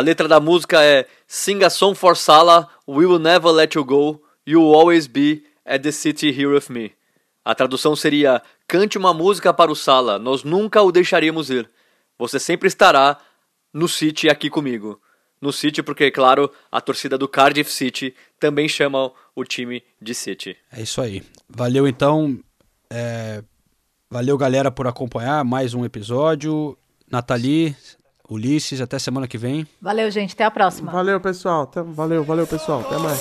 A 0.00 0.02
letra 0.02 0.26
da 0.26 0.40
música 0.40 0.82
é 0.82 1.06
Sing 1.26 1.62
a 1.62 1.68
song 1.68 1.94
for 1.94 2.16
Salah, 2.16 2.70
we 2.88 3.04
will 3.04 3.18
never 3.18 3.52
let 3.52 3.76
you 3.76 3.84
go, 3.84 4.22
you 4.46 4.58
will 4.58 4.74
always 4.74 5.06
be 5.06 5.44
at 5.62 5.82
the 5.82 5.92
city 5.92 6.32
here 6.32 6.48
with 6.48 6.70
me. 6.70 6.92
A 7.44 7.54
tradução 7.54 7.94
seria 7.94 8.40
Cante 8.66 8.96
uma 8.96 9.12
música 9.12 9.52
para 9.52 9.70
o 9.70 9.76
Salah, 9.76 10.18
nós 10.18 10.42
nunca 10.42 10.80
o 10.80 10.90
deixaríamos 10.90 11.50
ir. 11.50 11.68
Você 12.18 12.40
sempre 12.40 12.66
estará 12.66 13.18
no 13.74 13.86
City 13.86 14.30
aqui 14.30 14.48
comigo. 14.48 14.98
No 15.38 15.52
City, 15.52 15.82
porque, 15.82 16.10
claro, 16.10 16.50
a 16.72 16.80
torcida 16.80 17.18
do 17.18 17.28
Cardiff 17.28 17.70
City 17.70 18.14
também 18.38 18.70
chama 18.70 19.12
o 19.36 19.44
time 19.44 19.84
de 20.00 20.14
City. 20.14 20.56
É 20.72 20.80
isso 20.80 21.02
aí. 21.02 21.22
Valeu 21.46 21.86
então. 21.86 22.38
É... 22.88 23.44
Valeu, 24.08 24.38
galera, 24.38 24.70
por 24.70 24.86
acompanhar 24.86 25.44
mais 25.44 25.74
um 25.74 25.84
episódio. 25.84 26.74
Nathalie, 27.06 27.76
Ulisses, 28.30 28.80
até 28.80 28.96
semana 28.98 29.26
que 29.26 29.36
vem. 29.36 29.66
Valeu, 29.82 30.08
gente. 30.10 30.34
Até 30.34 30.44
a 30.44 30.50
próxima. 30.50 30.92
Valeu, 30.92 31.20
pessoal. 31.20 31.68
Valeu, 31.84 32.22
valeu, 32.22 32.46
pessoal. 32.46 32.80
Até 32.80 32.96
mais. 32.96 33.20